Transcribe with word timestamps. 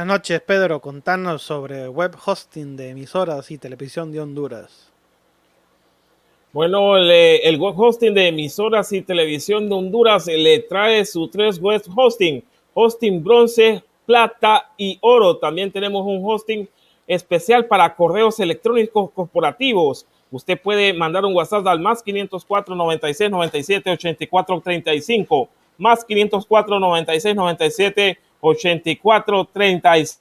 Buenas 0.00 0.16
noches, 0.16 0.40
Pedro. 0.40 0.80
Contanos 0.80 1.42
sobre 1.42 1.86
web 1.86 2.16
hosting 2.24 2.74
de 2.74 2.88
emisoras 2.88 3.50
y 3.50 3.58
televisión 3.58 4.10
de 4.10 4.20
Honduras. 4.20 4.90
Bueno, 6.54 6.96
el, 6.96 7.58
web 7.58 7.74
hosting 7.76 8.14
de 8.14 8.28
emisoras 8.28 8.94
y 8.94 9.02
televisión 9.02 9.68
de 9.68 9.74
Honduras 9.74 10.26
le 10.26 10.60
trae 10.60 11.04
su 11.04 11.28
tres 11.28 11.60
web 11.60 11.82
hosting, 11.94 12.42
hosting 12.72 13.22
bronce, 13.22 13.84
plata 14.06 14.70
y 14.78 14.96
oro. 15.02 15.36
También 15.36 15.70
tenemos 15.70 16.06
un 16.06 16.22
hosting 16.24 16.66
especial 17.06 17.66
para 17.66 17.94
correos 17.94 18.40
electrónicos 18.40 19.10
corporativos. 19.10 20.06
Usted 20.30 20.58
puede 20.58 20.94
mandar 20.94 21.26
un 21.26 21.34
WhatsApp 21.34 21.66
al 21.66 21.78
más 21.78 22.02
504 22.02 22.74
96 22.74 23.30
97 23.30 23.90
84 23.90 24.60
35, 24.62 25.48
más 25.76 26.06
504 26.06 26.80
96 26.80 27.36
97 27.36 28.18
84 28.40 29.48
36. 29.52 30.20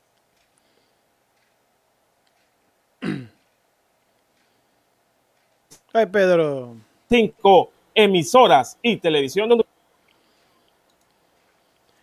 Ay, 5.94 6.06
Pedro. 6.06 6.75
Cinco 7.09 7.72
emisoras 7.96 8.78
y 8.81 8.97
televisión. 8.97 9.50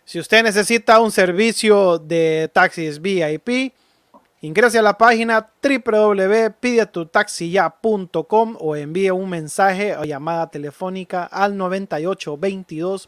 Si 0.03 0.19
usted 0.19 0.43
necesita 0.43 0.99
un 0.99 1.11
servicio 1.11 1.97
de 1.97 2.51
taxis 2.53 3.01
VIP, 3.01 3.73
ingrese 4.41 4.79
a 4.79 4.81
la 4.81 4.97
página 4.97 5.49
www.pidetutaxiya.com 5.61 8.57
o 8.59 8.75
envíe 8.75 9.11
un 9.11 9.29
mensaje 9.29 9.95
o 9.95 10.03
llamada 10.03 10.49
telefónica 10.49 11.23
al 11.25 11.55
98 11.57 12.37
22 12.37 13.07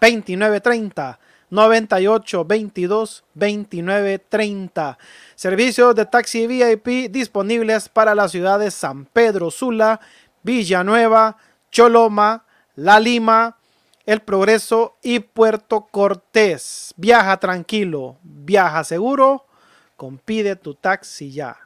29 0.00 0.60
30 0.60 1.18
98 1.50 2.44
22 2.44 3.24
29 3.34 4.18
30. 4.18 4.98
Servicios 5.34 5.94
de 5.94 6.06
taxi 6.06 6.46
VIP 6.46 7.10
disponibles 7.10 7.88
para 7.88 8.14
las 8.14 8.32
ciudades 8.32 8.74
San 8.74 9.04
Pedro 9.04 9.50
Sula, 9.50 10.00
Villanueva, 10.42 11.36
Choloma, 11.70 12.44
La 12.76 13.00
Lima, 13.00 13.58
El 14.06 14.20
Progreso 14.22 14.96
y 15.02 15.20
Puerto 15.20 15.88
Cortés. 15.90 16.94
Viaja 16.96 17.36
tranquilo, 17.38 18.16
viaja 18.22 18.84
seguro, 18.84 19.46
compide 19.96 20.56
tu 20.56 20.74
taxi 20.74 21.32
ya. 21.32 21.56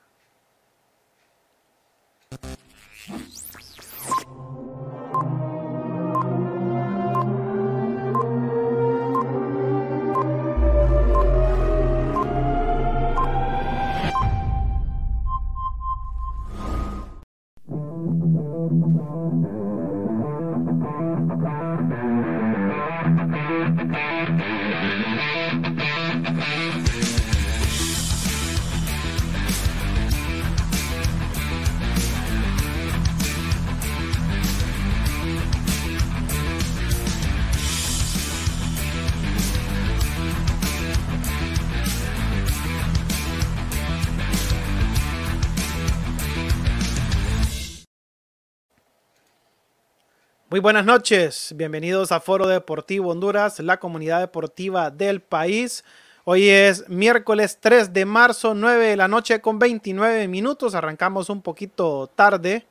Muy 50.54 50.60
buenas 50.60 50.84
noches, 50.84 51.52
bienvenidos 51.56 52.12
a 52.12 52.20
Foro 52.20 52.46
Deportivo 52.46 53.10
Honduras, 53.10 53.58
la 53.58 53.80
comunidad 53.80 54.20
deportiva 54.20 54.88
del 54.88 55.20
país. 55.20 55.84
Hoy 56.22 56.48
es 56.48 56.88
miércoles 56.88 57.58
3 57.60 57.92
de 57.92 58.04
marzo, 58.04 58.54
9 58.54 58.86
de 58.86 58.96
la 58.96 59.08
noche 59.08 59.40
con 59.40 59.58
29 59.58 60.28
minutos. 60.28 60.76
Arrancamos 60.76 61.28
un 61.28 61.42
poquito 61.42 62.08
tarde. 62.14 62.64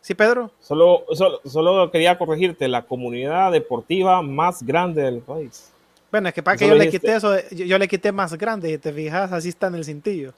¿Sí, 0.00 0.14
Pedro? 0.14 0.52
Solo, 0.60 1.06
solo, 1.44 1.90
quería 1.90 2.16
corregirte, 2.16 2.68
la 2.68 2.86
comunidad 2.86 3.50
deportiva 3.50 4.22
más 4.22 4.62
grande 4.62 5.02
del 5.02 5.18
país. 5.18 5.72
Bueno, 6.12 6.28
es 6.28 6.34
que 6.34 6.42
para 6.44 6.56
que 6.56 6.68
yo 6.68 6.76
le 6.76 6.88
quité 6.88 7.16
eso, 7.16 7.34
yo, 7.50 7.78
le 7.78 7.88
quité 7.88 8.12
más 8.12 8.38
grande, 8.38 8.78
te 8.78 8.92
fijas, 8.92 9.32
así 9.32 9.48
está 9.48 9.66
en 9.66 9.74
el 9.74 9.84
cintillo. 9.84 10.34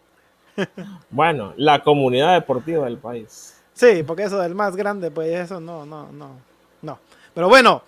bueno, 1.11 1.53
la 1.59 1.83
comunidad 1.83 2.33
deportiva 2.33 2.87
del 2.87 2.97
país. 2.97 3.61
Sí, 3.75 4.03
porque 4.03 4.23
eso 4.23 4.39
del 4.39 4.55
más 4.55 4.77
grande, 4.77 5.11
pues 5.11 5.29
eso 5.29 5.61
no, 5.61 5.85
no, 5.85 6.11
no. 6.11 6.50
No. 6.83 6.99
Pero 7.35 7.49
bueno, 7.49 7.83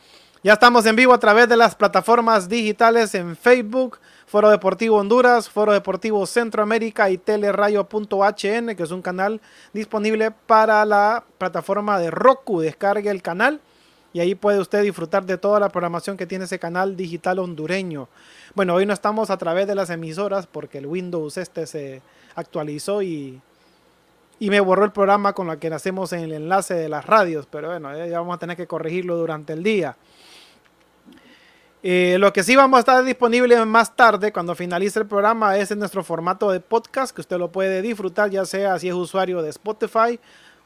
Ya 0.45 0.55
estamos 0.55 0.85
en 0.87 0.97
vivo 0.97 1.15
a 1.15 1.21
través 1.21 1.49
de 1.49 1.57
las 1.57 1.77
plataformas 1.77 2.49
digitales 2.49 3.15
en 3.15 3.37
Facebook, 3.37 4.01
Foro 4.27 4.51
Deportivo 4.51 4.97
Honduras, 4.97 5.49
Foro 5.49 5.73
Deportivo 5.73 6.27
Centroamérica 6.27 7.11
y 7.11 7.17
telerayo.hn, 7.17 8.75
que 8.75 8.83
es 8.83 8.91
un 8.91 9.03
canal 9.03 9.41
disponible 9.73 10.33
para 10.33 10.85
la 10.85 11.23
plataforma 11.39 12.01
de 12.01 12.11
Roku. 12.11 12.59
Descargue 12.59 13.09
el 13.09 13.23
canal 13.23 13.61
y 14.13 14.19
ahí 14.19 14.35
puede 14.35 14.59
usted 14.59 14.83
disfrutar 14.83 15.25
de 15.27 15.39
toda 15.39 15.61
la 15.61 15.69
programación 15.69 16.17
que 16.17 16.27
tiene 16.27 16.47
ese 16.47 16.59
canal 16.59 16.97
digital 16.97 17.39
hondureño. 17.39 18.09
Bueno, 18.57 18.75
hoy 18.75 18.85
no 18.85 18.95
estamos 18.95 19.31
a 19.31 19.37
través 19.37 19.69
de 19.69 19.77
las 19.77 19.91
emisoras 19.91 20.49
porque 20.49 20.79
el 20.79 20.87
Windows 20.87 21.37
este 21.37 21.69
se 21.69 22.03
actualizó 22.35 23.01
y, 23.01 23.41
y 24.43 24.51
me 24.51 24.59
borró 24.59 24.85
el 24.85 24.91
programa 24.91 25.35
con 25.35 25.51
el 25.51 25.59
que 25.61 25.69
hacemos 25.69 26.13
en 26.13 26.25
el 26.25 26.33
enlace 26.33 26.75
de 26.75 26.89
las 26.89 27.07
radios, 27.07 27.47
pero 27.49 27.69
bueno, 27.69 27.97
ya 27.97 28.19
vamos 28.19 28.35
a 28.35 28.39
tener 28.41 28.57
que 28.57 28.67
corregirlo 28.67 29.17
durante 29.17 29.53
el 29.53 29.63
día. 29.63 29.97
Eh, 31.85 32.17
lo 32.19 32.33
que 32.33 32.43
sí 32.43 32.57
vamos 32.57 32.79
a 32.79 32.81
estar 32.81 33.05
disponible 33.05 33.65
más 33.65 33.95
tarde, 33.95 34.33
cuando 34.33 34.57
finalice 34.57 34.99
el 34.99 35.07
programa, 35.07 35.57
es 35.59 35.71
en 35.71 35.79
nuestro 35.79 36.03
formato 36.03 36.51
de 36.51 36.59
podcast, 36.59 37.15
que 37.15 37.21
usted 37.21 37.39
lo 37.39 37.53
puede 37.53 37.83
disfrutar, 37.83 38.31
ya 38.31 38.45
sea 38.45 38.81
si 38.81 38.89
es 38.89 38.95
usuario 38.95 39.43
de 39.43 39.51
Spotify 39.51 40.19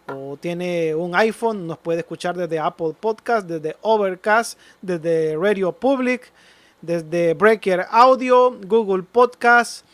o 0.06 0.38
tiene 0.40 0.94
un 0.94 1.14
iPhone, 1.14 1.67
nos 1.67 1.76
puede 1.76 1.99
escuchar 1.99 2.34
desde 2.34 2.58
Apple 2.58 2.94
Podcast, 2.99 3.46
desde 3.46 3.76
Overcast, 3.82 4.58
desde 4.81 5.37
Radio 5.37 5.70
Public, 5.72 6.32
desde 6.81 7.34
Breaker 7.34 7.84
Audio, 7.90 8.58
Google 8.67 9.02
Podcast, 9.02 9.84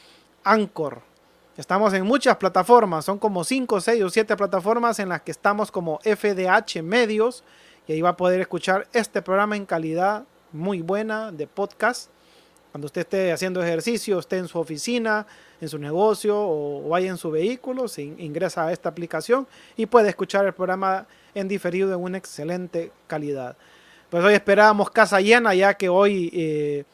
Anchor. 0.44 1.11
Estamos 1.54 1.92
en 1.92 2.06
muchas 2.06 2.38
plataformas, 2.38 3.04
son 3.04 3.18
como 3.18 3.44
5, 3.44 3.78
6 3.78 4.02
o 4.04 4.08
7 4.08 4.36
plataformas 4.38 4.98
en 5.00 5.10
las 5.10 5.20
que 5.20 5.32
estamos 5.32 5.70
como 5.70 5.98
FDH 5.98 6.82
Medios 6.82 7.44
y 7.86 7.92
ahí 7.92 8.00
va 8.00 8.10
a 8.10 8.16
poder 8.16 8.40
escuchar 8.40 8.88
este 8.94 9.20
programa 9.20 9.54
en 9.54 9.66
calidad 9.66 10.24
muy 10.50 10.80
buena 10.80 11.30
de 11.30 11.46
podcast. 11.46 12.08
Cuando 12.70 12.86
usted 12.86 13.02
esté 13.02 13.32
haciendo 13.32 13.62
ejercicio, 13.62 14.18
esté 14.18 14.38
en 14.38 14.48
su 14.48 14.58
oficina, 14.58 15.26
en 15.60 15.68
su 15.68 15.78
negocio 15.78 16.34
o 16.38 16.88
vaya 16.88 17.10
en 17.10 17.18
su 17.18 17.30
vehículo, 17.30 17.86
se 17.86 18.00
ingresa 18.00 18.68
a 18.68 18.72
esta 18.72 18.88
aplicación 18.88 19.46
y 19.76 19.84
puede 19.84 20.08
escuchar 20.08 20.46
el 20.46 20.54
programa 20.54 21.06
en 21.34 21.48
diferido 21.48 21.92
en 21.92 22.00
una 22.00 22.16
excelente 22.16 22.92
calidad. 23.06 23.58
Pues 24.08 24.24
hoy 24.24 24.32
esperábamos 24.32 24.90
casa 24.90 25.20
llena 25.20 25.54
ya 25.54 25.74
que 25.74 25.90
hoy 25.90 26.30
eh, 26.32 26.84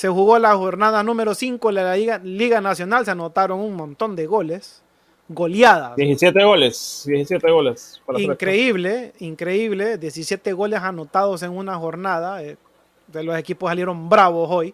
se 0.00 0.08
jugó 0.08 0.38
la 0.38 0.56
jornada 0.56 1.02
número 1.02 1.34
5 1.34 1.68
de 1.68 1.74
la 1.74 1.94
Liga, 1.94 2.18
Liga 2.24 2.62
Nacional, 2.62 3.04
se 3.04 3.10
anotaron 3.10 3.60
un 3.60 3.74
montón 3.74 4.16
de 4.16 4.24
goles 4.24 4.80
goleadas. 5.28 5.94
17 5.94 6.42
goles, 6.42 7.02
17 7.06 7.50
goles. 7.50 8.00
Increíble, 8.16 9.12
increíble, 9.18 9.98
17 9.98 10.54
goles 10.54 10.80
anotados 10.80 11.42
en 11.42 11.50
una 11.50 11.76
jornada. 11.76 12.42
Eh, 12.42 12.56
de 13.08 13.22
los 13.22 13.36
equipos 13.36 13.68
salieron 13.68 14.08
bravos 14.08 14.48
hoy. 14.50 14.72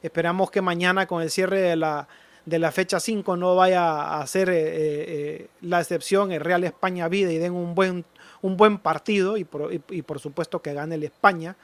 Esperamos 0.00 0.48
que 0.52 0.62
mañana 0.62 1.08
con 1.08 1.22
el 1.22 1.30
cierre 1.30 1.60
de 1.60 1.74
la, 1.74 2.06
de 2.46 2.60
la 2.60 2.70
fecha 2.70 3.00
5 3.00 3.36
no 3.36 3.56
vaya 3.56 4.20
a 4.20 4.24
ser 4.28 4.48
eh, 4.48 4.54
eh, 4.60 5.46
la 5.62 5.80
excepción 5.80 6.30
el 6.30 6.40
Real 6.40 6.62
España 6.62 7.08
Vida 7.08 7.32
y 7.32 7.38
den 7.38 7.52
un 7.52 7.74
buen, 7.74 8.04
un 8.42 8.56
buen 8.56 8.78
partido 8.78 9.36
y 9.38 9.42
por, 9.42 9.72
y, 9.72 10.02
por, 10.02 10.20
supuesto 10.20 10.62
que 10.62 10.72
gane 10.72 10.94
el 10.94 11.02
España, 11.02 11.56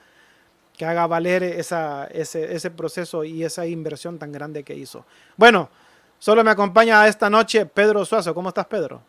que 0.76 0.85
haga 0.85 1.06
valer 1.06 1.43
ese, 1.43 1.76
ese, 2.12 2.71
proceso 2.71 3.25
y 3.25 3.44
esa 3.44 3.67
inversión 3.67 4.19
tan 4.19 4.32
grande 4.32 4.65
que 4.65 4.75
hizo. 4.75 5.05
Bueno, 5.37 5.69
solo 6.19 6.43
me 6.43 6.50
acompaña 6.50 7.06
esta 7.06 7.31
noche 7.31 7.67
Pedro 7.67 8.05
Suazo. 8.05 8.35
¿Cómo 8.35 8.49
estás, 8.49 8.67
Pedro? 8.67 9.00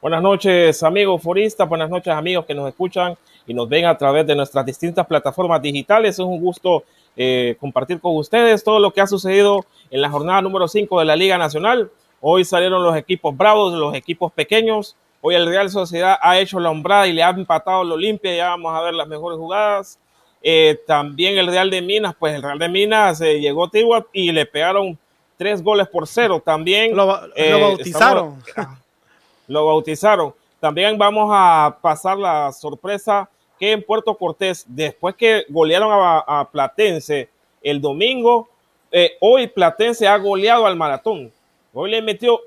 Buenas 0.00 0.22
noches, 0.22 0.82
amigos 0.82 1.20
foristas. 1.20 1.68
Buenas 1.68 1.90
noches, 1.90 2.14
amigos 2.14 2.46
que 2.46 2.54
nos 2.54 2.68
escuchan 2.68 3.16
y 3.46 3.52
nos 3.52 3.68
ven 3.68 3.84
a 3.86 3.98
través 3.98 4.26
de 4.26 4.34
nuestras 4.36 4.64
distintas 4.64 5.06
plataformas 5.06 5.60
digitales. 5.60 6.14
Es 6.14 6.20
un 6.20 6.40
gusto 6.40 6.84
eh, 7.16 7.56
compartir 7.58 8.00
con 8.00 8.16
ustedes 8.16 8.62
todo 8.62 8.78
lo 8.78 8.92
que 8.92 9.00
ha 9.00 9.06
sucedido 9.06 9.66
en 9.90 10.00
la 10.00 10.08
jornada 10.08 10.40
número 10.40 10.68
5 10.68 11.00
de 11.00 11.04
la 11.04 11.16
Liga 11.16 11.36
Nacional. 11.36 11.90
Hoy 12.20 12.44
salieron 12.44 12.82
los 12.84 12.96
equipos 12.96 13.36
bravos, 13.36 13.74
los 13.74 13.94
equipos 13.94 14.32
pequeños. 14.32 14.96
Hoy 15.20 15.34
el 15.34 15.46
Real 15.46 15.68
Sociedad 15.68 16.16
ha 16.22 16.38
hecho 16.38 16.60
la 16.60 16.70
hombrada 16.70 17.06
y 17.06 17.12
le 17.12 17.22
ha 17.22 17.30
empatado 17.30 17.80
al 17.80 17.92
Olimpia. 17.92 18.34
Ya 18.34 18.48
vamos 18.50 18.72
a 18.74 18.80
ver 18.82 18.94
las 18.94 19.08
mejores 19.08 19.38
jugadas. 19.38 19.98
Eh, 20.42 20.80
también 20.86 21.36
el 21.36 21.46
Real 21.46 21.70
de 21.70 21.82
Minas, 21.82 22.14
pues 22.18 22.34
el 22.34 22.42
Real 22.42 22.58
de 22.58 22.68
Minas 22.68 23.20
eh, 23.20 23.40
llegó 23.40 23.64
a 23.64 24.06
y 24.12 24.32
le 24.32 24.46
pegaron 24.46 24.98
tres 25.36 25.62
goles 25.62 25.88
por 25.88 26.06
cero. 26.06 26.42
También 26.44 26.96
lo, 26.96 27.06
bautizaron. 27.06 28.42
lo 29.46 29.66
bautizaron. 29.66 30.34
También 30.58 30.98
vamos 30.98 31.30
a 31.32 31.78
pasar 31.80 32.18
la 32.18 32.52
sorpresa 32.52 33.28
que 33.58 33.72
en 33.72 33.82
Puerto 33.82 34.16
Cortés, 34.16 34.64
después 34.66 35.14
que 35.14 35.44
golearon 35.48 35.90
a, 35.92 36.48
Platense 36.50 37.28
el 37.62 37.80
domingo, 37.80 38.48
eh, 38.90 39.12
hoy 39.20 39.46
Platense 39.46 40.08
ha 40.08 40.16
goleado 40.16 40.66
al 40.66 40.76
maratón. 40.76 41.30
Hoy 41.72 41.90
le 41.90 42.00
metió 42.00 42.40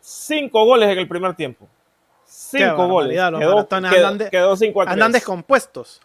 cinco 0.00 0.64
goles 0.64 0.90
en 0.90 0.98
el 0.98 1.08
primer 1.08 1.34
tiempo. 1.34 1.66
Cinco 2.24 2.86
goles. 2.86 3.12
Quedó, 3.12 3.66
andan, 3.70 4.30
quedó, 4.30 4.56
cinco 4.56 4.82
andan 4.82 5.12
descompuestos. 5.12 6.00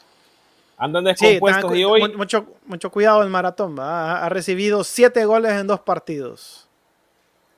Andan 0.77 1.03
descompuestos 1.03 1.75
y 1.75 1.83
hoy. 1.83 2.13
Mucho, 2.15 2.45
mucho 2.65 2.89
cuidado 2.89 3.23
el 3.23 3.29
maratón. 3.29 3.75
Ha 3.79 4.27
recibido 4.29 4.83
siete 4.83 5.25
goles 5.25 5.53
en 5.53 5.67
dos 5.67 5.79
partidos. 5.79 6.67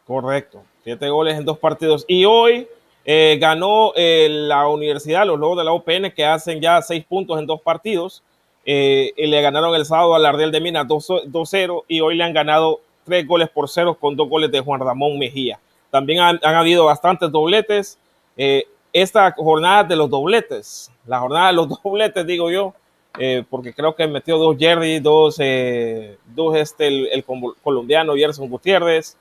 Correcto. 0.05 0.63
Siete 0.83 1.09
goles 1.09 1.37
en 1.37 1.45
dos 1.45 1.57
partidos. 1.57 2.05
Y 2.07 2.25
hoy 2.25 2.67
eh, 3.05 3.37
ganó 3.39 3.91
eh, 3.95 4.27
la 4.29 4.67
universidad, 4.67 5.25
los 5.25 5.39
Lobos 5.39 5.57
de 5.57 5.63
la 5.63 5.73
UPN, 5.73 6.11
que 6.11 6.25
hacen 6.25 6.61
ya 6.61 6.81
seis 6.81 7.03
puntos 7.03 7.39
en 7.39 7.47
dos 7.47 7.61
partidos. 7.61 8.21
Eh, 8.65 9.13
y 9.15 9.27
le 9.27 9.41
ganaron 9.41 9.75
el 9.75 9.85
sábado 9.85 10.15
al 10.15 10.25
Ardel 10.25 10.51
de 10.51 10.59
Minas 10.59 10.87
2-0 10.87 11.83
y 11.87 12.01
hoy 12.01 12.15
le 12.15 12.23
han 12.23 12.33
ganado 12.33 12.81
tres 13.03 13.27
goles 13.27 13.47
por 13.49 13.69
cero 13.69 13.95
con 13.99 14.15
dos 14.15 14.27
goles 14.27 14.51
de 14.51 14.59
Juan 14.59 14.79
Ramón 14.79 15.19
Mejía. 15.19 15.59
También 15.91 16.19
han, 16.19 16.39
habido 16.43 16.85
bastantes 16.85 17.31
dobletes. 17.31 17.99
esta 18.91 19.31
jornada 19.33 19.83
de 19.83 19.95
los 19.95 20.09
dobletes, 20.09 20.91
la 21.05 21.19
jornada 21.19 21.47
de 21.47 21.53
los 21.53 21.69
dobletes, 21.83 22.25
digo 22.25 22.49
yo, 22.49 22.73
porque 23.49 23.73
creo 23.73 23.95
que 23.95 24.07
metió 24.07 24.37
dos 24.37 24.57
Jerry, 24.57 24.99
dos, 24.99 25.37
dos 25.37 26.55
este, 26.55 26.87
el, 26.87 27.07
el 27.11 27.25
colombiano 27.63 28.15
Gerson 28.15 28.49
Gutiérrez, 28.49 29.17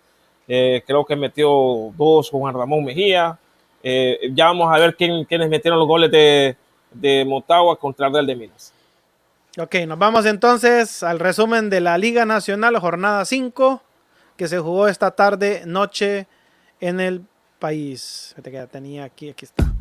creo 0.47 1.05
que 1.05 1.17
metió 1.17 1.93
dos 1.97 2.31
Juan 2.31 2.55
Ramón 2.55 2.85
Mejía, 2.85 3.39
eh, 3.87 4.31
ya 4.33 4.47
vamos 4.47 4.75
a 4.75 4.79
ver 4.79 4.97
quién, 4.97 5.27
quiénes 5.27 5.51
metieron 5.51 5.79
los 5.79 5.87
goles 5.87 6.11
de, 6.11 6.57
de 6.91 7.23
Motagua 7.27 7.79
contra 7.79 8.07
el 8.07 8.27
de 8.27 8.35
Minas. 8.35 8.73
Ok, 9.59 9.75
nos 9.87 9.99
vamos 9.99 10.25
entonces 10.25 11.03
al 11.03 11.21
resumen 11.21 11.69
de 11.69 11.83
la 11.83 11.99
Liga 11.99 12.25
Nacional, 12.25 12.79
jornada 12.79 13.27
5, 13.27 13.83
que 14.39 14.49
se 14.49 14.59
jugó 14.59 14.89
esta 14.89 15.11
tarde, 15.11 15.65
noche 15.67 16.27
en 16.81 16.99
el 16.99 17.21
país. 17.59 18.35
Tenía 18.73 19.05
aquí, 19.05 19.29
aquí 19.29 19.45
está. 19.45 19.74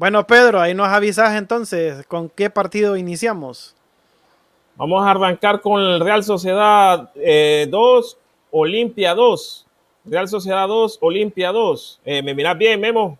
Bueno, 0.00 0.26
Pedro, 0.26 0.62
ahí 0.62 0.72
nos 0.72 0.88
avisas 0.88 1.36
entonces 1.36 2.06
con 2.06 2.30
qué 2.30 2.48
partido 2.48 2.96
iniciamos. 2.96 3.76
Vamos 4.76 5.06
a 5.06 5.10
arrancar 5.10 5.60
con 5.60 5.78
el 5.78 6.00
Real 6.00 6.24
Sociedad 6.24 7.10
2, 7.12 7.14
eh, 7.16 7.70
Olimpia 8.50 9.14
2. 9.14 9.66
Real 10.06 10.26
Sociedad 10.26 10.66
2, 10.68 11.00
Olimpia 11.02 11.52
2. 11.52 12.00
Eh, 12.06 12.22
¿Me 12.22 12.34
miras 12.34 12.56
bien, 12.56 12.80
Memo? 12.80 13.18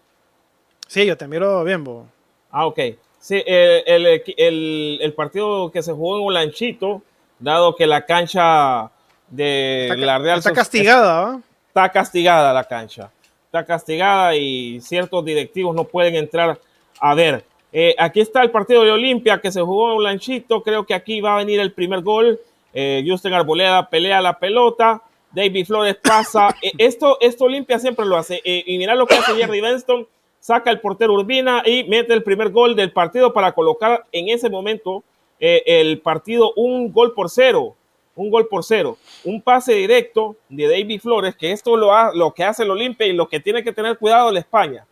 Sí, 0.87 1.04
yo 1.04 1.18
te 1.18 1.28
miro 1.28 1.62
bien, 1.64 1.84
Bo. 1.84 2.06
Ah, 2.50 2.66
ok. 2.66 2.78
Sí, 3.18 3.42
el, 3.46 5.12
partido 5.14 5.70
que 5.70 5.82
se 5.82 5.92
jugó 5.92 6.16
en 6.16 6.25
Olanchito, 6.28 7.02
dado 7.38 7.76
que 7.76 7.87
la 7.87 8.06
cancha 8.06 8.90
de 9.28 9.94
la 9.99 10.18
Real 10.18 10.38
Está 10.38 10.54
castigada, 10.54 11.42
Está 11.68 11.90
castigada 11.90 12.54
la 12.54 12.64
cancha. 12.64 13.10
Está 13.44 13.66
castigada 13.66 14.34
y 14.34 14.80
ciertos 14.80 15.22
directivos 15.26 15.76
no 15.76 15.84
pueden 15.84 16.14
entrar 16.14 16.58
a 17.00 17.14
ver, 17.14 17.45
eh, 17.73 17.95
aquí 17.99 18.21
está 18.21 18.42
el 18.42 18.50
partido 18.50 18.85
de 18.85 18.90
Olimpia 18.90 19.40
que 19.40 19.50
se 19.50 19.61
jugó 19.62 19.95
en 19.95 20.02
Lanchito. 20.02 20.62
Creo 20.62 20.85
que 20.85 20.95
aquí 20.95 21.21
va 21.21 21.35
a 21.35 21.38
venir 21.38 21.61
el 21.61 21.73
primer 21.73 22.02
gol. 22.02 22.38
Eh, 22.75 23.04
Justin 23.07 23.33
Arboleda 23.33 23.88
pelea 23.88 24.21
la 24.21 24.38
pelota. 24.38 25.02
David 25.33 25.66
Flores 25.66 25.97
pasa. 25.97 26.54
Eh, 26.62 26.73
esto, 26.78 27.19
esto 27.21 27.45
Olimpia 27.45 27.78
siempre 27.78 28.04
lo 28.04 28.16
hace. 28.16 28.40
Y 28.45 28.76
mira 28.78 28.95
lo 28.95 29.07
que 29.07 29.14
hace 29.14 29.35
Jerry 29.35 29.61
Benston. 29.61 30.07
Saca 30.40 30.71
el 30.71 30.80
portero 30.80 31.14
Urbina 31.14 31.62
y 31.64 31.85
mete 31.85 32.14
el 32.14 32.23
primer 32.23 32.50
gol 32.50 32.75
del 32.75 32.92
partido 32.92 33.33
para 33.33 33.52
colocar 33.52 34.07
en 34.11 34.30
ese 34.30 34.49
momento 34.49 35.04
el 35.38 36.00
partido 36.00 36.52
un 36.57 36.92
gol 36.92 37.12
por 37.14 37.28
cero. 37.28 37.76
Un 38.14 38.30
gol 38.30 38.49
por 38.49 38.64
cero. 38.64 38.97
Un 39.25 39.42
pase 39.42 39.75
directo 39.75 40.37
de 40.49 40.66
David 40.66 41.00
Flores, 41.00 41.37
que 41.37 41.52
esto 41.52 41.76
lo, 41.76 41.90
lo 42.14 42.33
que 42.33 42.45
hace 42.45 42.62
el 42.62 42.71
Olimpia 42.71 43.07
y 43.07 43.12
lo 43.12 43.28
que 43.28 43.40
tiene 43.40 43.62
que 43.62 43.73
tener 43.73 43.99
cuidado 43.99 44.33
la 44.33 44.40
España 44.40 44.87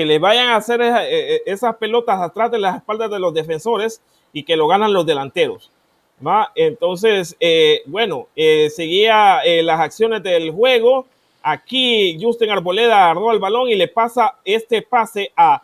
que 0.00 0.06
le 0.06 0.18
vayan 0.18 0.48
a 0.48 0.56
hacer 0.56 0.80
eh, 0.80 0.94
eh, 1.02 1.42
esas 1.44 1.76
pelotas 1.76 2.22
atrás 2.22 2.50
de 2.50 2.58
las 2.58 2.76
espaldas 2.76 3.10
de 3.10 3.18
los 3.18 3.34
defensores 3.34 4.00
y 4.32 4.44
que 4.44 4.56
lo 4.56 4.66
ganan 4.66 4.94
los 4.94 5.04
delanteros. 5.04 5.70
¿va? 6.26 6.52
Entonces, 6.54 7.36
eh, 7.38 7.82
bueno, 7.84 8.28
eh, 8.34 8.70
seguía 8.70 9.40
eh, 9.40 9.62
las 9.62 9.78
acciones 9.78 10.22
del 10.22 10.52
juego. 10.52 11.04
Aquí 11.42 12.18
Justin 12.18 12.48
Arboleda 12.48 13.04
agarró 13.04 13.30
el 13.30 13.40
balón 13.40 13.68
y 13.68 13.74
le 13.74 13.88
pasa 13.88 14.36
este 14.42 14.80
pase 14.80 15.30
a 15.36 15.62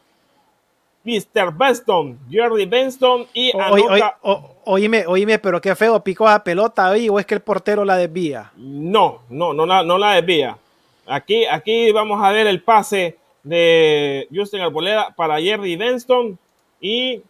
Mr. 1.02 1.57
Benston, 1.57 2.19
Jerry 2.28 2.66
Benston 2.66 3.26
y 3.33 3.57
anota... 3.59 4.19
oíme, 4.64 5.07
oíme, 5.07 5.38
pero 5.38 5.62
qué 5.62 5.75
feo, 5.75 6.05
picó 6.05 6.26
la 6.26 6.45
pelota 6.45 6.88
ahí 6.90 7.09
o 7.09 7.19
es 7.19 7.25
que 7.25 7.37
el 7.37 7.40
portero 7.40 7.87
la 7.87 7.97
desvía. 7.97 8.52
No, 8.59 9.21
no, 9.31 9.55
no 9.55 9.64
la, 9.64 9.83
no 9.83 9.97
la 9.97 10.12
desvía. 10.12 10.59
Aquí, 11.07 11.47
aquí 11.47 11.90
vamos 11.90 12.23
a 12.23 12.33
ver 12.33 12.47
el 12.49 12.62
pase 12.62 13.16
de 13.47 14.26
Justin 14.35 14.61
Arboleda 14.61 15.15
para 15.17 15.41
Jerry 15.41 15.76
Benston 15.76 16.37
y 16.81 17.23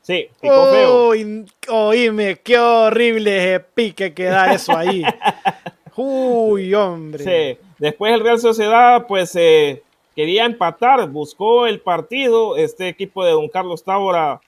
sí, 0.00 0.28
picó 0.40 0.70
feo. 0.70 1.12
Oíme, 1.68 2.36
qué 2.36 2.56
horrible 2.56 3.58
pique 3.74 4.14
que 4.14 4.24
da 4.24 4.54
eso 4.54 4.76
ahí. 4.76 5.02
Uy, 5.96 6.72
hombre. 6.72 7.24
Sí. 7.24 7.58
Después 7.78 8.14
el 8.14 8.20
Real 8.20 8.38
Sociedad, 8.38 9.06
pues 9.08 9.34
eh, 9.34 9.82
quería 10.14 10.44
empatar, 10.44 11.08
buscó 11.08 11.66
el 11.66 11.80
partido. 11.80 12.56
Este 12.56 12.86
equipo 12.86 13.24
de 13.24 13.32
Don 13.32 13.48
Carlos 13.48 13.82
Tábora, 13.82 14.40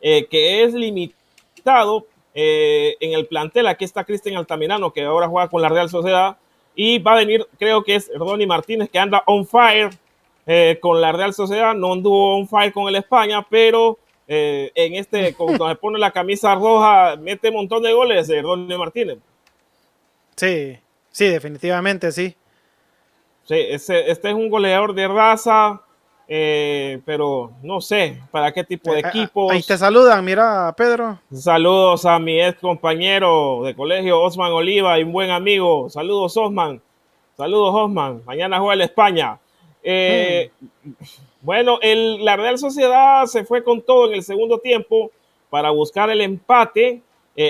eh, 0.00 0.26
que 0.26 0.64
es 0.64 0.74
limitado 0.74 2.06
eh, 2.34 2.96
en 2.98 3.12
el 3.12 3.26
plantel. 3.26 3.68
Aquí 3.68 3.84
está 3.84 4.02
Cristian 4.02 4.36
Altamirano, 4.36 4.92
que 4.92 5.04
ahora 5.04 5.28
juega 5.28 5.48
con 5.48 5.62
la 5.62 5.68
Real 5.68 5.88
Sociedad. 5.88 6.36
Y 6.74 6.98
va 6.98 7.12
a 7.12 7.18
venir, 7.18 7.46
creo 7.56 7.84
que 7.84 7.94
es 7.94 8.10
Ronnie 8.16 8.48
Martínez, 8.48 8.90
que 8.90 8.98
anda 8.98 9.22
on 9.26 9.46
fire 9.46 9.90
con 10.80 11.00
la 11.00 11.12
Real 11.12 11.32
Sociedad. 11.34 11.74
No 11.74 11.92
anduvo 11.92 12.36
on 12.36 12.48
fire 12.48 12.72
con 12.72 12.88
el 12.88 12.96
España, 12.96 13.46
pero 13.48 13.98
en 14.26 14.94
este, 14.94 15.34
cuando 15.34 15.68
se 15.68 15.74
pone 15.74 15.98
la 15.98 16.10
camisa 16.10 16.54
roja, 16.54 17.16
mete 17.16 17.48
un 17.48 17.56
montón 17.56 17.82
de 17.82 17.92
goles 17.92 18.30
Ronnie 18.42 18.78
Martínez. 18.78 19.18
Sí, 20.36 20.78
sí, 21.10 21.26
definitivamente 21.26 22.12
sí. 22.12 22.34
Sí, 23.44 23.56
este 23.68 24.08
es 24.08 24.34
un 24.34 24.48
goleador 24.48 24.94
de 24.94 25.08
raza, 25.08 25.82
eh, 26.28 27.00
pero 27.04 27.50
no 27.64 27.80
sé 27.80 28.22
para 28.30 28.52
qué 28.52 28.62
tipo 28.62 28.92
de 28.92 29.00
eh, 29.00 29.02
equipos. 29.04 29.50
Ahí 29.50 29.64
te 29.64 29.76
saludan, 29.76 30.24
mira, 30.24 30.72
Pedro. 30.76 31.18
Saludos 31.32 32.06
a 32.06 32.20
mi 32.20 32.40
ex 32.40 32.60
compañero 32.60 33.62
de 33.64 33.74
colegio, 33.74 34.22
Osman 34.22 34.52
Oliva, 34.52 34.96
y 35.00 35.02
un 35.02 35.10
buen 35.10 35.30
amigo. 35.30 35.90
Saludos, 35.90 36.36
Osman. 36.36 36.80
Saludos, 37.36 37.74
Osman. 37.74 38.22
Mañana 38.24 38.60
juega 38.60 38.74
el 38.74 38.82
España. 38.82 39.39
Eh. 39.82 40.50
Bueno, 41.40 41.78
el, 41.80 42.24
la 42.24 42.36
Real 42.36 42.58
Sociedad 42.58 43.24
se 43.26 43.44
fue 43.44 43.64
con 43.64 43.82
todo 43.82 44.08
en 44.08 44.14
el 44.14 44.22
segundo 44.22 44.58
tiempo 44.58 45.10
para 45.48 45.70
buscar 45.70 46.10
el 46.10 46.20
empate. 46.20 47.02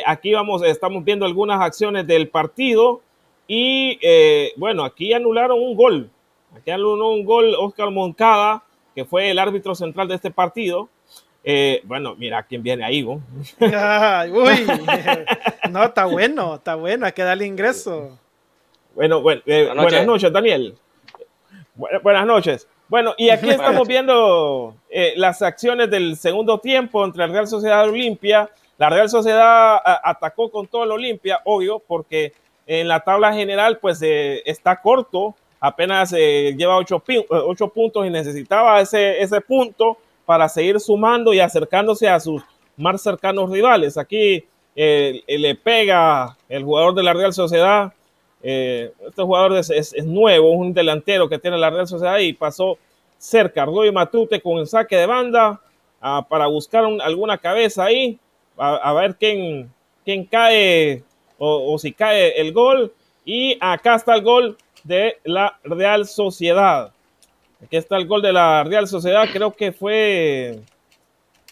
aquí 0.07 0.33
vamos, 0.33 0.63
estamos 0.63 1.05
viendo 1.05 1.27
algunas 1.27 1.61
acciones 1.61 2.07
del 2.07 2.29
partido. 2.29 3.03
Y 3.53 3.99
eh, 4.01 4.53
bueno, 4.55 4.85
aquí 4.85 5.13
anularon 5.13 5.61
un 5.61 5.75
gol. 5.75 6.09
Aquí 6.55 6.71
anuló 6.71 7.11
un 7.11 7.25
gol 7.25 7.57
Oscar 7.59 7.91
Moncada, 7.91 8.63
que 8.95 9.05
fue 9.05 9.29
el 9.29 9.41
árbitro 9.41 9.75
central 9.75 10.07
de 10.07 10.15
este 10.15 10.31
partido. 10.31 10.89
Eh, 11.43 11.81
bueno, 11.83 12.15
mira 12.15 12.45
quién 12.45 12.63
viene 12.63 12.85
ahí, 12.85 13.03
¿no? 13.03 13.15
uy, 13.61 14.67
no, 15.73 15.83
está 15.83 16.05
bueno, 16.05 16.55
está 16.55 16.77
bueno, 16.77 17.07
hay 17.07 17.13
que 17.13 17.25
darle 17.25 17.45
ingreso. 17.45 18.17
Bueno, 18.95 19.21
bueno 19.21 19.43
eh, 19.47 19.69
buenas, 19.75 20.07
noches. 20.07 20.33
Daniel. 20.33 20.77
Buenas 21.75 22.27
noches. 22.27 22.69
Bueno, 22.89 23.15
y 23.17 23.31
aquí 23.31 23.49
estamos 23.51 23.87
viendo 23.87 24.75
las 25.17 25.43
acciones 25.43 25.91
del 25.91 26.17
segundo 26.17 26.59
tiempo 26.59 27.05
entre 27.05 27.27
la 27.27 27.33
Real 27.33 27.47
Sociedad 27.47 27.85
y 27.87 27.89
Olimpia. 27.89 28.51
La 28.79 28.89
Real 28.89 29.09
Sociedad 29.09 29.79
atacó 29.85 30.51
con 30.51 30.67
todo 30.67 30.85
el 30.85 30.91
Olimpia, 30.91 31.41
obvio, 31.45 31.83
porque 31.87 32.33
en 32.67 32.87
la 32.87 33.01
tabla 33.01 33.35
general, 33.35 33.79
pues 33.79 34.01
eh, 34.01 34.43
está 34.47 34.81
corto, 34.81 35.35
apenas 35.59 36.15
eh, 36.17 36.55
lleva 36.57 36.77
ocho, 36.77 37.03
ocho, 37.29 37.69
puntos 37.69 38.07
y 38.07 38.11
necesitaba 38.11 38.81
ese, 38.81 39.21
ese 39.21 39.41
punto 39.41 39.99
para 40.25 40.49
seguir 40.49 40.79
sumando 40.79 41.35
y 41.35 41.41
acercándose 41.41 42.09
a 42.09 42.21
sus 42.21 42.43
más 42.77 43.03
cercanos 43.03 43.51
rivales. 43.51 43.99
Aquí 43.99 44.45
eh, 44.77 45.21
le 45.27 45.55
pega 45.57 46.37
el 46.49 46.63
jugador 46.63 46.95
de 46.95 47.03
la 47.03 47.13
Real 47.13 47.33
Sociedad. 47.33 47.93
Este 48.43 49.23
jugador 49.23 49.57
es, 49.59 49.71
es, 49.71 50.05
nuevo, 50.05 50.53
un 50.53 50.73
delantero 50.73 51.29
que 51.29 51.39
tiene 51.39 51.59
la 51.59 51.71
Real 51.71 51.87
Sociedad 51.87 52.19
y 52.19 52.33
pasó 52.33 52.79
cerca. 53.19 53.63
Ardoy 53.63 53.93
Matute 53.93 54.41
con 54.41 54.59
el 54.59 54.67
saque 54.67 54.97
de 54.97 55.07
banda 55.07 55.61
ah, 56.01 56.27
para 56.29 56.47
buscar 56.47 56.85
alguna 56.85 57.39
cabeza 57.39 57.85
ahí, 57.85 58.19
a, 58.57 58.93
ver 58.95 59.17
quién, 59.17 59.71
quién 60.05 60.25
cae 60.25 61.03
o, 61.39 61.79
si 61.79 61.93
cae 61.93 62.41
el 62.41 62.53
gol. 62.53 62.93
Y 63.25 63.57
acá 63.61 63.95
está 63.95 64.15
el 64.15 64.23
gol 64.23 64.57
de 64.85 65.19
la 65.25 65.59
Real 65.63 66.07
Sociedad. 66.07 66.93
Aquí 67.63 67.77
está 67.77 67.97
el 67.97 68.07
gol 68.07 68.23
de 68.23 68.33
la 68.33 68.65
Real 68.65 68.89
Sociedad. 68.89 69.29
Creo 69.31 69.53
que 69.53 69.73
fue 69.73 70.61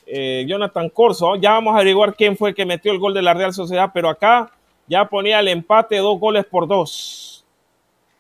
eh, 0.07 0.45
Jonathan 0.49 0.89
Corso. 0.89 1.37
Ya 1.37 1.53
vamos 1.53 1.75
a 1.75 1.77
averiguar 1.77 2.15
quién 2.15 2.37
fue 2.37 2.55
que 2.55 2.65
metió 2.65 2.93
el 2.93 2.99
gol 2.99 3.13
de 3.13 3.23
la 3.23 3.35
Real 3.35 3.53
Sociedad. 3.53 3.91
Pero 3.93 4.09
acá 4.09 4.51
ya 4.89 5.05
ponía 5.05 5.41
el 5.41 5.49
empate 5.49 5.97
dos 5.99 6.19
goles 6.19 6.45
por 6.47 6.67
dos. 6.67 7.45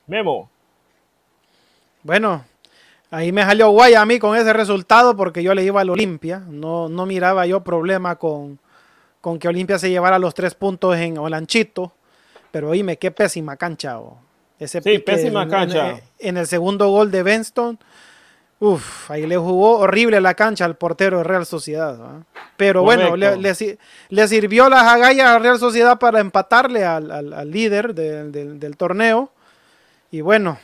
Memo. 0.06 0.48
Bueno, 2.02 2.44
ahí 3.10 3.32
me 3.32 3.42
salió 3.42 3.70
guay 3.70 3.94
a 3.94 4.04
mí 4.04 4.18
con 4.18 4.36
ese 4.36 4.52
resultado 4.52 5.16
porque 5.16 5.42
yo 5.42 5.54
le 5.54 5.64
iba 5.64 5.80
al 5.80 5.90
Olimpia. 5.90 6.42
No, 6.48 6.88
no 6.88 7.06
miraba 7.06 7.46
yo 7.46 7.62
problema 7.62 8.16
con, 8.16 8.58
con 9.20 9.38
que 9.38 9.48
Olimpia 9.48 9.78
se 9.78 9.90
llevara 9.90 10.18
los 10.18 10.34
tres 10.34 10.54
puntos 10.54 10.96
en 10.96 11.18
Olanchito. 11.18 11.92
Pero 12.50 12.70
oíme, 12.70 12.96
qué 12.96 13.10
pésima 13.10 13.56
cancha. 13.56 13.98
Ese 14.58 14.80
sí, 14.80 14.98
pésima 14.98 15.46
cancha. 15.46 16.00
En, 16.18 16.36
el 16.36 16.46
segundo 16.46 16.88
gol 16.88 17.10
de 17.10 17.22
Benston, 17.22 17.78
uff, 18.60 19.10
ahí 19.10 19.26
le 19.26 19.36
jugó 19.36 19.78
horrible 19.78 20.20
la 20.20 20.34
cancha 20.34 20.64
al 20.64 20.76
portero 20.76 21.18
de 21.18 21.24
Real 21.24 21.46
Sociedad. 21.46 21.98
Pero 22.56 22.82
bueno, 22.82 23.16
le, 23.16 24.28
sirvió 24.28 24.68
las 24.68 24.84
agallas 24.84 25.28
a 25.28 25.38
Real 25.38 25.58
Sociedad 25.58 25.98
para 25.98 26.20
empatarle 26.20 26.84
al, 26.84 27.50
líder 27.50 27.94
del 27.94 28.76
torneo. 28.76 29.30
Y 30.10 30.20
bueno. 30.20 30.58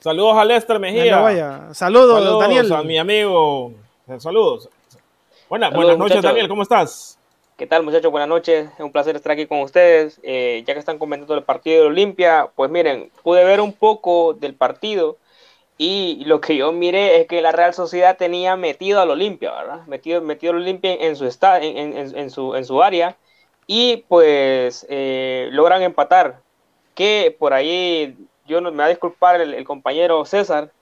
Saludos 0.00 0.36
a 0.36 0.44
Lester 0.44 0.78
Mejía. 0.78 1.68
Saludos, 1.72 2.40
Daniel. 2.40 2.72
A 2.72 2.82
mi 2.82 2.98
amigo. 2.98 3.72
Saludos. 4.18 4.68
buenas 5.48 5.72
noches, 5.72 6.22
Daniel. 6.22 6.48
¿Cómo 6.48 6.62
estás? 6.62 7.18
¿Qué 7.58 7.66
tal 7.66 7.82
muchachos? 7.82 8.12
Buenas 8.12 8.28
noches, 8.28 8.70
es 8.72 8.80
un 8.84 8.92
placer 8.92 9.16
estar 9.16 9.32
aquí 9.32 9.46
con 9.46 9.62
ustedes. 9.62 10.20
Eh, 10.22 10.62
ya 10.64 10.74
que 10.74 10.78
están 10.78 10.96
comentando 10.96 11.34
el 11.34 11.42
partido 11.42 11.82
de 11.82 11.88
Olimpia, 11.88 12.48
pues 12.54 12.70
miren, 12.70 13.10
pude 13.24 13.42
ver 13.42 13.60
un 13.60 13.72
poco 13.72 14.32
del 14.32 14.54
partido 14.54 15.16
y 15.78 16.24
lo 16.26 16.40
que 16.40 16.56
yo 16.56 16.72
miré 16.72 17.20
es 17.20 17.26
que 17.26 17.40
la 17.40 17.52
Real 17.52 17.72
Sociedad 17.72 18.16
tenía 18.16 18.56
metido 18.56 19.00
al 19.00 19.10
Olimpia, 19.10 19.52
¿verdad? 19.52 19.86
Metido, 19.86 20.20
metido 20.20 20.52
al 20.52 20.60
Olimpia 20.60 20.92
en 20.94 21.16
su, 21.16 21.24
en, 21.24 21.96
en, 21.96 22.30
su, 22.30 22.54
en 22.56 22.64
su 22.64 22.82
área 22.82 23.16
y 23.66 23.98
pues 24.08 24.86
eh, 24.90 25.48
logran 25.52 25.82
empatar. 25.82 26.40
Que 26.94 27.34
por 27.38 27.54
ahí, 27.54 28.18
yo 28.46 28.60
no, 28.60 28.72
me 28.72 28.78
va 28.78 28.86
a 28.86 28.88
disculpar 28.88 29.40
el, 29.40 29.54
el 29.54 29.64
compañero 29.64 30.24
César, 30.24 30.72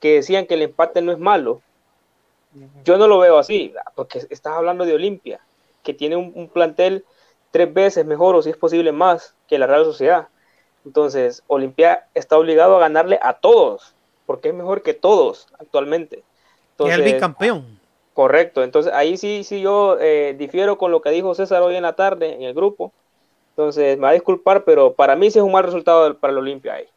que 0.00 0.14
decían 0.14 0.46
que 0.46 0.54
el 0.54 0.62
empate 0.62 1.02
no 1.02 1.12
es 1.12 1.18
malo. 1.18 1.60
Yo 2.84 2.96
no 2.96 3.08
lo 3.08 3.18
veo 3.18 3.38
así, 3.38 3.74
porque 3.96 4.20
estás 4.30 4.52
hablando 4.52 4.84
de 4.84 4.94
Olimpia 4.94 5.40
que 5.84 5.94
tiene 5.94 6.16
un, 6.16 6.48
plantel 6.48 7.04
tres 7.52 7.72
veces 7.72 8.04
mejor 8.04 8.34
o 8.34 8.42
si 8.42 8.50
es 8.50 8.56
posible 8.56 8.90
más 8.90 9.36
que 9.46 9.58
la 9.58 9.68
Real 9.68 9.84
Sociedad. 9.84 10.28
Entonces, 10.84 11.44
Olimpia 11.46 12.08
está 12.14 12.36
obligado 12.36 12.76
a 12.76 12.80
ganarle 12.80 13.20
a 13.22 13.34
todos, 13.34 13.93
porque 14.26 14.48
es 14.48 14.54
mejor 14.54 14.82
que 14.82 14.94
todos 14.94 15.48
actualmente. 15.58 16.22
es 16.78 16.92
el 16.92 17.02
bicampeón. 17.02 17.78
Correcto, 18.12 18.62
entonces 18.62 18.92
ahí 18.92 19.16
sí, 19.16 19.42
sí 19.42 19.60
yo 19.60 19.98
eh, 20.00 20.36
difiero 20.38 20.78
con 20.78 20.92
lo 20.92 21.02
que 21.02 21.10
dijo 21.10 21.34
César 21.34 21.62
hoy 21.62 21.74
en 21.74 21.82
la 21.82 21.94
tarde 21.94 22.34
en 22.34 22.42
el 22.42 22.54
grupo. 22.54 22.92
Entonces, 23.50 23.96
me 23.96 24.04
va 24.04 24.10
a 24.10 24.14
disculpar, 24.14 24.64
pero 24.64 24.94
para 24.94 25.14
mí 25.14 25.30
sí 25.30 25.38
es 25.38 25.44
un 25.44 25.52
mal 25.52 25.64
resultado 25.64 26.16
para 26.18 26.32
el 26.32 26.38
Olimpia 26.38 26.74
ahí. 26.74 26.88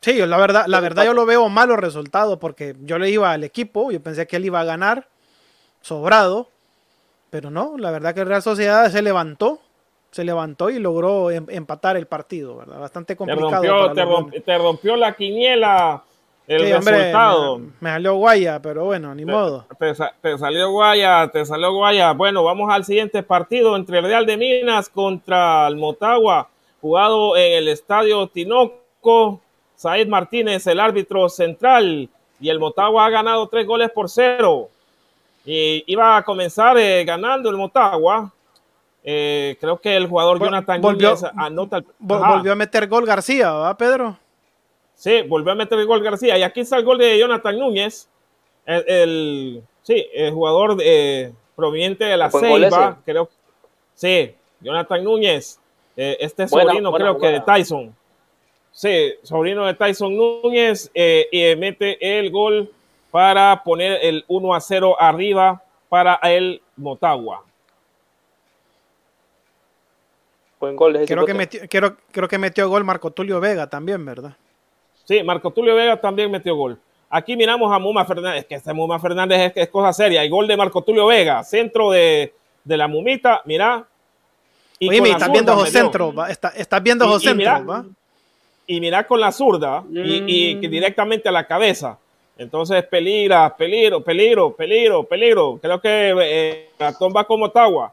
Sí, 0.00 0.14
la 0.14 0.36
verdad, 0.38 0.64
la 0.66 0.80
verdad 0.80 1.04
yo 1.04 1.12
lo 1.12 1.26
veo 1.26 1.48
malo 1.48 1.76
resultado 1.76 2.38
porque 2.38 2.74
yo 2.80 2.98
le 2.98 3.10
iba 3.10 3.32
al 3.32 3.44
equipo, 3.44 3.90
yo 3.90 4.02
pensé 4.02 4.26
que 4.26 4.36
él 4.36 4.46
iba 4.46 4.60
a 4.60 4.64
ganar 4.64 5.08
sobrado, 5.82 6.48
pero 7.28 7.50
no, 7.50 7.76
la 7.76 7.90
verdad 7.90 8.14
que 8.14 8.20
el 8.20 8.26
Real 8.26 8.42
Sociedad 8.42 8.90
se 8.90 9.02
levantó, 9.02 9.60
se 10.10 10.24
levantó 10.24 10.70
y 10.70 10.78
logró 10.78 11.30
em, 11.30 11.46
empatar 11.48 11.96
el 11.96 12.06
partido, 12.06 12.56
¿verdad? 12.56 12.80
Bastante 12.80 13.16
complicado. 13.16 13.92
Te 14.44 14.58
rompió, 14.58 14.96
la 14.96 15.14
quiniela 15.14 16.02
el 16.46 16.62
resultado. 16.62 17.60
Me, 17.78 17.90
salió 17.90 18.14
guaya, 18.14 18.60
pero 18.60 18.84
bueno, 18.84 19.14
ni 19.14 19.24
modo. 19.24 19.66
Te, 19.78 20.36
salió 20.36 20.70
guaya, 20.72 21.28
te 21.32 21.44
salió 21.44 21.72
guaya. 21.72 22.12
Bueno, 22.12 22.42
vamos 22.42 22.72
al 22.72 22.84
siguiente 22.84 23.22
partido 23.22 23.76
entre 23.76 23.98
el 23.98 24.04
Real 24.04 24.26
de 24.26 24.36
Minas 24.36 24.88
contra 24.88 25.68
el 25.68 25.76
Motagua, 25.76 26.48
jugado 26.80 27.36
en 27.36 27.58
el 27.58 27.68
estadio 27.68 28.26
Tinoco. 28.26 29.40
Said 29.76 30.08
Martínez, 30.08 30.66
el 30.66 30.80
árbitro 30.80 31.28
central, 31.28 32.08
y 32.40 32.48
el 32.48 32.58
Motagua 32.58 33.06
ha 33.06 33.10
ganado 33.10 33.46
tres 33.46 33.66
goles 33.66 33.90
por 33.90 34.10
cero. 34.10 34.68
Y 35.44 35.84
iba 35.86 36.16
a 36.16 36.22
comenzar 36.22 36.76
eh, 36.76 37.04
ganando 37.04 37.48
el 37.48 37.56
Motagua. 37.56 38.30
Eh, 39.02 39.56
creo 39.60 39.80
que 39.80 39.96
el 39.96 40.06
jugador 40.08 40.38
Jonathan 40.38 40.80
volvió, 40.80 41.10
Núñez 41.10 41.24
anota. 41.36 41.82
volvió 41.98 42.52
a 42.52 42.54
meter 42.54 42.86
gol 42.86 43.06
García, 43.06 43.52
¿verdad, 43.52 43.76
Pedro? 43.76 44.18
Sí, 44.94 45.22
volvió 45.22 45.52
a 45.52 45.54
meter 45.54 45.78
el 45.78 45.86
gol 45.86 46.02
García. 46.02 46.36
Y 46.36 46.42
aquí 46.42 46.60
está 46.60 46.76
el 46.76 46.84
gol 46.84 46.98
de 46.98 47.18
Jonathan 47.18 47.58
Núñez. 47.58 48.08
El, 48.66 49.62
sí, 49.82 50.06
el 50.12 50.32
jugador 50.32 50.76
de, 50.76 51.32
proveniente 51.56 52.04
de 52.04 52.16
la 52.16 52.30
Ceiba. 52.30 52.98
Creo, 53.04 53.28
sí, 53.94 54.34
Jonathan 54.60 55.02
Núñez. 55.02 55.58
Eh, 55.96 56.18
este 56.20 56.46
sobrino, 56.46 56.92
creo 56.92 57.18
que 57.18 57.28
de 57.28 57.40
Tyson. 57.40 57.94
Sí, 58.72 59.14
sobrino 59.22 59.66
de 59.66 59.74
Tyson 59.74 60.14
Núñez. 60.14 60.90
Eh, 60.94 61.28
y 61.32 61.56
mete 61.56 62.18
el 62.18 62.30
gol 62.30 62.70
para 63.10 63.62
poner 63.64 63.98
el 64.02 64.24
1 64.28 64.54
a 64.54 64.60
0 64.60 64.96
arriba 64.98 65.62
para 65.88 66.16
el 66.22 66.62
Motagua. 66.76 67.44
Buen 70.60 70.76
gol. 70.76 71.00
Creo 71.06 71.24
que, 71.24 71.32
metió, 71.34 71.60
creo, 71.68 71.96
creo 72.12 72.28
que 72.28 72.38
metió 72.38 72.68
gol 72.68 72.84
Marco 72.84 73.10
Tulio 73.10 73.40
Vega 73.40 73.66
también, 73.68 74.04
¿verdad? 74.04 74.36
Sí, 75.04 75.22
Marco 75.22 75.50
Tulio 75.50 75.74
Vega 75.74 75.98
también 75.98 76.30
metió 76.30 76.54
gol. 76.54 76.78
Aquí 77.08 77.34
miramos 77.34 77.72
a 77.72 77.78
Muma 77.78 78.04
Fernández, 78.04 78.44
que 78.44 78.54
este 78.54 78.72
Muma 78.74 79.00
Fernández 79.00 79.52
es, 79.54 79.68
cosa 79.70 79.92
seria. 79.92 80.22
El 80.22 80.30
gol 80.30 80.46
de 80.46 80.56
Marco 80.56 80.82
Tulio 80.82 81.06
Vega, 81.06 81.42
centro 81.42 81.90
de, 81.90 82.34
la 82.64 82.86
Mumita, 82.86 83.40
mira. 83.46 83.84
Y 84.78 84.88
Oye, 84.88 85.10
estás 85.10 85.32
viendo 85.32 85.54
los 85.54 85.68
centros, 85.70 86.14
estás 86.54 86.82
viendo 86.82 87.06
los 87.06 87.22
centros, 87.22 87.68
¿va? 87.68 87.84
Y 88.66 88.80
mira 88.80 89.04
con 89.04 89.18
la 89.18 89.32
zurda 89.32 89.82
y, 89.90 90.54
mm. 90.54 90.60
directamente 90.60 91.28
a 91.28 91.32
la 91.32 91.46
cabeza. 91.46 91.98
Entonces, 92.38 92.84
peligra, 92.84 93.54
peligro, 93.56 94.02
peligro, 94.02 94.54
peligro, 94.54 95.04
peligro. 95.04 95.58
Creo 95.60 95.80
que 95.80 96.14
eh, 96.22 96.70
va 96.80 97.24
con 97.24 97.40
Motagua. 97.40 97.92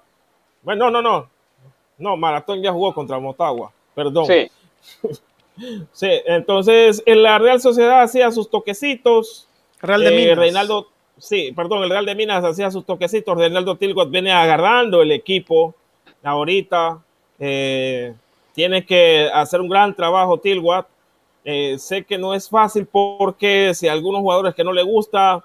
Bueno, 0.62 0.92
no, 0.92 1.02
no, 1.02 1.02
no. 1.02 1.37
No, 1.98 2.16
Maratón 2.18 2.62
ya 2.62 2.72
jugó 2.72 2.94
contra 2.94 3.20
Motagua. 3.20 3.72
Perdón. 3.96 4.26
Sí. 4.26 4.52
Sí, 5.92 6.10
entonces 6.26 7.02
en 7.06 7.24
la 7.24 7.40
Real 7.40 7.60
Sociedad 7.60 8.02
hacía 8.02 8.32
sus 8.32 8.50
toquecitos. 8.50 9.48
Real 9.82 10.02
de 10.02 10.08
eh, 10.08 10.16
Minas. 10.16 10.38
Reinaldo, 10.38 10.88
sí, 11.18 11.52
perdón, 11.56 11.84
el 11.84 11.90
Real 11.90 12.06
de 12.06 12.16
Minas 12.16 12.44
hacía 12.44 12.72
sus 12.72 12.86
toquecitos. 12.86 13.38
Reinaldo 13.38 13.76
Tilgot 13.76 14.10
viene 14.10 14.32
agarrando 14.32 15.02
el 15.02 15.12
equipo 15.12 15.74
ahorita. 16.24 17.00
Eh, 17.40 18.14
tiene 18.54 18.86
que 18.86 19.30
hacer 19.34 19.62
un 19.62 19.70
gran 19.70 19.96
trabajo 19.96 20.40
Tilgot. 20.40 20.88
Eh, 21.44 21.78
sé 21.80 22.04
que 22.04 22.18
no 22.18 22.34
es 22.34 22.50
fácil 22.50 22.86
porque 22.86 23.74
si 23.74 23.88
a 23.88 23.94
algunos 23.94 24.22
jugadores 24.22 24.54
que 24.54 24.64
no 24.64 24.74
le 24.74 24.84
gusta 24.84 25.44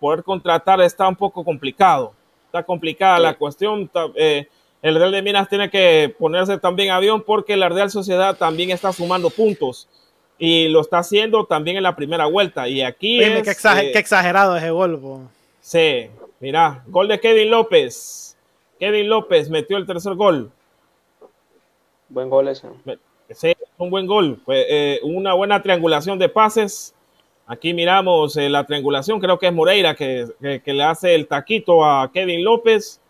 poder 0.00 0.24
contratar 0.24 0.80
está 0.80 1.08
un 1.08 1.16
poco 1.16 1.44
complicado. 1.44 2.12
Está 2.46 2.62
complicada 2.62 3.18
la 3.18 3.34
cuestión 3.34 3.90
el 4.84 4.96
Real 4.96 5.12
de 5.12 5.22
Minas 5.22 5.48
tiene 5.48 5.70
que 5.70 6.14
ponerse 6.18 6.58
también 6.58 6.90
avión 6.90 7.22
porque 7.22 7.56
la 7.56 7.70
Real 7.70 7.90
Sociedad 7.90 8.36
también 8.36 8.70
está 8.70 8.92
sumando 8.92 9.30
puntos 9.30 9.88
y 10.38 10.68
lo 10.68 10.82
está 10.82 10.98
haciendo 10.98 11.46
también 11.46 11.78
en 11.78 11.82
la 11.82 11.96
primera 11.96 12.26
vuelta. 12.26 12.68
Y 12.68 12.82
aquí 12.82 13.18
es, 13.22 13.42
qué, 13.44 13.92
exagerado 13.94 14.54
ese 14.58 14.70
gol. 14.70 15.00
Sí, 15.62 16.10
mira, 16.38 16.84
gol 16.86 17.08
de 17.08 17.18
Kevin 17.18 17.50
López. 17.50 18.36
Kevin 18.78 19.08
López 19.08 19.48
metió 19.48 19.78
el 19.78 19.86
tercer 19.86 20.16
gol. 20.16 20.50
Buen 22.10 22.28
gol 22.28 22.48
ese. 22.48 22.68
Sí, 23.30 23.54
un 23.78 23.88
buen 23.88 24.06
gol. 24.06 24.38
Eh, 24.48 25.00
una 25.02 25.32
buena 25.32 25.62
triangulación 25.62 26.18
de 26.18 26.28
pases. 26.28 26.94
Aquí 27.46 27.72
miramos 27.72 28.36
eh, 28.36 28.50
la 28.50 28.66
triangulación, 28.66 29.18
creo 29.18 29.38
que 29.38 29.46
es 29.46 29.52
Moreira 29.54 29.94
que, 29.94 30.26
que, 30.62 30.72
le 30.74 30.82
hace 30.82 31.14
el 31.14 31.26
taquito 31.26 31.82
a 31.86 32.10
Kevin 32.12 32.44
López 32.44 33.00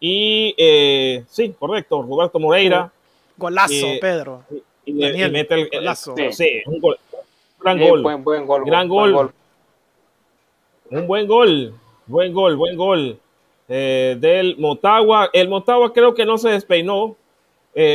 y 0.00 0.54
eh, 0.56 1.24
sí, 1.28 1.54
correcto, 1.58 2.02
Roberto 2.02 2.38
Moreira. 2.38 2.90
Golazo, 3.36 3.72
eh, 3.72 3.98
Pedro. 4.00 4.42
Y, 4.84 4.92
mete 4.94 5.54
el 5.54 5.68
golazo. 5.68 6.14
sí, 6.30 6.62
un 6.66 6.80
gol. 6.80 6.98
Gran 7.60 7.78
gol. 7.78 8.02
Buen, 8.02 8.24
buen 8.24 8.46
gol. 8.46 8.64
Gran 8.64 8.88
gol. 8.88 9.32
Un 10.90 11.06
buen 11.06 11.26
gol. 11.26 11.74
Buen 12.06 12.32
gol, 12.32 12.56
buen 12.56 12.76
gol. 12.76 13.18
Eh, 13.68 14.16
del 14.20 14.56
Motagua. 14.58 15.30
El 15.32 15.48
Motagua 15.48 15.92
creo 15.92 16.14
que 16.14 16.24
no 16.24 16.38
se 16.38 16.50
despeinó 16.50 17.16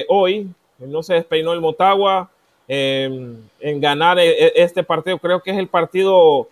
hoy. 0.10 0.48
No 0.80 1.04
se 1.04 1.14
despeinó 1.14 1.54
el 1.54 1.62
Motagua 1.62 2.30
en 2.68 3.50
ganar 3.60 4.20
este 4.20 4.84
partido. 4.84 5.18
Creo 5.20 5.42
que 5.42 5.52
es 5.52 5.58
el 5.58 5.68
partido 5.68 6.50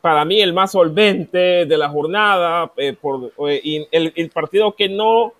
para 0.00 0.24
mí 0.24 0.40
el 0.40 0.52
más 0.52 0.72
solvente 0.72 1.66
de 1.66 1.76
la 1.76 1.88
jornada, 1.88 2.70
eh, 2.76 2.92
por, 2.92 3.32
eh, 3.48 3.86
el, 3.90 4.30
partido 4.30 4.72
que 4.72 4.88
no, 4.88 5.32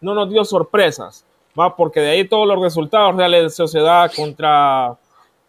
no 0.00 0.14
nos 0.14 0.30
dio 0.30 0.44
sorpresas, 0.44 1.24
¿va? 1.58 1.74
porque 1.74 2.00
de 2.00 2.10
ahí 2.10 2.28
todos 2.28 2.46
los 2.46 2.60
resultados 2.60 3.16
reales 3.16 3.42
de 3.42 3.50
Sociedad 3.50 4.10
contra 4.14 4.96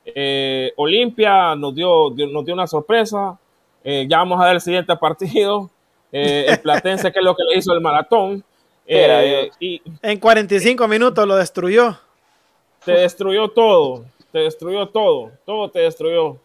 eh, 0.06 0.74
Olimpia 0.76 1.56
nos 1.56 1.76
dio, 1.76 2.10
nos 2.10 2.46
dio 2.46 2.54
una 2.54 2.68
sorpresa. 2.68 3.38
ya 3.84 4.18
vamos 4.18 4.42
a 4.42 4.46
ver 4.46 4.56
el 4.56 4.62
siguiente 4.62 4.96
partido, 4.96 5.70
el 6.12 6.60
Platense, 6.64 7.12
que 7.12 7.20
es 7.20 7.26
lo 7.26 7.36
que 7.36 7.44
le 7.50 7.58
hizo 7.60 7.74
el 7.74 7.82
maratón. 7.82 8.44
y, 9.60 9.82
en 10.02 10.20
45 10.20 10.88
minutos 10.88 11.28
lo 11.28 11.36
destruyó. 11.36 11.98
Te 12.84 12.94
destruyó 12.94 13.50
todo, 13.50 14.06
te 14.32 14.40
destruyó 14.40 14.88
todo, 14.88 15.32
todo 15.46 15.70
te 15.70 15.80
destruyó. 15.80 16.38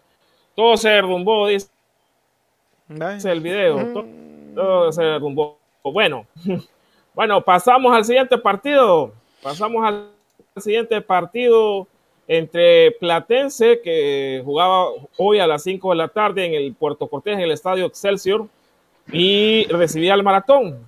Todo 0.55 0.77
se 0.77 0.91
derrumbó, 0.91 1.47
dice 1.47 1.69
el 2.89 3.41
video. 3.41 3.79
Mm. 3.79 4.55
Todo, 4.55 4.93
se 4.93 5.19
Bueno, 5.85 6.27
bueno, 7.15 7.41
pasamos 7.43 7.95
al 7.95 8.05
siguiente 8.05 8.39
partido. 8.39 9.13
Pasamos 9.43 9.85
al 9.85 10.11
siguiente 10.61 11.01
partido 11.01 11.87
entre 12.29 12.93
Platense, 12.93 13.81
que 13.83 14.43
jugaba 14.45 14.87
hoy 15.17 15.39
a 15.39 15.47
las 15.47 15.63
5 15.65 15.91
de 15.91 15.97
la 15.97 16.09
tarde 16.09 16.47
en 16.47 16.55
el 16.55 16.75
Puerto 16.75 17.09
Cortés, 17.09 17.35
en 17.35 17.41
el 17.41 17.51
estadio 17.51 17.87
Excelsior, 17.87 18.47
y 19.11 19.67
recibía 19.67 20.15
el 20.15 20.23
maratón. 20.23 20.87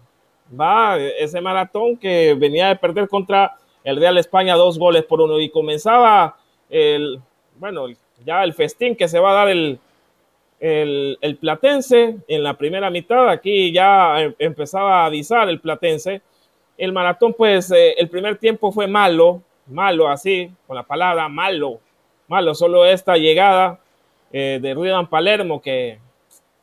Va, 0.59 0.98
ese 0.98 1.40
maratón 1.40 1.96
que 1.96 2.35
venía 2.35 2.68
de 2.68 2.76
perder 2.76 3.09
contra 3.09 3.57
el 3.83 3.96
Real 3.96 4.16
España 4.18 4.54
dos 4.54 4.78
goles 4.78 5.02
por 5.04 5.20
uno 5.20 5.40
y 5.40 5.50
comenzaba 5.50 6.37
el, 6.70 7.20
bueno, 7.59 7.87
ya 8.24 8.44
el 8.44 8.54
festín 8.54 8.94
que 8.94 9.09
se 9.09 9.18
va 9.18 9.33
a 9.33 9.35
dar 9.35 9.48
el, 9.48 9.78
el, 10.64 11.37
Platense 11.38 12.16
en 12.27 12.42
la 12.42 12.55
primera 12.57 12.88
mitad, 12.88 13.29
aquí 13.29 13.70
ya 13.70 14.20
em, 14.22 14.35
empezaba 14.38 15.03
a 15.03 15.07
avisar 15.07 15.48
el 15.50 15.61
Platense. 15.61 16.22
El 16.79 16.92
maratón, 16.92 17.35
pues 17.35 17.70
eh, 17.70 17.94
el 17.98 18.09
primer 18.09 18.38
tiempo 18.38 18.72
fue 18.72 18.87
malo, 18.87 19.42
malo 19.66 20.09
así, 20.09 20.50
con 20.66 20.77
la 20.77 20.83
palabra 20.83 21.29
malo, 21.29 21.81
malo, 22.29 22.55
solo 22.55 22.87
esta 22.87 23.16
llegada 23.16 23.79
eh, 24.33 24.59
de 24.61 24.74
Ruidan 24.74 25.07
Palermo 25.07 25.61
que 25.61 25.98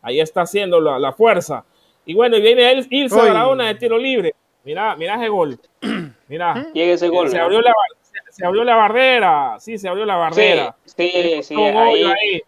ahí 0.01 0.19
está 0.19 0.41
haciendo 0.41 0.81
la, 0.81 1.13
fuerza. 1.13 1.63
Y 2.03 2.15
bueno, 2.15 2.37
y 2.37 2.41
viene 2.41 2.71
él, 2.71 2.87
Ilse 2.89 3.15
Barahona 3.15 3.67
de 3.67 3.75
tiro 3.75 3.99
libre. 3.99 4.33
Mira, 4.63 4.95
mira 4.95 5.15
ese 5.15 5.29
gol. 5.29 5.59
Mira. 6.27 6.67
Llega 6.73 6.93
ese 6.93 7.07
gol. 7.07 7.29
Se 7.29 7.39
abrió, 7.39 7.61
la, 7.61 7.73
se, 8.29 8.45
abrió 8.45 8.63
la 8.63 8.75
barrera. 8.75 9.57
Sí, 9.59 9.77
se 9.77 9.87
abrió 9.87 10.05
la 10.05 10.15
barrera. 10.15 10.75
Sí, 10.85 11.43
sí, 11.43 11.55
ahí, 11.55 12.03
ahí, 12.03 12.41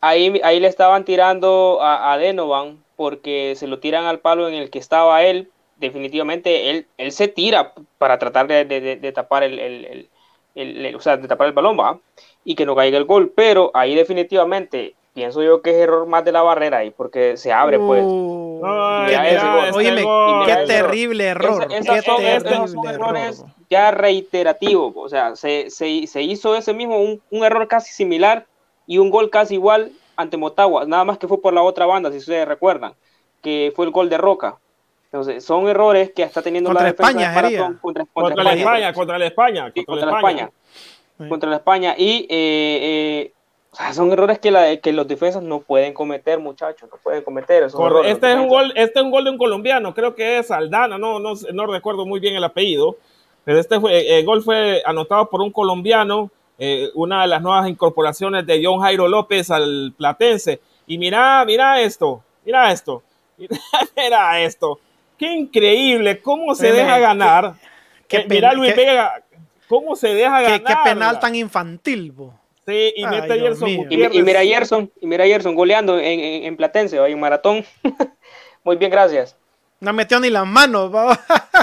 ahí 0.00 0.60
le 0.60 0.66
estaban 0.66 1.04
tirando 1.04 1.78
a, 1.80 2.16
Denovan 2.18 2.82
porque 2.96 3.54
se 3.56 3.66
lo 3.66 3.78
tiran 3.78 4.04
al 4.04 4.20
palo 4.20 4.48
en 4.48 4.54
el 4.54 4.70
que 4.70 4.78
estaba 4.78 5.22
él. 5.22 5.50
Definitivamente 5.76 6.70
él, 6.70 6.86
él 6.96 7.12
se 7.12 7.28
tira 7.28 7.74
para 7.98 8.18
tratar 8.18 8.46
de, 8.46 9.12
tapar 9.14 9.42
el, 9.42 10.08
el, 10.54 10.94
o 10.94 11.00
sea, 11.00 11.16
de 11.16 11.28
tapar 11.28 11.48
el 11.48 11.52
balón, 11.52 11.78
¿va? 11.78 11.98
Y 12.44 12.54
que 12.54 12.64
no 12.64 12.74
caiga 12.74 12.96
el 12.96 13.04
gol. 13.04 13.32
Pero 13.34 13.70
ahí 13.74 13.94
definitivamente 13.94 14.94
pienso 15.16 15.42
yo 15.42 15.62
que 15.62 15.70
es 15.70 15.76
error 15.76 16.06
más 16.06 16.26
de 16.26 16.32
la 16.32 16.42
barrera 16.42 16.78
ahí, 16.78 16.90
porque 16.90 17.38
se 17.38 17.50
abre, 17.50 17.78
pues. 17.78 18.04
Uh, 18.04 18.60
qué 20.46 20.56
terrible 20.66 21.24
error. 21.24 21.68
qué 21.68 21.80
terrible 21.80 22.36
error. 22.36 23.32
ya 23.70 23.90
reiterativo, 23.90 24.92
o 24.94 25.08
sea, 25.08 25.34
se, 25.34 25.70
se, 25.70 26.06
se 26.06 26.22
hizo 26.22 26.54
ese 26.54 26.74
mismo, 26.74 27.00
un, 27.00 27.22
un, 27.30 27.44
error 27.44 27.66
casi 27.66 27.94
similar 27.94 28.46
y 28.86 28.98
un 28.98 29.10
gol 29.10 29.30
casi 29.30 29.54
igual 29.54 29.92
ante 30.16 30.36
Motagua, 30.36 30.84
nada 30.86 31.04
más 31.04 31.18
que 31.18 31.28
fue 31.28 31.40
por 31.40 31.52
la 31.52 31.62
otra 31.62 31.86
banda, 31.86 32.10
si 32.10 32.18
ustedes 32.18 32.48
recuerdan, 32.48 32.94
que 33.42 33.72
fue 33.74 33.84
el 33.84 33.92
gol 33.92 34.08
de 34.08 34.18
Roca. 34.18 34.58
Entonces, 35.06 35.44
son 35.44 35.68
errores 35.68 36.12
que 36.14 36.22
está 36.22 36.42
teniendo 36.42 36.72
la 36.72 36.84
defensa 36.84 37.10
España, 37.10 37.78
contra, 37.80 37.80
contra, 37.80 38.06
contra, 38.12 38.44
la 38.44 38.54
España, 38.54 38.92
contra 38.92 39.18
la 39.18 39.26
España, 39.26 39.72
contra, 39.86 40.06
la 40.06 40.16
España, 40.16 40.50
contra 41.28 41.50
la 41.50 41.56
España. 41.56 41.94
Y 41.96 42.26
eh, 42.28 43.32
eh, 43.80 43.92
son 43.92 44.10
errores 44.12 44.38
que, 44.38 44.50
la, 44.50 44.76
que 44.78 44.92
los 44.92 45.06
defensas 45.06 45.42
no 45.42 45.60
pueden 45.60 45.94
cometer, 45.94 46.38
muchachos, 46.38 46.88
no 46.90 46.98
pueden 47.02 47.22
cometer. 47.22 47.62
este, 48.04 48.32
es 48.32 48.38
un 48.38 48.48
gol, 48.48 48.72
este 48.74 48.98
es 48.98 49.04
un 49.04 49.10
gol 49.10 49.24
de 49.24 49.30
un 49.30 49.38
colombiano, 49.38 49.94
creo 49.94 50.14
que 50.14 50.38
es 50.38 50.50
Aldana, 50.50 50.98
no, 50.98 51.18
no, 51.18 51.34
no 51.52 51.66
recuerdo 51.66 52.04
muy 52.04 52.18
bien 52.18 52.34
el 52.34 52.44
apellido, 52.44 52.96
pero 53.44 53.60
este 53.60 53.78
fue, 53.78 54.18
el 54.18 54.24
gol 54.26 54.42
fue 54.42 54.82
anotado 54.84 55.30
por 55.30 55.40
un 55.40 55.52
colombiano 55.52 56.30
eh, 56.58 56.90
una 56.94 57.22
de 57.22 57.28
las 57.28 57.42
nuevas 57.42 57.68
incorporaciones 57.68 58.46
de 58.46 58.60
John 58.64 58.80
Jairo 58.80 59.08
López 59.08 59.50
al 59.50 59.92
Platense. 59.96 60.60
Y 60.86 60.98
mira, 60.98 61.44
mira 61.44 61.80
esto, 61.80 62.22
mira 62.44 62.70
esto, 62.72 63.02
mira 63.96 64.40
esto. 64.40 64.78
qué 65.18 65.32
increíble, 65.32 66.20
cómo 66.20 66.54
se 66.54 66.72
deja 66.72 66.98
ganar. 66.98 67.54
Qué, 68.08 68.18
Eh, 68.18 68.26
mira 68.28 68.52
Luis 68.52 68.74
Vega, 68.76 69.22
cómo 69.68 69.96
se 69.96 70.08
deja 70.14 70.38
qué, 70.44 70.58
ganar. 70.58 70.64
qué 70.64 70.90
penal 70.90 71.18
tan 71.20 71.34
infantil, 71.34 72.12
bo. 72.12 72.32
Sí, 72.66 72.92
y 72.96 73.04
Ay, 73.04 73.20
mete 73.20 73.32
a 73.32 73.36
Gerson 73.36 73.68
y 73.68 74.22
mira 74.22 74.40
a 74.40 74.44
Gerson, 74.44 74.90
y 75.00 75.06
mira 75.06 75.24
a 75.24 75.26
Gerson 75.26 75.54
goleando 75.54 75.98
en, 75.98 76.18
en, 76.20 76.44
en 76.44 76.56
Platense, 76.56 76.98
hay 76.98 77.14
un 77.14 77.20
maratón. 77.20 77.64
Muy 78.64 78.76
bien, 78.76 78.90
gracias. 78.90 79.36
No 79.86 79.92
metió 79.92 80.18
ni 80.18 80.30
las 80.30 80.44
manos. 80.44 80.90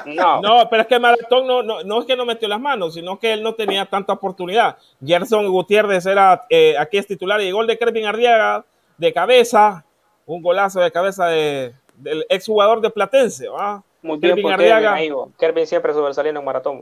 No, 0.06 0.42
No, 0.42 0.70
pero 0.70 0.84
es 0.84 0.88
que 0.88 0.98
Maratón 0.98 1.46
no, 1.46 1.62
no, 1.62 1.84
no 1.84 2.00
es 2.00 2.06
que 2.06 2.16
no 2.16 2.26
metió 2.26 2.48
las 2.48 2.60
manos, 2.60 2.94
sino 2.94 3.20
que 3.20 3.34
él 3.34 3.44
no 3.44 3.54
tenía 3.54 3.86
tanta 3.86 4.14
oportunidad. 4.14 4.78
Gerson 5.06 5.46
Gutiérrez 5.50 6.06
era, 6.06 6.46
eh, 6.50 6.76
aquí 6.78 6.98
es 6.98 7.06
titular 7.06 7.42
y 7.42 7.48
el 7.48 7.54
gol 7.54 7.68
de 7.68 7.78
Kervin 7.78 8.06
Arriaga 8.06 8.64
de 8.98 9.12
cabeza, 9.12 9.84
un 10.26 10.42
golazo 10.42 10.80
de 10.80 10.92
cabeza 10.92 11.28
de, 11.28 11.74
del 11.96 12.26
exjugador 12.30 12.80
de 12.80 12.90
Platense. 12.90 13.50
¿va? 13.50 13.84
muy 14.02 14.18
bien 14.18 14.36
Kervin 14.36 14.52
Arriaga. 14.54 14.98
Kervin 15.38 15.68
siempre 15.68 15.94
sobresaliendo 15.94 16.40
en 16.40 16.46
maratón. 16.46 16.82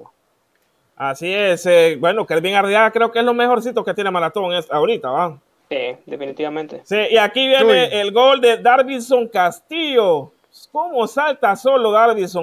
Así 0.96 1.34
es, 1.34 1.66
eh, 1.66 1.98
bueno, 2.00 2.28
Kervin 2.28 2.54
Arriaga 2.54 2.92
creo 2.92 3.12
que 3.12 3.18
es 3.18 3.26
lo 3.26 3.34
mejorcito 3.34 3.84
que 3.84 3.96
tiene 3.96 4.12
Maratón 4.12 4.54
es, 4.54 4.70
ahorita, 4.70 5.10
¿va? 5.10 5.40
Sí, 5.70 5.98
definitivamente. 6.06 6.82
Sí, 6.84 6.98
y 7.10 7.18
aquí 7.18 7.48
viene 7.48 7.66
Uy. 7.66 7.90
el 7.94 8.12
gol 8.12 8.42
de 8.42 8.58
Darvinson 8.58 9.28
Castillo. 9.28 10.34
¿Cómo 10.72 11.08
salta 11.08 11.56
solo 11.56 11.92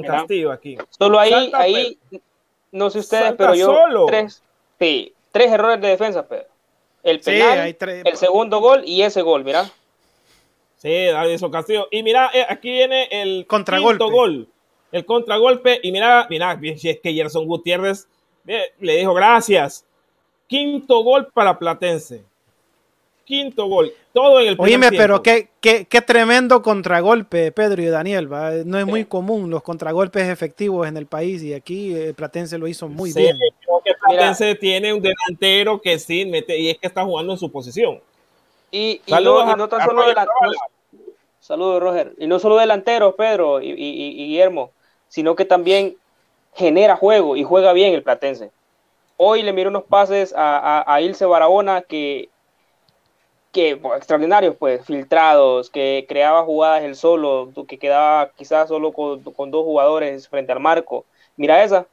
Mira. 0.03 0.15
Castillo 0.19 0.51
aquí? 0.53 0.77
Solo 0.91 1.19
ahí, 1.19 1.31
Salta, 1.31 1.59
ahí, 1.61 1.99
no 2.73 2.91
sé 2.91 3.01
ustedes, 3.01 3.25
salta 3.25 3.37
pero 3.37 3.55
yo 3.55 3.67
solo. 3.67 4.07
tres, 4.07 4.43
sí, 4.79 5.13
tres 5.31 5.53
errores 5.53 5.81
de 5.81 5.89
defensa, 5.89 6.27
pero 6.27 6.45
el 7.03 7.23
Sí, 7.23 7.31
penal, 7.33 7.59
hay 7.61 7.75
tres. 7.75 8.03
el 8.05 8.17
segundo 8.17 8.61
gol 8.61 8.83
y 8.87 9.03
ese 9.03 9.23
gol, 9.23 9.45
mira. 9.45 9.71
Sí, 10.77 11.07
Davidson 11.07 11.51
Castillo. 11.51 11.89
Y 11.91 12.03
mira, 12.03 12.31
eh, 12.33 12.47
aquí 12.49 12.71
viene 12.71 13.09
el 13.11 13.47
Contragolpe. 13.47 13.99
quinto 14.05 14.11
gol. 14.17 14.49
El 14.93 15.05
contragolpe. 15.05 15.81
Y 15.83 15.93
mira, 15.93 16.27
mira, 16.31 16.59
si 16.79 16.89
es 16.89 17.01
que 17.01 17.13
Gerson 17.13 17.47
Gutiérrez 17.47 18.07
eh, 18.47 18.73
le 18.81 18.97
dijo 18.97 19.13
gracias. 19.13 19.85
Quinto 20.47 21.03
gol 21.03 21.27
para 21.35 21.59
Platense. 21.59 22.25
Quinto 23.29 23.67
gol. 23.67 23.93
Todo 24.15 24.41
en 24.41 24.49
el 24.49 24.57
primer 24.57 24.73
Oíme, 24.73 24.89
tiempo. 24.89 25.03
pero 25.03 25.23
qué, 25.23 25.51
qué, 25.61 25.85
qué 25.85 26.01
tremendo 26.01 26.63
contragolpe, 26.63 27.53
Pedro 27.53 27.83
y 27.83 27.87
Daniel. 27.87 28.33
¿va? 28.33 28.53
No 28.65 28.79
es 28.79 28.87
muy 28.87 29.05
común 29.05 29.51
los 29.51 29.63
contragolpes 29.63 30.27
efectivos 30.31 30.89
en 30.89 30.97
el 30.97 31.05
país 31.05 31.43
y 31.43 31.53
aquí 31.53 31.95
eh, 31.95 32.15
Platense 32.15 32.57
lo 32.57 32.67
hizo 32.67 32.89
muy 32.89 33.13
Sí, 33.13 33.21
bien. 33.21 33.37
creo 33.61 33.83
que 33.85 33.93
Platense 34.03 34.55
tiene 34.55 34.95
un 34.95 35.03
delantero 35.03 35.79
que 35.79 35.99
sí 35.99 36.25
mete 36.25 36.59
y 36.59 36.71
es 36.71 36.79
que 36.79 36.87
está 36.87 37.05
jugando 37.05 37.35
en 37.35 37.39
su 37.39 37.53
posición. 37.53 38.01
Y, 38.71 39.03
y 39.05 39.11
Saludos 39.11 39.45
no, 39.45 39.51
y 39.51 39.53
a- 39.53 39.57
no 39.57 39.69
tan 39.69 39.81
a 39.83 39.85
solo 39.85 40.01
Roger 40.01 40.15
delan- 40.17 40.27
Zavala. 40.27 40.57
no- 40.93 40.99
saludos, 41.41 41.83
Roger. 41.83 42.13
Y 42.19 42.27
no 42.27 42.39
solo 42.39 42.57
delanteros, 42.57 43.15
Pedro 43.15 43.61
y, 43.61 43.69
y- 43.69 43.73
y- 43.75 44.09
y 44.23 44.27
Guillermo, 44.29 44.71
sino 45.09 45.37
que 45.37 45.45
también 45.45 45.97
genera 46.55 46.97
juego 46.97 47.37
y 47.37 47.45
juega 47.45 47.75
bien 47.75 47.93
el 47.93 48.03
Platense. 48.03 48.51
Hoy 49.19 49.43
le 49.43 49.53
miré 49.53 49.69
unos 49.69 49.85
pases 49.85 50.33
a, 50.35 50.59
a, 50.81 50.95
a 50.95 51.01
Ilse 51.03 51.27
Barahona 51.27 51.83
que, 51.83 52.31
que 53.59 53.75
bueno, 53.75 53.97
extraordinarios, 53.97 54.55
pues, 54.57 54.85
filtrados, 54.87 55.69
que 55.71 56.07
creaba 56.09 56.45
jugadas 56.45 56.85
él 56.85 56.95
solo, 56.95 57.51
que 57.67 57.79
quedaba 57.79 58.31
quizás 58.37 58.69
solo 58.69 58.93
con, 58.93 59.23
con 59.23 59.51
dos 59.51 59.65
jugadores 59.65 60.29
frente 60.29 60.53
al 60.53 60.61
marco. 60.61 61.05
Mira 61.37 61.63
esa, 61.65 61.87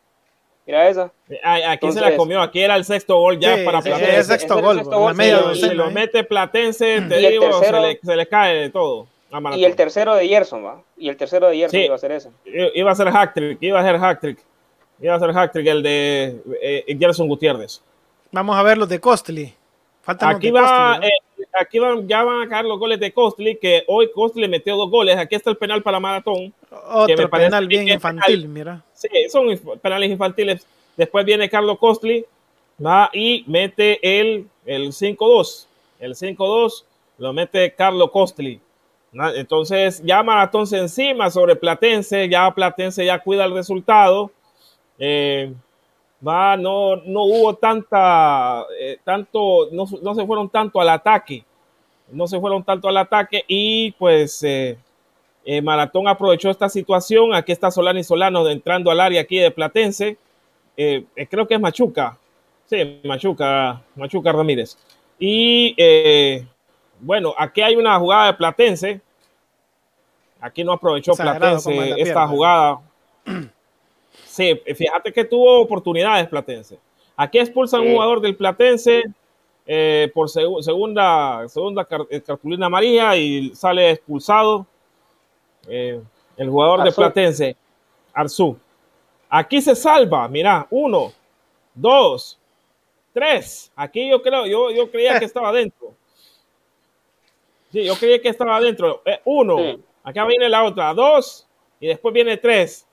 mira 0.68 0.88
esa. 0.88 1.12
Ay, 1.44 1.64
Aquí 1.64 1.92
se 1.92 2.02
la 2.02 2.16
comió. 2.16 2.42
Aquí 2.42 2.62
era 2.62 2.76
el 2.76 2.86
sexto 2.86 3.18
gol 3.18 3.40
ya 3.40 3.58
Sí, 3.58 3.66
para 3.66 3.82
sí, 3.82 3.90
Platense. 3.90 4.24
sexto 4.24 4.58
el 4.60 4.64
gol, 4.64 4.76
sexto 4.78 5.00
gol, 5.00 5.16
media 5.16 5.38
Si 5.40 5.44
docena, 5.44 5.74
lo 5.74 5.88
¿eh? 5.90 5.94
mete 5.94 6.24
Platense, 6.24 7.02
te 7.02 7.22
Y 7.22 7.26
el 7.26 7.32
digo, 7.32 7.46
tercero- 7.50 7.82
se, 7.82 7.88
le, 7.88 8.00
se 8.04 8.16
le 8.16 8.28
cae 8.28 8.56
de 8.56 8.70
todo. 8.70 9.08
Y 9.56 9.66
el 9.66 9.76
tercero 9.76 10.16
de 10.16 10.28
Gerson, 10.28 10.64
¿va? 10.64 10.82
Y 10.98 11.10
el 11.10 11.18
tercero 11.18 11.48
de 11.50 11.58
Gerson 11.58 11.80
Sí. 11.80 11.86
iba 11.86 11.96
a 11.96 11.98
ser 11.98 12.12
ese. 12.12 12.30
iba 12.76 12.92
a 12.92 12.96
ser 12.96 13.10
hack 13.10 13.34
trick, 13.34 13.58
iba 13.62 13.80
a 13.80 13.84
ser 13.84 13.98
hack 13.98 14.22
trick. 14.22 14.40
Iba 15.02 15.16
a 15.16 15.20
ser 15.20 15.34
hack 15.34 15.52
trick 15.52 15.68
el 15.68 15.84
de 15.84 16.38
eh, 16.62 16.96
Gerson 16.98 17.28
Gutiérrez. 17.28 17.82
Vamos 18.32 18.56
a 18.56 18.64
ver 18.64 18.78
los 18.78 18.88
de 18.88 19.00
Costly. 19.00 19.54
Faltan 20.04 20.30
los 20.30 20.38
Aquí 20.38 20.48
de 20.48 20.54
va, 20.54 20.62
Costly, 20.62 21.00
¿no? 21.02 21.08
eh, 21.08 21.12
aquí 21.60 21.80
van, 21.80 22.08
ya 22.08 22.24
van 22.24 22.44
a 22.44 22.50
caer 22.50 22.66
los 22.66 22.80
goles 22.80 23.00
de 23.00 23.12
Costly, 23.14 23.58
que 23.58 23.84
hoy 23.88 24.12
Costly 24.14 24.48
metió 24.48 24.76
dos 24.76 24.90
goles. 24.90 25.18
Aquí 25.18 25.36
está 25.36 25.50
el 25.50 25.58
penal 25.58 25.82
para 25.84 26.00
Maratón. 26.00 26.54
que 27.08 27.16
me 27.16 27.26
Otro 27.26 27.30
penal 27.30 27.68
bien 27.68 27.88
infantil, 27.88 28.48
mira. 28.48 28.84
Sí, 28.94 29.10
son 29.30 29.48
penales 29.82 30.10
infantiles. 30.10 30.66
Después 30.98 31.26
viene 31.26 31.50
Carlos 31.50 31.78
Costly 31.80 32.26
va 32.84 33.10
y 33.14 33.44
mete 33.48 34.00
el, 34.20 34.48
el 34.66 34.92
5-2. 34.92 35.68
El 36.00 36.16
5-2 36.16 36.84
lo 37.18 37.34
mete 37.34 37.74
Carlos 37.74 38.12
Costly. 38.12 38.60
Entonces 39.36 40.02
ya 40.04 40.22
Maratón 40.24 40.68
se 40.68 40.78
encima 40.78 41.30
sobre 41.30 41.56
Platense, 41.56 42.28
ya 42.28 42.52
Platense 42.54 43.06
ya 43.06 43.20
cuida 43.20 43.46
el 43.46 43.54
resultado. 43.54 44.32
Eh, 45.00 45.54
no, 46.22 46.96
no 46.98 47.24
hubo 47.24 47.56
tanta, 47.56 48.66
eh, 48.80 48.98
tanto, 49.04 49.70
no, 49.72 49.86
no 50.02 50.16
se 50.16 50.26
fueron 50.26 50.50
tanto 50.50 50.80
al 50.80 50.90
ataque. 50.90 51.44
No 52.12 52.28
se 52.28 52.40
fueron 52.40 52.64
tanto 52.64 52.88
al 52.88 52.98
ataque 52.98 53.44
y 53.48 53.92
pues 53.94 54.44
eh, 54.44 54.78
eh, 55.44 55.62
Maratón 55.62 56.08
aprovechó 56.08 56.50
esta 56.50 56.70
situación. 56.70 57.34
Aquí 57.34 57.52
está 57.52 57.72
Solani 57.72 58.04
Solano 58.04 58.48
entrando 58.48 58.92
al 58.92 59.00
área 59.00 59.22
aquí 59.22 59.38
de 59.38 59.52
Platense. 59.52 60.18
Creo 60.76 61.48
que 61.48 61.56
es 61.56 61.60
Machuca. 61.60 62.18
Sí, 62.66 63.02
Machuca, 63.04 63.82
Machuca 63.96 64.32
Ramírez. 64.32 64.78
Y 65.18 65.76
bueno, 67.00 67.34
aquí 67.38 67.62
hay 67.62 67.76
una 67.76 67.98
jugada 68.00 68.28
de 68.28 68.34
Platense. 68.34 69.02
Aquí 70.40 70.64
no 70.64 70.74
aprovechó 70.74 71.12
Exagerado 71.12 71.40
Platense 71.40 71.90
la 71.90 71.96
esta 71.96 72.28
jugada. 72.28 72.82
Sí, 74.36 74.54
fíjate 74.76 75.14
que 75.14 75.24
tuvo 75.24 75.62
oportunidades 75.62 76.28
Platense. 76.28 76.78
Aquí 77.16 77.40
expulsan 77.40 77.80
un 77.82 77.88
Sí. 77.88 77.94
jugador 77.94 78.20
del 78.20 78.36
Platense 78.36 79.04
eh, 79.66 80.12
por 80.14 80.28
segu- 80.28 80.62
segunda, 80.62 81.48
segunda 81.48 81.88
eh, 82.10 82.22
cartulina 82.22 82.66
amarilla 82.66 83.16
y 83.16 83.56
sale 83.56 83.92
expulsado 83.92 84.66
eh, 85.70 86.02
el 86.36 86.50
jugador 86.50 86.80
de 86.82 86.90
Arzú. 86.90 87.02
Platense, 87.02 87.56
Arzú. 88.14 88.58
Aquí 89.30 89.62
se 89.62 89.74
salva, 89.74 90.28
mira, 90.28 90.68
uno, 90.70 91.14
dos, 91.74 92.38
tres. 93.14 93.72
Aquí 93.76 94.10
yo 94.10 94.22
creo, 94.22 94.46
yo, 94.46 94.70
yo 94.72 94.92
creía 94.92 95.18
que 95.18 95.26
estaba 95.26 95.50
adentro. 95.50 95.94
Sí, 97.72 97.86
yo 97.86 97.96
creía 97.96 98.22
que 98.22 98.30
estaba 98.30 98.58
adentro. 98.58 99.02
Eh, 99.06 99.20
uno, 99.26 99.58
Sí. 99.58 99.80
acá 100.04 100.26
viene 100.26 100.50
la 100.50 100.64
otra, 100.66 100.94
dos, 100.94 101.48
y 101.80 101.88
después 101.88 102.14
viene 102.14 102.38
tres. 102.38 102.85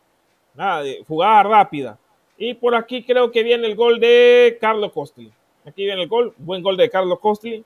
Nada, 0.54 0.82
de 0.82 1.02
jugada 1.06 1.42
rápida. 1.42 1.98
Y 2.36 2.54
por 2.54 2.74
aquí 2.74 3.04
creo 3.04 3.30
que 3.30 3.42
viene 3.42 3.66
el 3.66 3.74
gol 3.76 4.00
de 4.00 4.58
Carlos 4.60 4.92
Costli. 4.92 5.32
Aquí 5.64 5.84
viene 5.84 6.02
el 6.02 6.08
gol, 6.08 6.34
buen 6.38 6.62
gol 6.62 6.76
de 6.76 6.90
Carlos 6.90 7.18
Costli, 7.20 7.64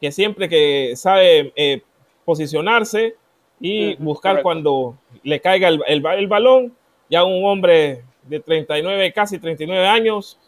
que 0.00 0.12
siempre 0.12 0.48
que 0.48 0.92
sabe 0.96 1.52
eh, 1.56 1.82
posicionarse 2.24 3.16
y 3.60 3.94
buscar 3.96 4.32
correcto. 4.32 4.42
cuando 4.44 4.96
le 5.22 5.40
caiga 5.40 5.68
el, 5.68 5.80
el 5.86 6.00
ba- 6.00 6.14
el 6.16 6.26
balón, 6.28 6.74
ya 7.10 7.24
un 7.24 7.44
hombre 7.44 8.02
de 8.22 8.40
39, 8.40 9.12
casi 9.12 9.38
39 9.38 9.86
años, 9.86 10.38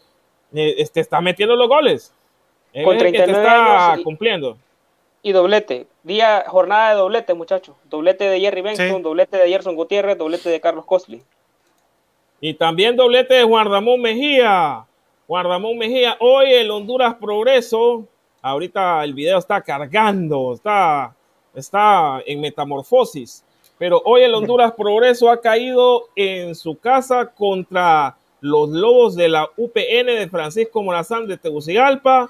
eh, 0.52 0.74
este, 0.78 1.00
está 1.00 1.20
metiendo 1.20 1.54
los 1.56 1.68
goles. 1.68 2.14
Él 2.72 2.84
Con 2.84 2.96
que 2.98 3.04
te 3.04 3.10
39 3.12 3.42
está 3.42 3.86
años 3.92 4.00
y- 4.00 4.04
cumpliendo. 4.04 4.58
Y 5.22 5.32
doblete. 5.32 5.86
Día, 6.02 6.44
jornada 6.48 6.90
de 6.90 6.96
doblete, 6.96 7.34
muchachos. 7.34 7.74
Doblete 7.84 8.24
de 8.28 8.40
Jerry 8.40 8.60
Benson, 8.60 8.96
Sí. 8.96 9.02
doblete 9.02 9.36
de 9.38 9.48
Gerson 9.48 9.74
Gutiérrez, 9.74 10.18
doblete 10.18 10.48
de 10.50 10.60
Carlos 10.60 10.84
Costly. 10.84 11.22
Y 12.46 12.52
también 12.52 12.94
doblete 12.94 13.33
de 13.33 13.44
Juan 13.44 13.66
Ramón 13.66 14.02
Mejía. 14.02 14.85
Juan 15.26 15.46
Ramón 15.46 15.78
Mejía, 15.78 16.18
hoy 16.20 16.52
el 16.52 16.70
Honduras 16.70 17.14
Progreso. 17.14 18.07
Ahorita 18.42 19.02
el 19.02 19.14
video 19.14 19.38
está 19.38 19.62
cargando, 19.62 20.52
está, 20.52 21.16
está 21.54 22.20
en 22.26 22.42
metamorfosis. 22.42 23.42
Pero 23.78 24.02
hoy 24.04 24.24
el 24.24 24.35
Honduras 24.35 24.72
Progreso 24.76 25.30
ha 25.30 25.40
caído 25.40 26.11
en 26.14 26.54
su 26.54 26.78
casa 26.78 27.33
contra 27.35 28.14
los 28.42 28.68
Lobos 28.68 29.16
de 29.16 29.30
la 29.30 29.48
UPN 29.57 30.04
de 30.09 30.28
Francisco 30.30 30.83
Morazán 30.83 31.26
de 31.26 31.38
Tegucigalpa. 31.38 32.28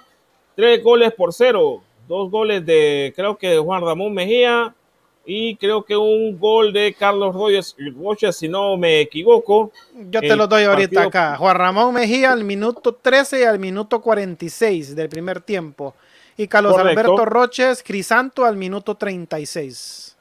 Tres 0.54 0.80
goles 0.84 1.12
por 1.12 1.32
cero. 1.32 1.82
Dos 2.06 2.30
goles 2.30 2.64
de, 2.64 3.12
creo 3.16 3.36
que 3.36 3.48
de 3.48 3.58
Juan 3.58 3.82
Ramón 3.82 4.14
Mejía. 4.14 4.76
Y 5.26 5.56
creo 5.56 5.82
que 5.84 5.96
un 5.96 6.38
gol 6.38 6.72
de 6.72 6.94
Carlos 6.94 7.34
Royes 7.34 7.74
Rocha, 7.96 8.30
si 8.30 8.46
no 8.48 8.76
me 8.76 9.00
equivoco. 9.00 9.72
Yo 10.10 10.20
te 10.20 10.36
lo 10.36 10.46
doy 10.46 10.64
ahorita 10.64 11.02
partido- 11.04 11.08
acá. 11.08 11.36
Juan 11.36 11.56
Ramón 11.56 11.94
Mejía 11.94 12.32
al 12.32 12.44
minuto 12.44 12.92
13 12.94 13.40
y 13.40 13.44
al 13.44 13.58
minuto 13.58 14.02
46 14.02 14.94
del 14.94 15.08
primer 15.08 15.40
tiempo. 15.40 15.94
Y 16.36 16.46
Carlos 16.48 16.72
Correcto. 16.72 17.00
Alberto 17.00 17.24
Roches 17.24 17.82
Crisanto 17.82 18.44
al 18.44 18.56
minuto 18.56 18.96
36. 18.96 20.16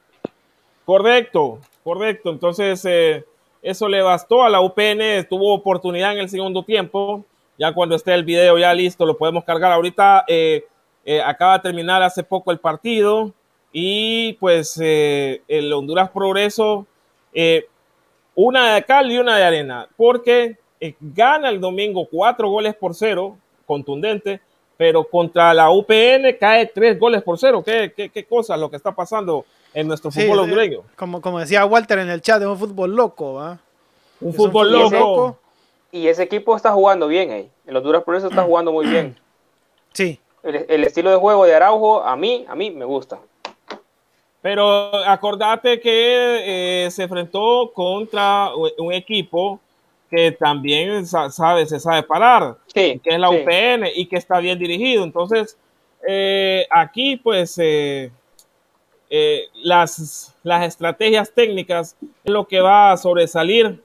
Correcto, 0.85 1.59
correcto. 1.83 2.29
Entonces, 2.29 2.83
eh, 2.85 3.25
eso 3.61 3.87
le 3.87 4.01
bastó 4.01 4.43
a 4.43 4.49
la 4.49 4.61
UPN. 4.61 5.23
Tuvo 5.29 5.53
oportunidad 5.53 6.13
en 6.13 6.19
el 6.19 6.29
segundo 6.29 6.63
tiempo. 6.63 7.25
Ya 7.57 7.73
cuando 7.73 7.95
esté 7.95 8.13
el 8.13 8.23
video 8.23 8.57
ya 8.57 8.73
listo, 8.73 9.05
lo 9.05 9.17
podemos 9.17 9.43
cargar. 9.43 9.71
Ahorita 9.71 10.23
eh, 10.27 10.65
eh, 11.05 11.21
acaba 11.21 11.53
de 11.57 11.63
terminar 11.63 12.01
hace 12.03 12.23
poco 12.23 12.51
el 12.51 12.59
partido. 12.59 13.33
Y 13.75 14.33
pues 14.33 14.79
eh, 14.81 15.41
el 15.47 15.73
Honduras 15.73 16.12
Progreso, 16.12 16.86
eh, 17.33 17.65
una 18.36 18.75
de 18.75 18.83
cal 18.83 19.12
y 19.12 19.17
una 19.17 19.36
de 19.36 19.43
arena, 19.43 19.89
porque 19.97 20.57
eh, 20.79 20.93
gana 20.99 21.49
el 21.49 21.59
domingo 21.59 22.07
cuatro 22.09 22.49
goles 22.49 22.75
por 22.75 22.93
cero, 22.93 23.36
contundente, 23.65 24.39
pero 24.77 25.03
contra 25.03 25.53
la 25.55 25.71
UPN 25.71 26.38
cae 26.39 26.67
tres 26.67 26.99
goles 26.99 27.23
por 27.23 27.39
cero. 27.39 27.63
¿Qué, 27.65 27.91
qué, 27.95 28.09
qué 28.09 28.23
cosa 28.25 28.55
lo 28.57 28.69
que 28.69 28.75
está 28.77 28.91
pasando 28.91 29.43
en 29.73 29.88
nuestro 29.88 30.12
Sí, 30.12 30.21
fútbol 30.21 30.39
hondureño? 30.39 30.81
Como, 30.95 31.19
como 31.19 31.39
decía 31.39 31.65
Walter 31.65 31.97
en 31.99 32.09
el 32.12 32.21
chat, 32.21 32.41
es 32.41 32.47
un 32.47 32.57
fútbol 32.59 32.95
loco, 32.95 33.33
¿va? 33.33 33.59
Un 34.21 34.29
es 34.29 34.38
un 34.39 34.45
fútbol 34.45 34.71
loco. 34.71 35.39
Y 35.91 36.07
ese 36.07 36.23
equipo 36.23 36.55
está 36.55 36.71
jugando 36.71 37.07
bien 37.07 37.31
ahí. 37.31 37.51
El 37.65 37.77
Honduras 37.77 38.03
Progreso 38.03 38.27
está 38.27 38.43
jugando 38.43 38.71
muy 38.71 38.86
bien. 38.88 39.15
Sí, 39.93 40.19
El, 40.43 40.65
el 40.67 40.83
estilo 40.83 41.12
de 41.12 41.17
juego 41.17 41.45
de 41.45 41.53
Araujo, 41.55 42.03
a 42.03 42.15
mí, 42.15 42.45
a 42.47 42.55
mí 42.55 42.71
me 42.71 42.86
gusta. 42.86 43.19
Pero 44.43 44.93
acordate 45.08 45.79
que 45.79 46.86
eh, 46.86 46.91
se 46.91 47.03
enfrentó 47.03 47.71
contra 47.73 48.49
un 48.77 48.91
equipo 48.93 49.60
que 50.12 50.32
también 50.34 51.08
sa- 51.08 51.32
sabe, 51.32 51.65
se 51.65 51.79
sabe 51.79 52.03
parar, 52.03 52.58
Sí, 52.67 52.99
que 53.03 53.10
es 53.12 53.19
la 53.19 53.29
sí. 53.29 53.38
UPN 53.38 53.88
y 53.95 54.06
que 54.06 54.17
está 54.17 54.39
bien 54.39 54.60
dirigido. 54.60 55.03
Entonces, 55.06 55.58
eh, 56.08 56.67
aquí 56.69 57.15
pues 57.15 57.58
eh, 57.58 58.12
las, 59.63 60.36
las 60.43 60.65
estrategias 60.67 61.32
técnicas 61.34 61.95
es 62.23 62.32
lo 62.32 62.45
que 62.47 62.60
va 62.60 62.91
a 62.91 62.97
sobresalir 62.97 63.82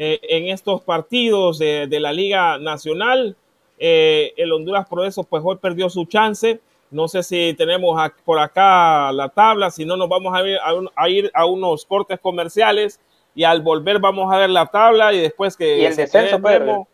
en 0.00 0.48
estos 0.48 0.80
partidos 0.82 1.58
de, 1.58 1.86
de 1.88 2.00
la 2.00 2.12
Liga 2.12 2.56
Nacional. 2.58 3.36
El 3.78 4.52
Honduras 4.52 4.86
Progreso 4.88 5.24
pues 5.24 5.42
hoy 5.44 5.56
perdió 5.56 5.90
su 5.90 6.04
chance. 6.06 6.60
No 6.90 7.06
sé 7.08 7.22
si 7.22 7.54
tenemos 7.54 7.98
por 8.24 8.38
acá 8.38 9.12
la 9.12 9.28
tabla, 9.28 9.70
si 9.70 9.84
no 9.84 9.96
nos 9.96 10.08
vamos 10.08 10.34
a 10.34 10.42
ir 10.46 10.58
a, 10.62 10.74
un- 10.74 10.90
a 10.96 11.08
ir 11.08 11.30
a 11.34 11.44
unos 11.44 11.84
cortes 11.84 12.18
comerciales 12.20 12.98
y 13.34 13.44
al 13.44 13.60
volver 13.60 13.98
vamos 13.98 14.32
a 14.32 14.38
ver 14.38 14.50
la 14.50 14.66
tabla 14.66 15.12
y 15.12 15.20
después 15.20 15.56
que 15.56 15.78
Y 15.78 15.84
el 15.84 15.92
se 15.94 16.02
descenso, 16.02 16.40
quede 16.42 16.58
Pedro. 16.58 16.88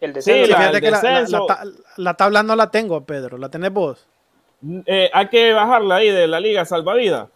El 0.00 0.10
Sí, 0.10 0.14
descenso. 0.14 0.44
Sí, 0.46 0.50
la- 0.52 0.56
fíjate 0.58 0.76
el 0.76 0.82
que 0.82 0.90
la, 0.90 1.02
la- 1.02 1.10
la 1.10 1.20
descenso. 1.20 1.46
ta- 1.46 1.64
la 1.96 2.14
tabla 2.14 2.42
no 2.42 2.54
la 2.56 2.70
tengo, 2.70 3.00
Pedro. 3.04 3.38
¿La 3.38 3.48
tenés 3.48 3.72
vos? 3.72 4.06
eh, 4.86 5.10
hay 5.12 5.28
que 5.28 5.52
bajarla 5.52 5.96
ahí 5.96 6.08
de 6.10 6.26
la 6.26 6.40
Liga 6.40 6.64
Salvadida. 6.64 7.28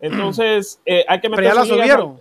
Entonces, 0.00 0.80
eh, 0.86 1.04
hay 1.08 1.20
que 1.20 1.28
Pero 1.28 1.42
ya 1.42 1.54
la 1.54 1.64
subieron. 1.66 2.18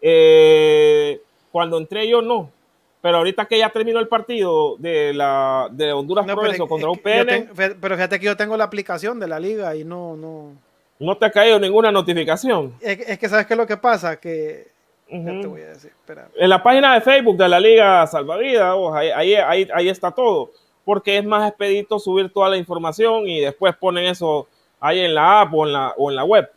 Eh, 0.00 1.20
cuando 1.52 1.76
entré 1.78 2.08
yo, 2.08 2.22
no. 2.22 2.50
Pero 3.00 3.18
ahorita 3.18 3.44
que 3.46 3.58
ya 3.58 3.70
terminó 3.70 4.00
el 4.00 4.08
partido 4.08 4.76
de 4.78 5.14
la 5.14 5.68
de 5.70 5.92
Honduras 5.92 6.26
No, 6.26 6.34
Progreso 6.34 6.64
es- 6.64 6.68
contra 6.68 6.90
UPN, 6.90 7.48
fe- 7.54 7.74
pero 7.80 7.94
fíjate 7.94 8.18
que 8.18 8.26
yo 8.26 8.36
tengo 8.36 8.56
la 8.56 8.64
aplicación 8.64 9.20
de 9.20 9.28
la 9.28 9.38
liga 9.38 9.76
y 9.76 9.84
no, 9.84 10.16
no. 10.16 10.52
no 10.98 11.16
te 11.16 11.26
ha 11.26 11.30
caído 11.30 11.60
ninguna 11.60 11.92
notificación. 11.92 12.74
Es, 12.80 12.98
es 13.08 13.18
que 13.18 13.28
sabes 13.28 13.46
qué 13.46 13.54
es 13.54 13.58
lo 13.58 13.66
que 13.68 13.76
pasa, 13.76 14.18
que 14.18 14.66
ya 15.08 15.40
te 15.40 15.46
voy 15.46 15.60
a 15.62 15.68
decir, 15.68 15.90
espera. 15.92 16.28
En 16.36 16.50
la 16.50 16.60
página 16.62 16.94
de 16.94 17.00
Facebook 17.00 17.36
de 17.36 17.48
la 17.48 17.60
Liga 17.60 18.04
Salvavidas, 18.08 18.74
oh, 18.76 18.92
ahí, 18.92 19.10
ahí, 19.10 19.34
ahí- 19.36 19.68
ahí 19.72 19.88
está 19.88 20.10
todo. 20.10 20.50
Porque 20.84 21.18
es 21.18 21.24
más 21.24 21.48
expedito 21.48 21.98
subir 22.00 22.32
toda 22.32 22.48
la 22.48 22.56
información 22.56 23.28
y 23.28 23.40
después 23.40 23.76
ponen 23.76 24.06
eso 24.06 24.48
ahí 24.80 25.00
en 25.00 25.14
la 25.14 25.42
app 25.42 25.54
o 25.54 25.66
en 25.66 25.72
la, 25.72 25.94
o 25.96 26.10
en 26.10 26.16
la 26.16 26.24
web. 26.24 26.50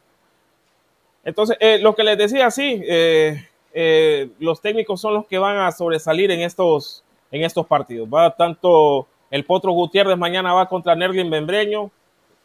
Entonces, 1.24 1.56
eh, 1.60 1.78
lo 1.80 1.94
que 1.96 2.04
les 2.04 2.18
decía, 2.18 2.50
sí, 2.50 2.82
eh, 2.88 3.48
eh, 3.74 4.30
los 4.40 4.62
técnicos 4.62 5.00
son 5.02 5.14
los 5.14 5.28
que 5.28 5.38
van 5.38 5.58
a 5.58 5.72
sobresalir 5.72 6.32
en 6.32 6.42
estos, 6.42 7.04
en 7.32 7.44
estos 7.44 7.66
partidos. 7.66 8.08
Va 8.14 8.36
tanto 8.36 9.08
el 9.30 9.46
Potro 9.46 9.72
Gutiérrez 9.72 10.18
mañana 10.18 10.54
va 10.54 10.68
contra 10.68 10.96
Nerlin 10.96 11.30
Membreño. 11.30 11.90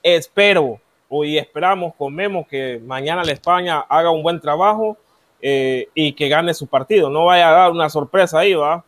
Espero 0.02 0.80
y 1.10 1.36
esperamos 1.36 1.94
con 1.94 2.14
Memo 2.14 2.46
que 2.46 2.80
mañana 2.84 3.24
la 3.24 3.32
España 3.32 3.80
haga 3.88 4.10
un 4.10 4.22
buen 4.22 4.40
trabajo 4.40 4.96
eh, 5.42 5.88
y 5.94 6.12
que 6.12 6.28
gane 6.28 6.54
su 6.54 6.66
partido. 6.66 7.10
No 7.10 7.26
vaya 7.26 7.48
a 7.48 7.52
dar 7.52 7.70
una 7.72 7.88
sorpresa 7.88 8.38
ahí, 8.38 8.54
va. 8.54 8.84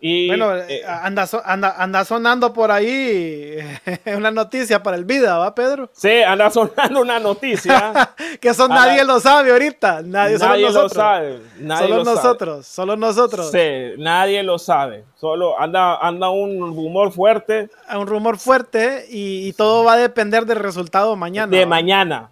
Y, 0.00 0.28
Bueno, 0.28 0.54
eh, 0.56 0.84
anda, 0.86 1.26
so- 1.26 1.42
anda, 1.44 1.74
anda 1.76 2.04
sonando 2.04 2.52
por 2.52 2.70
ahí 2.70 3.56
una 4.16 4.30
noticia 4.30 4.80
para 4.80 4.96
el 4.96 5.04
vida, 5.04 5.36
¿va, 5.38 5.52
Pedro? 5.56 5.90
sí, 5.92 6.22
anda 6.22 6.50
sonando 6.50 7.00
una 7.00 7.18
noticia. 7.18 8.14
Que 8.40 8.50
eso 8.50 8.64
Anda- 8.64 8.76
nadie 8.86 9.04
lo 9.04 9.18
sabe 9.18 9.50
ahorita. 9.50 10.02
Nadie, 10.04 10.38
solo 10.38 10.50
nadie 10.50 10.62
lo 10.62 10.68
nosotros. 10.72 10.92
sabe. 10.92 11.40
Nadie 11.58 11.82
solo 11.88 11.96
lo 11.96 12.04
sabe. 12.04 12.16
nosotros, 12.16 12.66
solo 12.66 12.96
nosotros. 12.96 13.50
Sí, 13.50 13.94
nadie 13.98 14.42
lo 14.44 14.58
sabe. 14.60 15.04
Solo 15.16 15.58
anda, 15.58 15.96
anda 15.96 16.28
un 16.30 16.60
rumor 16.60 17.10
fuerte 17.10 17.68
Un 17.96 18.06
rumor 18.06 18.38
fuerte 18.38 19.06
y, 19.10 19.48
y 19.48 19.52
todo 19.54 19.82
va 19.82 19.94
a 19.94 19.96
depender 19.96 20.46
del 20.46 20.58
resultado 20.60 21.16
mañana. 21.16 21.50
de 21.50 21.64
¿va? 21.64 21.68
mañana. 21.70 22.30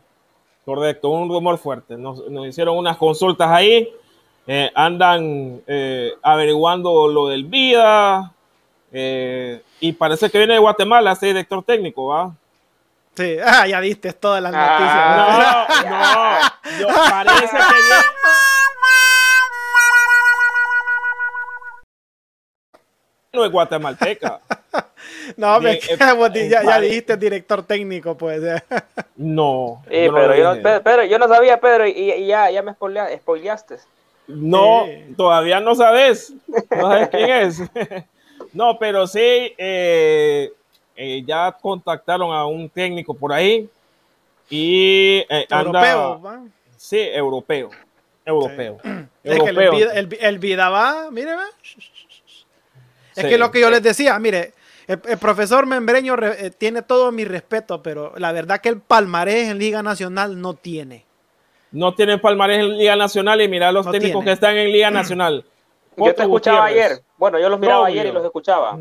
Correcto, 0.65 1.09
un 1.11 1.29
rumor 1.29 1.59
fuerte. 1.59 1.97
Nos, 1.97 2.29
nos 2.31 2.47
hicieron 2.47 2.77
unas 2.77 2.97
consultas 2.97 3.49
ahí. 3.51 3.89
Eh, 4.47 4.71
andan 4.75 5.61
eh, 5.67 6.13
averiguando 6.23 7.09
lo 7.09 7.29
del 7.29 7.45
vida. 7.45 8.33
eh, 8.93 9.61
y 9.81 9.93
parece 9.93 10.31
que 10.31 10.39
viene 10.39 10.55
de 10.55 10.59
Guatemala 10.61 11.13
este 11.13 11.27
director 11.27 11.63
técnico, 11.65 12.07
¿va? 12.07 12.33
Sí, 13.15 13.37
ah, 13.45 13.67
ya 13.67 13.81
viste 13.81 14.13
todas 14.13 14.43
las 14.43 14.53
Ah. 14.55 15.67
noticias. 15.69 15.87
No, 15.91 16.87
no, 16.87 16.95
yo- 16.95 17.01
parece 17.11 17.57
que 17.57 17.75
viene. 17.83 18.05
No 23.33 23.45
es 23.45 23.51
guatemalteca. 23.53 24.41
No, 25.37 25.61
me- 25.61 25.75
di- 26.33 26.49
ya, 26.49 26.63
ya 26.63 26.81
dijiste 26.81 27.17
director 27.17 27.63
técnico, 27.63 28.17
pues. 28.17 28.41
No. 29.17 29.83
Sí, 29.89 30.05
yo 30.05 30.13
no 30.13 30.15
Pedro, 30.19 30.29
lo 30.29 30.37
yo, 30.37 30.51
dije. 30.53 30.63
Pedro, 30.63 30.83
Pedro, 30.83 31.05
yo 31.05 31.19
no 31.19 31.29
sabía, 31.29 31.61
Pedro, 31.61 31.87
y, 31.87 31.91
y 32.13 32.27
ya, 32.27 32.51
ya 32.51 32.63
me 32.63 32.73
spoilea- 32.73 33.17
spoileaste. 33.19 33.77
No, 34.29 34.85
Sí. 34.87 35.15
todavía 35.17 35.61
no 35.61 35.75
sabes. 35.75 36.33
No 36.71 36.91
sabes 36.91 37.09
quién 37.11 37.31
es. 37.31 37.63
No, 38.53 38.79
pero 38.79 39.07
sí, 39.07 39.19
eh, 39.59 40.51
eh, 40.97 41.23
ya 41.27 41.53
contactaron 41.61 42.33
a 42.35 42.47
un 42.47 42.69
técnico 42.71 43.13
por 43.13 43.33
ahí 43.33 43.69
y 44.49 45.19
eh, 45.29 45.47
anda- 45.51 45.61
Europeo. 45.91 46.49
Sí, 46.77 46.99
europeo. 46.99 47.71
Europeo. 48.25 48.79
Es 49.25 49.39
que 49.43 49.51
el, 49.51 49.59
Europeo. 49.59 49.91
el, 49.93 50.17
el 50.21 50.39
vida 50.39 50.69
va, 50.71 51.11
mire, 51.11 51.35
va. 51.35 51.45
Es 53.15 53.23
Sí. 53.25 53.29
que 53.29 53.39
lo 53.39 53.51
que 53.51 53.61
yo 53.61 53.71
les 53.71 53.83
decía, 53.83 54.19
mire, 54.19 54.53
el, 54.87 55.01
el 55.09 55.19
profesor 55.19 55.67
Membreño 55.67 56.15
re- 56.17 56.47
eh, 56.47 56.51
tiene 56.51 56.83
todo 56.83 57.11
mi 57.13 57.25
respeto, 57.25 57.83
pero 57.83 58.13
la 58.19 58.33
verdad 58.33 58.61
que 58.61 58.69
el 58.69 58.81
palmarés 58.81 59.49
en 59.49 59.59
Liga 59.59 59.83
Nacional 59.83 60.41
no 60.41 60.55
tiene. 60.55 61.05
No 61.77 61.95
tienen 61.95 62.21
palmarés 62.21 62.59
en 62.61 62.77
Liga 62.79 62.97
Nacional 62.97 63.41
y 63.43 63.49
mira 63.49 63.71
los 63.73 63.85
No 63.87 63.93
técnicos 63.93 64.21
tiene. 64.21 64.25
que 64.25 64.33
están 64.33 64.57
en 64.57 64.73
Liga 64.73 64.91
Nacional. 64.91 65.45
Yo 65.97 66.15
te 66.15 66.23
escuchaba 66.23 66.69
Gutiérrez. 66.69 66.93
ayer. 66.93 67.03
Bueno, 67.17 67.39
yo 67.39 67.49
los 67.49 67.59
miraba 67.61 67.87
ayer 67.87 68.07
y 68.07 68.13
los 68.13 68.25
escuchaba. 68.25 68.75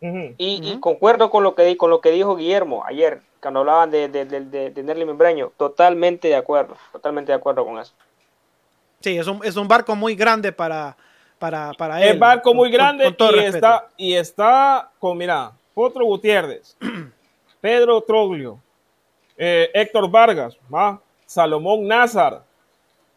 Ujú. 0.00 0.34
Y, 0.38 0.78
concuerdo 0.80 1.30
con 1.30 1.42
lo 1.42 1.54
que 1.54 1.62
di- 1.64 1.76
con 1.76 1.90
lo 1.90 2.00
que 2.00 2.10
dijo 2.10 2.36
Guillermo 2.36 2.84
ayer, 2.84 3.20
cuando 3.40 3.60
hablaban 3.60 3.90
de, 3.90 4.08
de, 4.08 4.24
de, 4.24 4.40
de, 4.42 4.70
de 4.70 4.82
Nerly 4.82 5.04
Membreño. 5.04 5.52
Totalmente 5.56 6.28
de 6.28 6.36
acuerdo, 6.36 6.76
totalmente 6.92 7.32
de 7.32 7.36
acuerdo 7.36 7.64
con 7.64 7.78
eso. 7.78 7.92
Sí, 9.00 9.16
es 9.18 9.26
un, 9.26 9.40
es 9.44 9.56
un 9.56 9.66
barco 9.68 9.94
muy 9.96 10.14
grande 10.16 10.52
para, 10.52 10.96
para, 11.38 11.72
para 11.74 12.00
él. 12.02 12.10
El 12.10 12.18
barco 12.18 12.54
muy 12.54 12.70
con- 12.70 12.78
con- 12.78 12.96
grande 12.96 13.16
con 13.16 13.34
y, 13.34 13.38
está, 13.40 13.88
y 13.96 14.14
está 14.14 14.90
con, 15.00 15.16
mira, 15.18 15.52
Potro 15.74 16.04
Gutiérrez, 16.04 16.76
Pedro 17.60 18.00
Troglio, 18.02 18.60
eh, 19.36 19.70
Héctor 19.74 20.08
Vargas, 20.10 20.56
¿va? 20.72 21.00
Salomón 21.28 21.86
Nazar, 21.86 22.42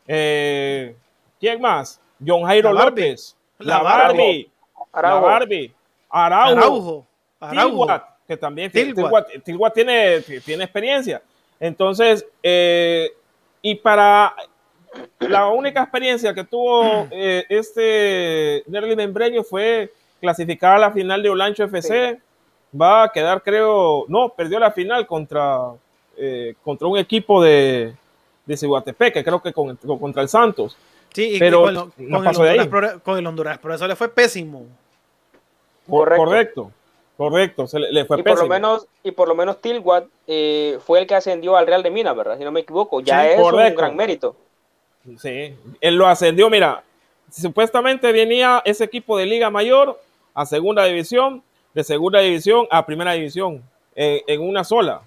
eh, 0.06 0.94
¿quién 1.40 1.62
más? 1.62 2.02
John 2.26 2.44
Jairo 2.44 2.74
La. 2.74 2.86
López, 2.86 3.38
La 3.60 3.82
Barbie. 3.82 4.52
La 4.94 5.00
Araujo. 5.00 5.26
Barbie, 5.26 5.74
Araujo, 6.10 6.52
Araujo. 6.58 7.06
Araujo. 7.40 7.70
Tilguat, 7.86 8.04
que 8.28 8.36
también 8.38 8.70
tiene- 8.70 8.94
Tilguat. 8.94 9.28
Tilguat, 9.28 9.44
Tilguat 9.46 9.74
tiene, 9.74 10.20
tiene 10.44 10.64
experiencia. 10.66 11.22
Entonces, 11.58 12.26
eh, 12.44 13.10
y 13.62 13.76
para 13.76 14.36
la 15.20 15.48
única 15.48 15.82
experiencia 15.84 16.34
que 16.34 16.44
tuvo 16.44 17.08
eh, 17.12 17.46
este 17.48 18.64
Nerly 18.68 18.98
Membreño 18.98 19.42
fue 19.44 19.94
clasificar 20.20 20.76
a 20.76 20.80
la 20.80 20.92
final 20.92 21.24
de 21.24 21.30
Olancho 21.30 21.64
FC. 21.64 22.20
Va 22.80 23.04
a 23.04 23.12
quedar, 23.14 23.42
creo, 23.42 24.04
no, 24.10 24.30
perdió 24.30 24.60
la 24.60 24.72
final 24.72 25.08
contra, 25.08 25.72
eh, 26.18 26.56
contra 26.62 26.88
un 26.90 26.98
equipo 26.98 27.42
de, 27.42 27.94
de 28.52 28.58
Ciguatepec, 28.58 29.14
que 29.14 29.24
creo 29.24 29.42
que 29.42 29.52
con- 29.54 29.76
con- 29.78 30.00
contra 30.00 30.22
el 30.22 30.30
Santos. 30.30 30.78
Sí, 31.14 31.36
y 31.36 31.40
Pero 31.40 31.62
con, 31.64 31.74
lo- 31.74 31.92
no 31.98 32.18
con 32.18 32.26
pasó 32.26 32.46
el 32.46 32.54
de 32.58 32.60
Honduras, 32.64 32.94
ahí. 32.94 33.00
Con 33.04 33.18
el 33.18 33.28
Honduras, 33.28 33.58
por 33.58 33.72
eso 33.74 33.88
le 33.88 33.96
fue 33.96 34.10
pésimo. 34.10 34.66
Cor- 35.90 36.16
Correcto. 36.16 36.18
Correcto, 36.18 36.72
correcto, 37.18 37.68
se 37.68 37.80
le, 37.80 37.92
le 37.92 38.06
fue 38.06 38.20
Y 38.20 38.24
por 38.24 38.32
lo 38.32 38.36
pésimo. 38.36 38.54
menos, 38.54 38.88
y 39.04 39.12
por 39.12 39.28
lo 39.28 39.36
menos 39.36 39.62
Tilguat 39.62 40.06
eh, 40.28 40.80
fue 40.86 41.00
el 41.00 41.08
que 41.08 41.16
ascendió 41.16 41.56
al 41.58 41.68
Real 41.68 41.84
de 41.84 41.92
Minas, 41.92 42.16
¿verdad? 42.16 42.38
Si 42.38 42.44
no 42.44 42.52
me 42.52 42.62
equivoco. 42.62 43.02
Ya 43.02 43.24
Sí, 43.24 43.28
es 43.34 43.40
un 43.40 43.76
gran 43.76 43.96
mérito. 43.96 44.36
Sí, 45.18 45.54
él 45.82 45.96
lo 45.96 46.08
ascendió, 46.08 46.50
mira, 46.50 46.84
supuestamente 47.32 48.12
venía 48.12 48.62
ese 48.66 48.84
equipo 48.84 49.18
de 49.18 49.26
Liga 49.26 49.50
Mayor 49.50 50.00
a 50.34 50.46
segunda 50.46 50.86
división, 50.86 51.44
de 51.74 51.84
segunda 51.84 52.20
división 52.20 52.68
a 52.72 52.86
primera 52.86 53.14
división, 53.14 53.62
eh, 53.96 54.24
en 54.28 54.42
una 54.42 54.64
sola. 54.64 55.02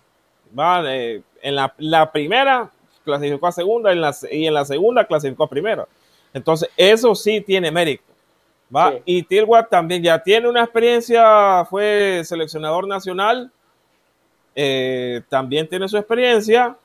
Va, 0.59 0.83
eh, 0.95 1.23
en 1.43 1.55
la, 1.57 1.73
la 1.79 2.11
primera 2.13 2.71
clasificó 3.05 3.47
a 3.47 3.53
segunda 3.53 3.93
en 3.93 4.01
la, 4.01 4.15
y 4.31 4.47
en 4.47 4.55
la 4.55 4.65
segunda 4.65 5.05
clasificó 5.07 5.45
a 5.45 5.49
primera. 5.49 5.87
Entonces, 6.33 6.69
eso 6.77 7.15
sí 7.15 7.41
tiene 7.41 7.71
mérito. 7.71 8.05
¿va? 8.75 8.95
Y 9.05 9.23
Tilwat 9.23 9.69
también 9.69 10.03
ya 10.03 10.23
tiene 10.23 10.49
una 10.49 10.63
experiencia, 10.63 11.65
fue 11.67 12.23
seleccionador 12.25 12.87
nacional, 12.89 13.51
eh, 14.55 15.23
también 15.29 15.69
tiene 15.69 15.89
su 15.89 15.97
experiencia 15.97 16.77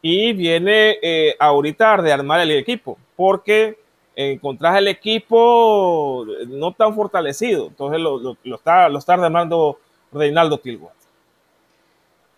y 0.00 0.32
viene 0.32 0.98
eh, 1.02 1.34
ahorita 1.38 1.92
a 1.92 1.96
rearmar 1.96 2.40
el 2.40 2.52
equipo, 2.52 2.98
porque 3.16 3.78
encontrás 4.14 4.76
el 4.78 4.88
equipo 4.88 6.24
no 6.48 6.72
tan 6.72 6.94
fortalecido, 6.94 7.66
entonces 7.66 8.00
lo, 8.00 8.36
lo, 8.42 8.56
está, 8.56 8.88
lo 8.88 8.98
está 8.98 9.16
rearmando 9.16 9.78
Reinaldo 10.12 10.58
Tilwat. 10.58 10.94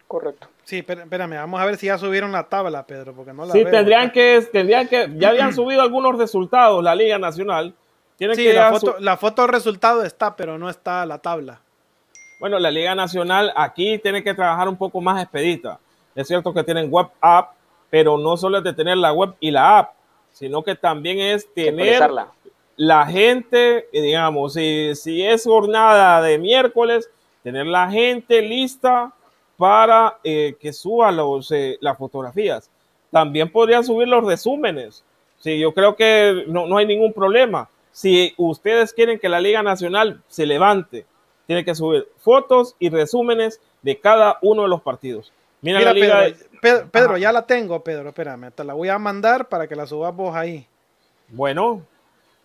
Correcto. 0.07 0.48
Sí, 0.68 0.85
espérame, 0.87 1.37
vamos 1.37 1.59
a 1.59 1.64
ver 1.64 1.78
si 1.78 1.87
ya 1.87 1.96
subieron 1.96 2.31
la 2.31 2.46
tabla, 2.46 2.87
Pedro, 2.87 3.14
porque 3.14 3.33
no 3.33 3.46
la 3.46 3.54
Sí, 3.54 3.64
tendrían 3.64 4.11
que, 4.11 4.46
tendrían 4.52 4.87
que, 4.87 5.09
ya 5.16 5.28
habían 5.31 5.54
subido 5.54 5.81
algunos 5.81 6.18
resultados 6.18 6.85
la 6.85 6.94
Liga 6.94 7.18
Nacional. 7.18 7.72
Tienen 8.18 8.37
sí, 8.37 8.44
que 8.44 8.52
la, 8.52 8.70
foto, 8.72 8.96
la 8.98 9.16
foto 9.16 9.46
resultado 9.46 10.04
está, 10.04 10.37
pero 10.37 10.59
no 10.59 10.68
está 10.68 11.07
la 11.07 11.20
tabla. 11.20 11.62
Bueno, 12.38 12.59
la 12.59 12.70
Liga 12.70 12.94
Nacional 12.94 13.50
aquí 13.57 13.96
tiene 13.96 14.22
que 14.22 14.35
trabajar 14.35 14.68
un 14.68 14.76
poco 14.76 15.00
más 15.00 15.22
expedita. 15.22 15.81
Es 16.14 16.28
cierto 16.28 16.52
que 16.52 16.62
tienen 16.62 16.90
web 16.90 17.07
app, 17.22 17.52
pero 17.88 18.18
no 18.18 18.37
solo 18.37 18.59
es 18.59 18.64
de 18.64 18.74
tener 18.74 18.98
la 18.98 19.14
web 19.14 19.37
y 19.40 19.50
la 19.50 19.78
app, 19.78 19.94
sino 20.33 20.62
que 20.62 20.74
también 20.74 21.18
es 21.18 21.50
tener 21.54 22.11
la 22.76 23.07
gente, 23.07 23.88
digamos, 23.90 24.52
si, 24.52 24.94
si 24.96 25.22
es 25.24 25.44
jornada 25.44 26.20
de 26.20 26.37
miércoles, 26.37 27.11
tener 27.42 27.64
la 27.64 27.90
gente 27.90 28.42
lista 28.42 29.14
para 29.59 30.18
eh, 30.23 30.57
que 30.59 30.73
suba 30.73 31.12
los, 31.12 31.51
eh, 31.51 31.77
las 31.81 31.99
fotografías. 31.99 32.71
También 33.11 33.51
podrían 33.51 33.85
subir 33.85 34.09
los 34.09 34.25
resúmenes. 34.25 35.05
Sí, 35.38 35.59
yo 35.59 35.75
creo 35.75 35.97
que 35.97 36.44
no, 36.47 36.77
hay 36.77 36.87
ningún 36.87 37.12
problema. 37.12 37.68
Si 37.90 38.33
ustedes 38.37 38.92
quieren 38.92 39.18
que 39.18 39.29
la 39.29 39.40
Liga 39.40 39.62
Nacional 39.62 40.23
se 40.29 40.47
levante, 40.47 41.07
tiene 41.47 41.64
que 41.64 41.75
subir 41.75 42.07
fotos 42.18 42.77
y 42.79 42.88
resúmenes 42.88 43.61
de 43.83 43.99
cada 43.99 44.38
uno 44.42 44.62
de 44.62 44.68
los 44.68 44.81
partidos. 44.81 45.33
Mira, 45.61 45.81
la 45.81 45.92
Liga 45.92 46.27
Pedro, 46.62 46.88
Pedro, 46.90 47.16
ya 47.16 47.33
la 47.33 47.47
tengo, 47.47 47.83
Pedro, 47.83 48.09
espérame, 48.09 48.53
te 48.53 48.62
la 48.62 48.75
voy 48.75 48.88
a 48.88 48.99
mandar 48.99 49.49
para 49.49 49.66
que 49.66 49.75
la 49.75 49.87
subas 49.87 50.14
vos 50.14 50.35
ahí. 50.35 50.66
Bueno, 51.29 51.83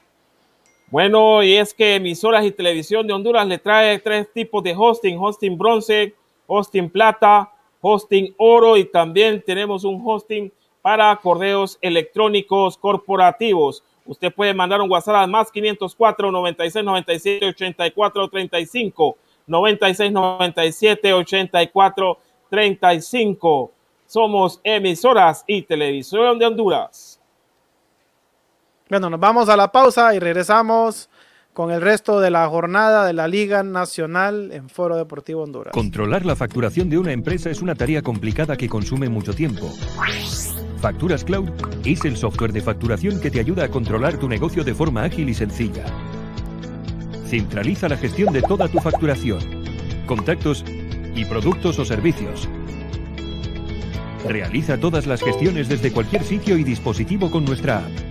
Bueno, 0.90 1.42
y 1.42 1.54
es 1.54 1.74
que 1.74 1.96
emisoras 1.96 2.46
y 2.46 2.50
televisión 2.50 3.06
de 3.06 3.12
Honduras 3.12 3.46
le 3.46 3.58
trae 3.58 3.98
tres 3.98 4.32
tipos 4.32 4.62
de 4.62 4.74
hosting, 4.74 5.18
hosting 5.18 5.58
bronce, 5.58 6.14
hosting 6.46 6.88
plata, 6.88 7.52
hosting 7.82 8.34
oro 8.38 8.74
y 8.74 8.86
también 8.86 9.42
tenemos 9.44 9.84
un 9.84 10.00
hosting 10.02 10.50
para 10.80 11.14
correos 11.16 11.76
electrónicos 11.82 12.78
corporativos. 12.78 13.84
Usted 14.06 14.32
puede 14.32 14.54
mandar 14.54 14.80
un 14.80 14.90
WhatsApp 14.90 15.16
al 15.16 15.30
más 15.30 15.52
504 15.52 16.32
96 16.32 16.82
97 16.82 17.46
84 17.48 18.28
35 18.30 19.18
96 19.46 20.12
97 20.12 21.12
84 21.12 22.18
35. 22.48 23.72
Somos 24.06 24.58
emisoras 24.64 25.44
y 25.46 25.60
televisión 25.60 26.38
de 26.38 26.46
Honduras. 26.46 27.17
Bueno, 28.88 29.10
nos 29.10 29.20
vamos 29.20 29.50
a 29.50 29.56
la 29.56 29.70
pausa 29.70 30.14
y 30.14 30.18
regresamos 30.18 31.10
con 31.52 31.70
el 31.70 31.82
resto 31.82 32.20
de 32.20 32.30
la 32.30 32.48
jornada 32.48 33.04
de 33.04 33.12
la 33.12 33.28
Liga 33.28 33.62
Nacional 33.62 34.50
en 34.50 34.70
Foro 34.70 34.96
Deportivo 34.96 35.42
Honduras. 35.42 35.72
Controlar 35.74 36.24
la 36.24 36.36
facturación 36.36 36.88
de 36.88 36.96
una 36.96 37.12
empresa 37.12 37.50
es 37.50 37.60
una 37.60 37.74
tarea 37.74 38.00
complicada 38.00 38.56
que 38.56 38.68
consume 38.68 39.10
mucho 39.10 39.34
tiempo. 39.34 39.70
Facturas 40.80 41.22
Cloud 41.22 41.50
es 41.84 42.02
el 42.06 42.16
software 42.16 42.52
de 42.52 42.62
facturación 42.62 43.20
que 43.20 43.30
te 43.30 43.40
ayuda 43.40 43.64
a 43.64 43.68
controlar 43.68 44.16
tu 44.16 44.26
negocio 44.26 44.64
de 44.64 44.74
forma 44.74 45.02
ágil 45.02 45.28
y 45.28 45.34
sencilla. 45.34 45.84
Centraliza 47.26 47.90
la 47.90 47.98
gestión 47.98 48.32
de 48.32 48.40
toda 48.40 48.68
tu 48.68 48.78
facturación, 48.78 49.40
contactos 50.06 50.64
y 51.14 51.26
productos 51.26 51.78
o 51.78 51.84
servicios. 51.84 52.48
Realiza 54.26 54.78
todas 54.78 55.06
las 55.06 55.22
gestiones 55.22 55.68
desde 55.68 55.92
cualquier 55.92 56.22
sitio 56.22 56.56
y 56.56 56.64
dispositivo 56.64 57.30
con 57.30 57.44
nuestra 57.44 57.78
app. 57.78 58.07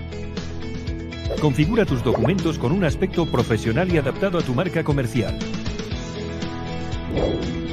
Configura 1.42 1.86
tus 1.86 2.04
documentos 2.04 2.58
con 2.58 2.72
un 2.72 2.84
aspecto 2.84 3.26
profesional 3.28 3.94
y 3.94 3.98
adaptado 3.98 4.40
a 4.40 4.42
tu 4.42 4.56
marca 4.56 4.84
comercial. 4.84 5.38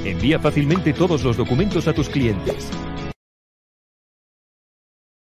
Envía 0.05 0.39
fácilmente 0.39 0.93
todos 0.93 1.25
los 1.25 1.39
documentos 1.39 1.89
a 1.89 1.95
tus 1.95 2.11
clientes. 2.11 2.71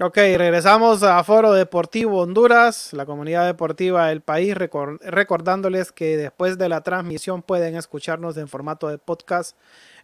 Ok, 0.00 0.14
regresamos 0.14 1.02
a 1.02 1.24
Foro 1.24 1.52
Deportivo 1.52 2.20
Honduras, 2.20 2.92
la 2.92 3.04
comunidad 3.04 3.46
deportiva 3.46 4.06
del 4.06 4.20
país, 4.20 4.54
recordándoles 4.54 5.90
que 5.90 6.16
después 6.16 6.56
de 6.56 6.68
la 6.68 6.82
transmisión 6.82 7.42
pueden 7.42 7.74
escucharnos 7.74 8.36
en 8.36 8.46
formato 8.46 8.86
de 8.86 8.98
podcast 8.98 9.56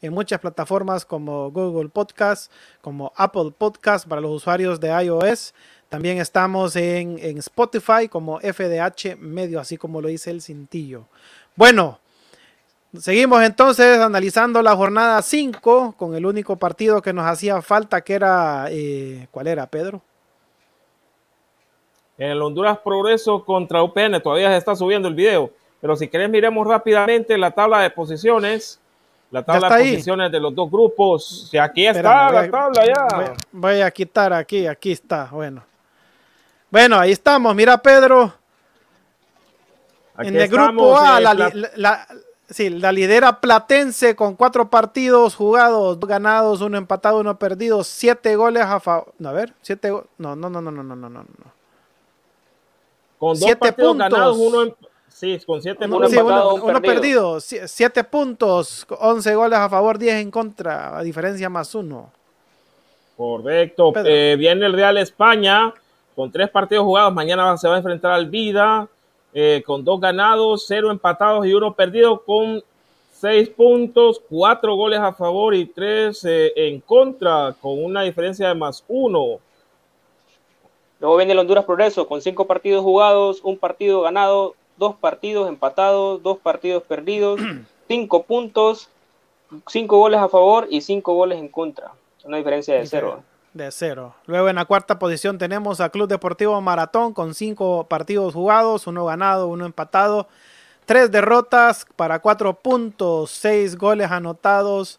en 0.02 0.12
muchas 0.12 0.40
plataformas 0.40 1.04
como 1.04 1.52
Google 1.52 1.90
Podcast, 1.90 2.50
como 2.80 3.12
Apple 3.14 3.52
Podcast 3.56 4.08
para 4.08 4.20
los 4.20 4.32
usuarios 4.32 4.80
de 4.80 4.88
iOS. 4.88 5.54
También 5.88 6.18
estamos 6.18 6.74
en, 6.74 7.20
en 7.20 7.38
Spotify 7.38 8.08
como 8.10 8.40
FDH 8.40 9.16
Medio, 9.20 9.60
así 9.60 9.76
como 9.76 10.00
lo 10.00 10.08
dice 10.08 10.32
el 10.32 10.42
cintillo. 10.42 11.06
Bueno, 11.54 12.00
Seguimos 12.98 13.42
entonces 13.42 13.98
analizando 13.98 14.62
la 14.62 14.76
jornada 14.76 15.20
5 15.20 15.94
con 15.96 16.14
el 16.14 16.24
único 16.24 16.56
partido 16.56 17.02
que 17.02 17.12
nos 17.12 17.26
hacía 17.26 17.60
falta, 17.60 18.00
que 18.02 18.14
era, 18.14 18.66
eh, 18.70 19.26
¿cuál 19.32 19.48
era, 19.48 19.66
Pedro? 19.66 20.00
En 22.16 22.30
el 22.30 22.40
Honduras 22.40 22.78
Progreso 22.78 23.44
contra 23.44 23.82
UPN, 23.82 24.22
todavía 24.22 24.50
se 24.50 24.58
está 24.58 24.76
subiendo 24.76 25.08
el 25.08 25.14
video, 25.14 25.50
pero 25.80 25.96
si 25.96 26.06
querés 26.06 26.30
miremos 26.30 26.64
rápidamente 26.66 27.36
la 27.36 27.50
tabla 27.50 27.80
de 27.80 27.90
posiciones, 27.90 28.78
la 29.32 29.42
tabla 29.42 29.76
de 29.76 29.90
posiciones 29.90 30.30
de 30.30 30.38
los 30.38 30.54
dos 30.54 30.70
grupos, 30.70 31.48
si 31.50 31.58
aquí 31.58 31.86
está 31.88 32.30
la 32.30 32.48
tabla 32.48 32.86
ya. 32.86 33.34
Voy, 33.50 33.80
a 33.80 33.90
quitar 33.90 34.32
aquí, 34.32 34.68
aquí 34.68 34.92
está, 34.92 35.28
bueno. 35.32 35.64
Bueno, 36.70 37.00
ahí 37.00 37.10
estamos, 37.10 37.52
mira 37.56 37.76
Pedro. 37.78 38.32
en 40.18 40.36
el 40.36 40.48
grupo 40.48 40.96
A, 40.96 41.18
la, 41.18 41.34
la, 41.74 42.06
Sí, 42.54 42.70
la 42.70 42.92
lidera 42.92 43.40
Platense 43.40 44.14
con 44.14 44.36
cuatro 44.36 44.70
partidos 44.70 45.34
jugados, 45.34 45.98
dos 45.98 46.08
ganados, 46.08 46.60
uno 46.60 46.78
empatado, 46.78 47.18
uno 47.18 47.36
perdido, 47.36 47.82
siete 47.82 48.36
goles 48.36 48.62
a 48.62 48.78
favor. 48.78 49.12
No, 49.18 49.30
a 49.30 49.32
ver, 49.32 49.52
siete. 49.60 49.90
No, 49.90 50.36
no, 50.36 50.48
no, 50.48 50.60
no, 50.60 50.70
no, 50.70 50.84
no, 50.84 50.94
no, 50.94 51.08
no. 51.08 51.24
Con 53.18 53.30
dos 53.30 53.40
siete 53.40 53.56
partidos 53.56 53.90
puntos. 53.90 54.08
ganados, 54.08 54.36
uno. 54.38 54.62
En... 54.62 54.76
Sí, 55.08 55.40
con 55.44 55.62
siete 55.62 55.84
uno, 55.86 56.08
sí, 56.08 56.16
uno, 56.16 56.54
uno, 56.54 56.80
perdido. 56.80 57.40
Siete 57.40 58.04
puntos, 58.04 58.86
once 59.00 59.34
goles 59.34 59.58
a 59.58 59.68
favor, 59.68 59.98
diez 59.98 60.14
en 60.22 60.30
contra, 60.30 60.96
a 60.96 61.02
diferencia 61.02 61.48
más 61.48 61.74
uno. 61.74 62.12
Correcto. 63.16 63.92
Eh, 63.96 64.36
viene 64.38 64.66
el 64.66 64.74
Real 64.74 64.96
España 64.98 65.74
con 66.14 66.30
tres 66.30 66.50
partidos 66.50 66.84
jugados. 66.84 67.12
Mañana 67.12 67.56
se 67.56 67.66
va 67.66 67.74
a 67.74 67.78
enfrentar 67.78 68.12
al 68.12 68.26
Vida. 68.30 68.88
Eh, 69.36 69.64
con 69.66 69.84
dos 69.84 70.00
ganados, 70.00 70.64
cero 70.68 70.92
empatados 70.92 71.44
y 71.44 71.52
uno 71.54 71.74
perdido 71.74 72.22
con 72.22 72.62
seis 73.12 73.48
puntos, 73.48 74.22
cuatro 74.30 74.76
goles 74.76 75.00
a 75.00 75.12
favor 75.12 75.56
y 75.56 75.66
tres 75.66 76.24
eh, 76.24 76.52
en 76.54 76.80
contra, 76.80 77.52
con 77.60 77.82
una 77.82 78.02
diferencia 78.02 78.46
de 78.46 78.54
más 78.54 78.84
uno. 78.86 79.40
Luego 81.00 81.16
viene 81.16 81.32
el 81.32 81.40
Honduras 81.40 81.64
Progreso 81.64 82.06
con 82.06 82.22
cinco 82.22 82.46
partidos 82.46 82.84
jugados, 82.84 83.40
un 83.42 83.58
partido 83.58 84.02
ganado, 84.02 84.54
dos 84.76 84.94
partidos 84.94 85.48
empatados, 85.48 86.22
dos 86.22 86.38
partidos 86.38 86.84
perdidos, 86.84 87.40
cinco 87.88 88.22
puntos, 88.22 88.88
cinco 89.66 89.98
goles 89.98 90.20
a 90.20 90.28
favor 90.28 90.68
y 90.70 90.80
cinco 90.80 91.14
goles 91.14 91.40
en 91.40 91.48
contra. 91.48 91.90
Una 92.22 92.36
diferencia 92.36 92.76
de 92.76 92.86
cero 92.86 93.24
de 93.54 93.70
cero. 93.70 94.14
Luego 94.26 94.48
en 94.48 94.56
la 94.56 94.66
cuarta 94.66 94.98
posición 94.98 95.38
tenemos 95.38 95.80
a 95.80 95.88
Club 95.88 96.08
Deportivo 96.08 96.60
Maratón 96.60 97.14
con 97.14 97.34
cinco 97.34 97.86
partidos 97.88 98.34
jugados, 98.34 98.86
uno 98.86 99.06
ganado, 99.06 99.46
uno 99.46 99.64
empatado, 99.64 100.28
tres 100.84 101.10
derrotas 101.10 101.86
para 101.96 102.18
cuatro 102.18 102.52
puntos, 102.54 103.30
seis 103.30 103.78
goles 103.78 104.10
anotados, 104.10 104.98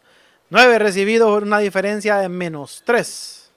nueve 0.50 0.78
recibidos, 0.78 1.42
una 1.42 1.58
diferencia 1.58 2.16
de 2.16 2.28
menos 2.28 2.82
tres. 2.84 3.52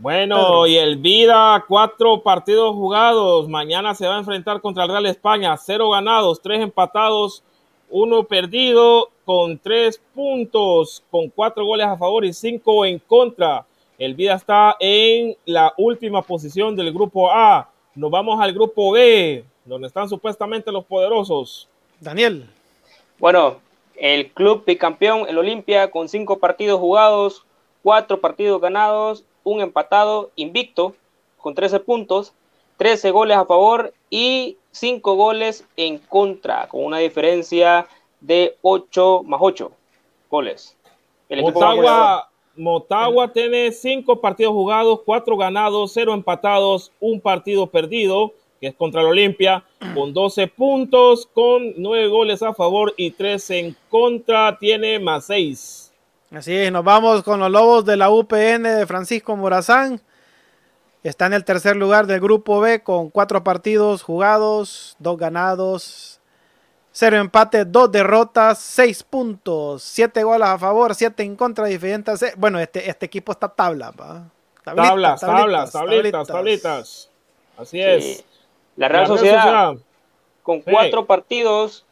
Bueno, 0.00 0.66
y 0.66 0.76
el 0.76 0.98
Vida, 0.98 1.64
cuatro 1.66 2.22
partidos 2.22 2.72
jugados. 2.72 3.48
Mañana 3.48 3.94
se 3.94 4.06
va 4.06 4.14
a 4.14 4.20
enfrentar 4.20 4.60
contra 4.60 4.84
el 4.84 4.90
Real 4.90 5.06
España. 5.06 5.56
Cero 5.56 5.90
ganados, 5.90 6.40
tres 6.40 6.60
empatados, 6.60 7.42
uno 7.90 8.24
perdido 8.24 9.10
con 9.24 9.58
tres 9.58 10.00
puntos, 10.14 11.02
con 11.10 11.28
cuatro 11.28 11.64
goles 11.64 11.86
a 11.86 11.96
favor 11.96 12.24
y 12.24 12.32
cinco 12.32 12.84
en 12.84 12.98
contra. 12.98 13.66
El 13.98 14.14
Vida 14.14 14.34
está 14.34 14.76
en 14.80 15.36
la 15.44 15.72
última 15.76 16.22
posición 16.22 16.76
del 16.76 16.92
grupo 16.92 17.30
A. 17.30 17.68
Nos 17.94 18.10
vamos 18.10 18.40
al 18.40 18.52
grupo 18.52 18.92
B, 18.92 19.44
donde 19.64 19.88
están 19.88 20.08
supuestamente 20.08 20.70
los 20.70 20.84
poderosos. 20.84 21.68
Daniel. 22.00 22.48
Bueno, 23.18 23.58
el 23.96 24.30
club 24.30 24.64
bicampeón, 24.64 25.28
el 25.28 25.38
Olimpia, 25.38 25.90
con 25.90 26.08
cinco 26.08 26.38
partidos 26.38 26.78
jugados, 26.78 27.44
cuatro 27.82 28.20
partidos 28.20 28.60
ganados, 28.60 29.24
un 29.42 29.60
empatado, 29.60 30.30
invicto, 30.36 30.94
con 31.38 31.54
13 31.54 31.80
puntos, 31.80 32.32
13 32.78 33.10
goles 33.10 33.36
a 33.36 33.44
favor 33.44 33.92
y 34.08 34.56
cinco 34.70 35.14
goles 35.16 35.64
en 35.76 35.98
contra, 35.98 36.68
con 36.68 36.84
una 36.84 36.98
diferencia 36.98 37.86
de 38.20 38.56
8 38.62 39.22
más 39.24 39.40
8 39.42 39.70
goles. 40.30 40.76
Motagua, 42.56 43.32
tiene 43.32 43.70
5 43.70 44.20
partidos 44.20 44.52
jugados, 44.52 45.00
4 45.04 45.36
ganados, 45.36 45.92
0 45.94 46.14
empatados, 46.14 46.90
un 46.98 47.20
partido 47.20 47.68
perdido, 47.68 48.32
que 48.60 48.68
es 48.68 48.74
contra 48.74 49.02
el 49.02 49.08
Olimpia, 49.08 49.64
con 49.94 50.12
12 50.12 50.48
puntos, 50.48 51.28
con 51.32 51.74
9 51.76 52.08
goles 52.08 52.42
a 52.42 52.54
favor 52.54 52.94
y 52.96 53.12
3 53.12 53.50
en 53.50 53.76
contra, 53.88 54.58
tiene 54.58 54.98
más 54.98 55.26
6. 55.26 55.92
Así 56.32 56.54
es, 56.54 56.72
nos 56.72 56.84
vamos 56.84 57.22
con 57.22 57.38
los 57.38 57.50
Lobos 57.50 57.84
de 57.84 57.96
la 57.96 58.10
UPN 58.10 58.62
de 58.62 58.86
Francisco 58.86 59.36
Morazán. 59.36 60.00
Está 61.02 61.26
en 61.26 61.34
el 61.34 61.44
tercer 61.44 61.76
lugar 61.76 62.06
del 62.06 62.20
grupo 62.20 62.60
B 62.60 62.82
con 62.82 63.10
4 63.10 63.44
partidos 63.44 64.02
jugados, 64.02 64.96
2 64.98 65.16
ganados, 65.16 66.18
Cero 67.00 67.16
empate, 67.18 67.64
dos 67.64 67.92
derrotas, 67.92 68.58
seis 68.58 69.04
puntos, 69.04 69.84
siete 69.84 70.24
goles 70.24 70.48
a 70.48 70.58
favor, 70.58 70.96
siete 70.96 71.22
en 71.22 71.36
contra, 71.36 71.66
diferentes. 71.66 72.34
Bueno, 72.36 72.58
este, 72.58 72.90
este 72.90 73.06
equipo 73.06 73.30
está 73.30 73.48
tabla, 73.48 73.92
tablas, 74.64 75.20
tablas, 75.20 75.70
tablitas, 75.70 76.26
tablitas, 76.26 77.10
Así 77.56 77.80
es. 77.80 78.24
La 78.74 78.88
Real, 78.88 79.06
Sociedad, 79.06 79.74
con 80.42 80.60
cuatro 80.60 81.06
partidos, 81.06 81.86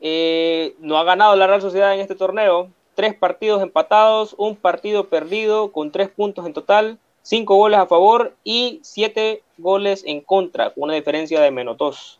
eh, 0.00 0.74
no 0.80 0.98
ha 0.98 1.04
ganado 1.04 1.36
la 1.36 1.46
Real 1.46 1.60
Sociedad 1.60 1.94
en 1.94 2.00
este 2.00 2.16
torneo. 2.16 2.68
Tres 2.96 3.14
partidos 3.14 3.62
empatados, 3.62 4.34
un 4.38 4.56
partido 4.56 5.08
perdido, 5.08 5.70
con 5.70 5.92
tres 5.92 6.08
puntos 6.08 6.44
en 6.46 6.52
total, 6.52 6.98
cinco 7.28 7.56
goles 7.56 7.78
a 7.78 7.86
favor 7.86 8.34
y 8.42 8.80
siete 8.82 9.42
goles 9.58 10.02
en 10.06 10.22
contra, 10.22 10.70
con 10.70 10.84
una 10.84 10.94
diferencia 10.94 11.42
de 11.42 11.50
menos 11.50 11.76
dos. 11.76 12.18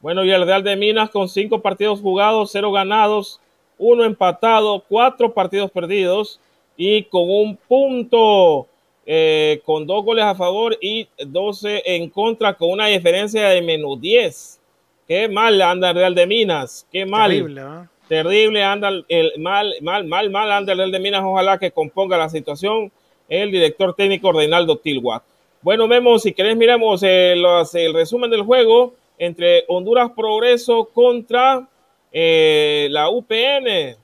Bueno, 0.00 0.24
y 0.24 0.30
el 0.30 0.46
Real 0.46 0.62
de 0.62 0.74
Minas 0.74 1.10
con 1.10 1.28
cinco 1.28 1.60
partidos 1.60 2.00
jugados, 2.00 2.50
cero 2.50 2.72
ganados, 2.72 3.40
uno 3.76 4.04
empatado, 4.04 4.82
cuatro 4.88 5.34
partidos 5.34 5.70
perdidos 5.70 6.40
y 6.78 7.02
con 7.02 7.28
un 7.28 7.56
punto, 7.56 8.66
eh, 9.04 9.60
con 9.66 9.86
dos 9.86 10.02
goles 10.02 10.24
a 10.24 10.34
favor 10.34 10.78
y 10.80 11.08
doce 11.18 11.82
en 11.84 12.08
contra, 12.08 12.54
con 12.54 12.70
una 12.70 12.86
diferencia 12.86 13.48
de 13.50 13.60
menos 13.60 14.00
diez. 14.00 14.58
Qué 15.06 15.28
mal 15.28 15.60
anda 15.60 15.90
el 15.90 15.96
Real 15.96 16.14
de 16.14 16.26
Minas, 16.26 16.86
qué 16.90 17.04
mal. 17.04 17.30
Terrible, 17.30 17.62
Terrible 18.08 18.62
anda 18.62 18.88
el 19.08 19.32
mal, 19.36 19.74
mal, 19.82 20.06
mal, 20.06 20.30
mal 20.30 20.50
anda 20.50 20.72
el 20.72 20.78
Real 20.78 20.92
de 20.92 21.00
Minas. 21.00 21.22
Ojalá 21.22 21.58
que 21.58 21.70
componga 21.70 22.16
la 22.16 22.30
situación 22.30 22.90
el 23.28 23.50
director 23.50 23.94
técnico 23.94 24.32
Reinaldo 24.32 24.76
Tilwa. 24.76 25.22
Bueno, 25.62 25.88
vemos, 25.88 26.22
si 26.22 26.32
querés, 26.32 26.56
miramos 26.56 27.02
eh, 27.02 27.32
el 27.32 27.94
resumen 27.94 28.30
del 28.30 28.42
juego 28.42 28.94
entre 29.18 29.64
Honduras 29.68 30.10
Progreso 30.14 30.88
contra 30.92 31.66
eh, 32.12 32.88
la 32.90 33.10
UPN. 33.10 33.96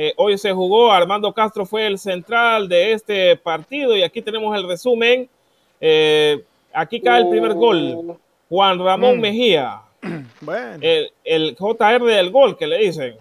Eh, 0.00 0.12
hoy 0.16 0.38
se 0.38 0.52
jugó, 0.52 0.92
Armando 0.92 1.32
Castro 1.32 1.66
fue 1.66 1.86
el 1.86 1.98
central 1.98 2.68
de 2.68 2.92
este 2.92 3.36
partido 3.36 3.96
y 3.96 4.02
aquí 4.02 4.22
tenemos 4.22 4.56
el 4.56 4.68
resumen. 4.68 5.28
Eh, 5.80 6.44
aquí 6.72 7.00
cae 7.00 7.22
el 7.22 7.28
primer 7.28 7.54
gol. 7.54 8.16
Juan 8.48 8.78
Ramón 8.78 9.18
mm. 9.18 9.20
Mejía. 9.20 9.82
Bueno. 10.40 10.78
El, 11.24 11.56
JR 11.56 12.04
del 12.04 12.30
gol 12.30 12.56
que 12.56 12.68
le 12.68 12.78
dicen. 12.78 13.16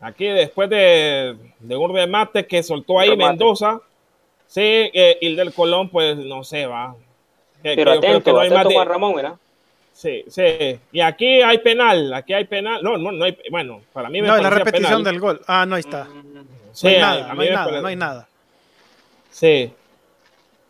Aquí 0.00 0.26
después 0.26 0.70
de, 0.70 1.36
un 1.60 1.94
remate 1.94 2.46
que 2.46 2.62
soltó 2.62 2.98
ahí 2.98 3.16
Mendoza. 3.16 3.80
Sí, 4.46 4.90
y 4.92 5.26
el 5.26 5.36
del 5.36 5.52
Colón, 5.52 5.88
pues 5.90 6.16
no 6.16 6.42
sé, 6.42 6.66
va. 6.66 6.94
Pero 7.62 7.92
atento, 7.92 8.32
no 8.32 8.40
atento 8.40 8.70
Juan 8.70 8.88
Ramón, 8.88 9.14
¿verdad? 9.14 9.34
Sí, 9.92 10.24
sí. 10.28 10.80
Y 10.92 11.00
aquí 11.00 11.42
hay 11.42 11.58
penal, 11.58 12.14
aquí 12.14 12.32
hay 12.32 12.46
penal. 12.46 12.82
No, 12.82 12.96
no, 12.96 13.12
no 13.12 13.24
hay, 13.24 13.36
bueno, 13.50 13.82
para 13.92 14.08
mí 14.08 14.22
me 14.22 14.28
No, 14.28 14.38
la 14.38 14.48
repetición 14.48 15.04
del 15.04 15.20
gol. 15.20 15.40
Ah, 15.46 15.66
no, 15.66 15.76
está. 15.76 16.08
Sí, 16.72 16.86
no 16.86 16.90
hay 16.90 16.98
nada, 16.98 17.34
no 17.34 17.40
hay 17.42 17.50
nada, 17.50 17.80
no 17.82 17.88
hay 17.88 17.96
nada. 17.96 18.28
Sí. 19.30 19.72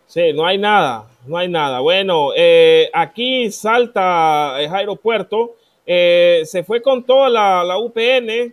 Sí, 0.08 0.32
no 0.32 0.44
hay 0.44 0.58
nada, 0.58 1.06
no 1.26 1.36
hay 1.36 1.46
nada. 1.46 1.78
Bueno, 1.78 2.30
eh, 2.36 2.90
aquí 2.92 3.52
salta 3.52 4.60
eh, 4.60 4.68
Jairo 4.68 4.96
Puerto. 4.96 5.54
Eh, 5.86 6.42
se 6.44 6.64
fue 6.64 6.82
con 6.82 7.04
toda 7.04 7.28
la, 7.28 7.62
la 7.62 7.78
UPN. 7.78 8.52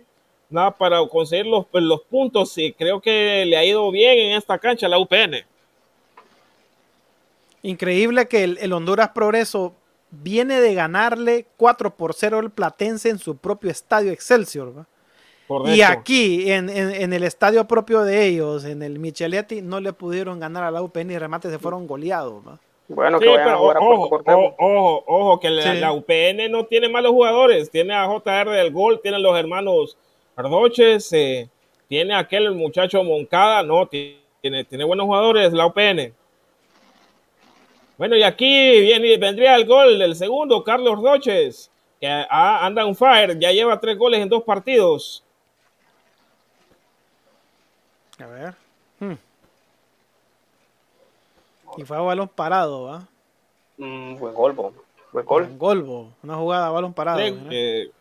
Nada 0.50 0.70
para 0.70 1.06
conseguir 1.06 1.46
los, 1.46 1.66
pues, 1.66 1.84
los 1.84 2.02
puntos 2.02 2.56
y 2.58 2.72
creo 2.72 3.00
que 3.00 3.44
le 3.46 3.56
ha 3.56 3.64
ido 3.64 3.90
bien 3.90 4.18
en 4.18 4.36
esta 4.36 4.58
cancha 4.58 4.88
la 4.88 4.98
UPN. 4.98 5.44
Increíble 7.62 8.28
que 8.28 8.44
el, 8.44 8.72
Honduras 8.72 9.10
Progreso 9.10 9.74
viene 10.10 10.60
de 10.60 10.74
ganarle 10.74 11.46
4 11.56 11.96
por 11.96 12.14
0 12.14 12.38
al 12.38 12.50
Platense 12.50 13.10
en 13.10 13.18
su 13.18 13.36
propio 13.36 13.70
estadio 13.70 14.12
Excelsior. 14.12 14.86
Y 15.66 15.80
aquí, 15.80 16.52
en, 16.52 16.68
el 16.68 17.22
estadio 17.24 17.66
propio 17.66 18.02
de 18.02 18.26
ellos, 18.26 18.64
en 18.64 18.82
el 18.82 18.98
Micheletti, 18.98 19.62
no 19.62 19.80
le 19.80 19.92
pudieron 19.94 20.38
ganar 20.38 20.62
a 20.62 20.70
la 20.70 20.82
UPN 20.82 21.10
y 21.10 21.18
remate 21.18 21.50
se 21.50 21.58
fueron 21.58 21.86
goleados. 21.86 22.44
Bueno, 22.88 23.18
que 23.18 23.28
vayan 23.28 23.48
a 23.48 23.56
jugar 23.56 23.76
ojo, 23.78 24.20
ojo, 24.24 24.54
ojo, 24.58 25.04
ojo, 25.06 25.40
que 25.40 25.50
la, 25.50 25.92
UPN 25.92 26.50
no 26.50 26.66
tiene 26.66 26.88
malos 26.88 27.12
jugadores. 27.12 27.70
Tiene 27.70 27.94
a 27.94 28.06
JR 28.06 28.50
del 28.50 28.72
Gol, 28.72 29.00
tiene 29.02 29.16
a 29.16 29.20
los 29.20 29.38
hermanos 29.38 29.96
Ardoches, 30.38 31.12
eh, 31.12 31.50
tiene 31.88 32.14
a 32.14 32.20
aquel 32.20 32.54
muchacho 32.54 33.02
Moncada, 33.02 33.64
no, 33.64 33.88
tiene, 33.88 34.64
tiene 34.68 34.84
buenos 34.84 35.06
jugadores 35.06 35.52
la 35.52 35.66
UPN. 35.66 36.14
Bueno, 37.96 38.14
y 38.14 38.22
aquí 38.22 38.80
viene, 38.80 39.18
vendría 39.18 39.56
el 39.56 39.66
gol 39.66 39.98
del 39.98 40.14
segundo, 40.14 40.62
Carlos 40.62 41.02
Roches, 41.02 41.72
que 42.00 42.06
anda 42.30 42.86
un 42.86 42.94
fire, 42.94 43.36
ya 43.36 43.50
lleva 43.50 43.80
tres 43.80 43.98
goles 43.98 44.20
en 44.20 44.28
dos 44.28 44.44
partidos. 44.44 45.24
A 48.20 48.26
ver. 48.26 48.54
Hmm. 49.00 49.14
Y 51.78 51.84
fue 51.84 51.96
a 51.96 52.00
balón 52.00 52.28
parado, 52.28 52.84
¿va? 52.84 53.08
Mm, 53.76 54.16
buen 54.18 54.34
golbo. 54.34 54.72
Buen 55.12 55.26
gol. 55.26 55.48
golbo. 55.58 56.12
Una 56.22 56.36
jugada 56.36 56.68
a 56.68 56.70
balón 56.70 56.94
parado. 56.94 57.18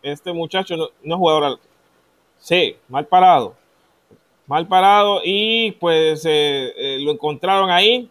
este 0.04 0.34
muchacho 0.34 0.78
no, 0.78 0.90
no 1.02 1.16
es 1.16 1.20
jugador. 1.20 1.60
Sí, 2.40 2.78
mal 2.88 3.06
parado. 3.06 3.56
Mal 4.46 4.68
parado 4.68 5.22
y 5.24 5.72
pues 5.74 6.24
eh, 6.26 6.74
eh, 6.78 6.98
lo 7.02 7.12
encontraron 7.12 7.70
ahí 7.70 8.10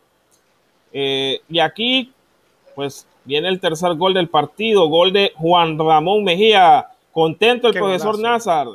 eh, 0.99 1.43
y 1.51 1.59
aquí, 1.59 2.11
pues, 2.75 3.07
viene 3.25 3.49
el 3.49 3.61
tercer 3.61 3.95
gol 3.97 4.15
del 4.15 4.31
partido, 4.31 4.89
gol 4.89 5.13
de 5.13 5.31
Juan 5.37 5.79
Ramón 5.79 6.25
Mejía. 6.25 6.87
Contento 7.13 7.69
el 7.69 7.75
profesor 7.75 8.19
Nazar. 8.19 8.67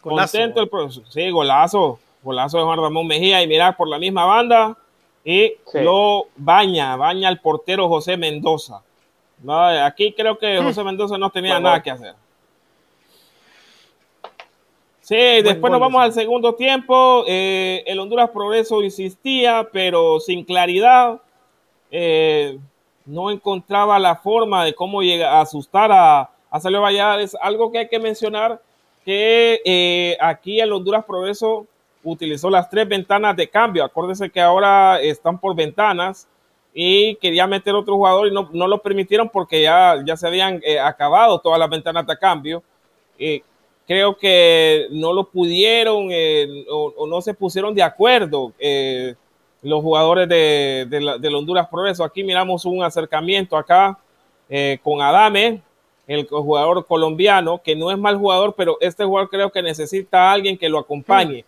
Contento 0.00 0.60
el 0.60 0.68
profesor. 0.68 1.04
Sí, 1.08 1.30
golazo. 1.30 2.00
Golazo 2.24 2.58
de 2.58 2.64
Juan 2.64 2.80
Ramón 2.80 3.06
Mejía. 3.06 3.44
Y 3.44 3.46
mira, 3.46 3.76
por 3.76 3.86
la 3.86 4.00
misma 4.00 4.24
banda. 4.24 4.76
Y 5.24 5.52
lo 5.74 6.26
baña, 6.36 6.96
baña 6.96 7.28
al 7.28 7.40
portero 7.40 7.88
José 7.88 8.16
Mendoza. 8.16 8.82
aquí 9.84 10.12
creo 10.14 10.38
que 10.38 10.60
José 10.60 10.82
Mendoza 10.82 11.16
no 11.16 11.30
tenía 11.30 11.60
nada 11.60 11.80
que 11.80 11.92
hacer. 11.92 12.14
Sí, 15.06 15.14
después 15.14 15.70
nos 15.70 15.78
vamos 15.78 16.02
al 16.02 16.12
segundo 16.12 16.56
tiempo. 16.56 17.22
Eh, 17.28 17.84
el 17.86 18.00
Honduras 18.00 18.28
Progreso 18.30 18.82
insistía, 18.82 19.68
pero 19.72 20.18
sin 20.18 20.42
claridad. 20.42 21.20
Eh, 21.92 22.58
no 23.04 23.30
encontraba 23.30 24.00
la 24.00 24.16
forma 24.16 24.64
de 24.64 24.74
cómo 24.74 25.02
llegar 25.02 25.32
a 25.32 25.42
asustar 25.42 25.92
a, 25.92 26.28
a 26.50 26.58
Salio 26.58 26.84
Es 27.20 27.36
Algo 27.40 27.70
que 27.70 27.78
hay 27.78 27.88
que 27.88 28.00
mencionar 28.00 28.60
que 29.04 29.60
eh, 29.64 30.16
aquí 30.20 30.58
el 30.58 30.72
Honduras 30.72 31.04
Progreso 31.04 31.68
utilizó 32.02 32.50
las 32.50 32.68
tres 32.68 32.88
ventanas 32.88 33.36
de 33.36 33.48
cambio. 33.48 33.84
Acuérdense 33.84 34.28
que 34.28 34.40
ahora 34.40 35.00
están 35.00 35.38
por 35.38 35.54
ventanas 35.54 36.26
y 36.74 37.14
quería 37.18 37.46
meter 37.46 37.76
otro 37.76 37.94
jugador 37.94 38.26
y 38.26 38.32
no, 38.32 38.66
lo 38.66 38.82
permitieron 38.82 39.28
porque 39.28 39.62
ya, 39.62 40.02
ya 40.04 40.16
se 40.16 40.26
habían 40.26 40.60
acabado 40.82 41.38
todas 41.38 41.60
las 41.60 41.70
ventanas 41.70 42.04
de 42.08 42.18
cambio. 42.18 42.60
Creo 43.86 44.16
que 44.16 44.86
no 44.90 45.12
lo 45.12 45.28
pudieron 45.28 46.08
o, 46.68 46.92
o, 46.96 47.06
no 47.06 47.20
se 47.20 47.34
pusieron 47.34 47.74
de 47.74 47.82
acuerdo 47.82 48.52
los 49.66 49.82
jugadores 49.82 50.28
de, 50.28 50.86
de, 50.88 51.34
Honduras 51.34 51.68
Progreso. 51.68 52.04
Aquí 52.04 52.22
miramos 52.22 52.64
un 52.64 52.82
acercamiento 52.82 53.56
acá 53.56 53.98
eh, 54.48 54.78
con 54.82 55.00
Adame, 55.00 55.60
el 56.06 56.26
jugador 56.26 56.86
colombiano, 56.86 57.60
que 57.62 57.74
no 57.74 57.90
es 57.90 57.98
mal 57.98 58.16
jugador, 58.16 58.54
pero 58.56 58.76
este 58.80 59.04
jugador 59.04 59.28
creo 59.28 59.50
que 59.50 59.62
necesita 59.62 60.28
a 60.28 60.32
alguien 60.32 60.56
que 60.56 60.68
lo 60.68 60.78
acompañe. 60.78 61.44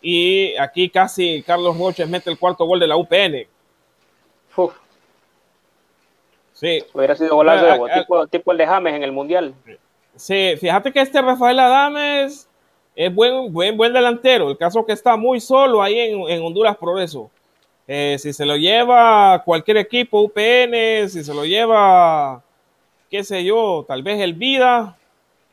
Y 0.00 0.56
aquí 0.56 0.88
casi 0.88 1.42
Carlos 1.42 1.76
Roches 1.76 2.08
mete 2.08 2.30
el 2.30 2.38
cuarto 2.38 2.64
gol 2.64 2.78
de 2.78 2.86
la 2.86 2.96
UPN. 2.96 3.46
Sí. 6.52 6.82
Hubiera 6.94 7.14
sido 7.16 7.34
golazo 7.34 7.66
ah, 7.66 7.88
ah, 7.90 8.00
tipo, 8.00 8.26
tipo, 8.28 8.52
el 8.52 8.58
de 8.58 8.66
James 8.66 8.94
en 8.94 9.02
el 9.02 9.12
Mundial. 9.12 9.54
Sí, 10.16 10.54
fíjate 10.58 10.92
que 10.92 11.00
este 11.00 11.20
Rafael 11.20 11.58
Adames 11.58 12.48
es 12.94 13.14
buen, 13.14 13.52
buen, 13.52 13.76
buen 13.76 13.92
delantero. 13.92 14.50
El 14.50 14.56
caso 14.56 14.84
que 14.84 14.92
está 14.92 15.16
muy 15.16 15.40
solo 15.40 15.82
ahí 15.82 15.98
en, 15.98 16.20
en 16.28 16.42
Honduras 16.42 16.76
Progreso. 16.76 17.30
Eh, 17.88 18.16
si 18.18 18.32
se 18.32 18.44
lo 18.44 18.56
lleva 18.56 19.42
cualquier 19.44 19.76
equipo, 19.76 20.20
UPN, 20.20 21.08
si 21.08 21.22
se 21.22 21.32
lo 21.32 21.44
lleva, 21.44 22.42
qué 23.08 23.22
sé 23.22 23.44
yo, 23.44 23.84
tal 23.86 24.02
vez 24.02 24.20
el 24.20 24.34
Vida, 24.34 24.96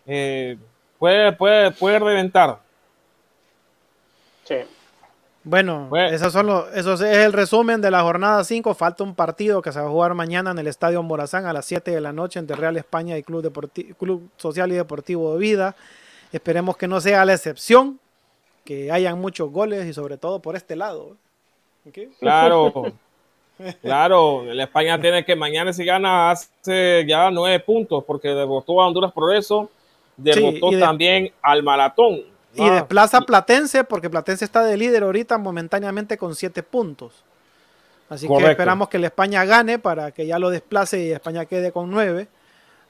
eh, 0.08 0.58
puede, 0.98 1.34
puede, 1.34 1.72
puede 1.72 2.00
reventar. 2.00 2.60
Sí. 4.46 4.56
Bueno, 5.46 5.90
esos 5.98 6.32
son 6.32 6.48
los, 6.48 6.74
eso 6.74 6.94
es 6.94 7.02
el 7.02 7.34
resumen 7.34 7.82
de 7.82 7.92
la 7.92 8.02
jornada 8.02 8.44
5. 8.44 8.74
Falta 8.76 9.04
un 9.04 9.14
partido 9.14 9.62
que 9.62 9.74
se 9.74 9.80
va 9.80 9.88
a 9.88 9.90
jugar 9.90 10.14
mañana 10.14 10.52
en 10.52 10.60
el 10.60 10.68
Estadio 10.68 11.04
Morazán 11.04 11.46
a 11.46 11.54
las 11.54 11.66
7 11.66 11.92
de 11.92 12.00
la 12.00 12.14
noche 12.14 12.40
entre 12.40 12.56
Real 12.56 12.78
España 12.78 13.18
y 13.18 13.24
Club, 13.24 13.52
Club 14.00 14.30
Social 14.38 14.72
y 14.72 14.76
Deportivo 14.76 15.34
de 15.34 15.40
Vida. 15.40 15.76
Esperemos 16.32 16.78
que 16.78 16.88
no 16.88 17.02
sea 17.02 17.26
la 17.26 17.34
excepción, 17.34 18.00
que 18.64 18.92
hayan 18.92 19.20
muchos 19.20 19.52
goles 19.52 19.86
y 19.86 19.94
sobre 19.94 20.18
todo 20.18 20.40
por 20.40 20.56
este 20.56 20.78
lado. 20.78 21.18
Claro, 22.20 22.94
claro. 23.82 24.46
La 24.46 24.64
España 24.64 25.00
tiene 25.00 25.26
que 25.26 25.36
mañana 25.36 25.74
si 25.74 25.84
gana 25.84 26.32
hace 26.32 27.06
ya 27.06 27.30
nueve 27.30 27.60
puntos 27.60 28.04
porque 28.06 28.30
derrotó 28.30 28.82
a 28.82 28.88
Honduras 28.88 29.12
Progreso, 29.12 29.70
derrotó 30.16 30.72
también 30.80 31.34
al 31.42 31.64
Maratón. 31.64 32.33
Y 32.56 32.70
desplaza 32.70 33.18
a 33.18 33.22
Platense 33.22 33.84
porque 33.84 34.10
Platense 34.10 34.46
está 34.46 34.64
de 34.64 34.78
líder 34.78 35.04
ahorita 35.04 35.38
momentáneamente 35.38 36.18
con 36.18 36.36
siete 36.36 36.62
puntos. 36.62 37.24
Así 38.10 38.28
que 38.28 38.52
esperamos 38.52 38.90
que 38.90 39.00
la 39.00 39.08
España 39.08 39.44
gane 39.46 39.80
para 39.80 40.12
que 40.12 40.28
ya 40.28 40.38
lo 40.38 40.50
desplace 40.50 41.04
y 41.04 41.12
España 41.12 41.46
quede 41.46 41.72
con 41.72 41.90
nueve. 41.90 42.28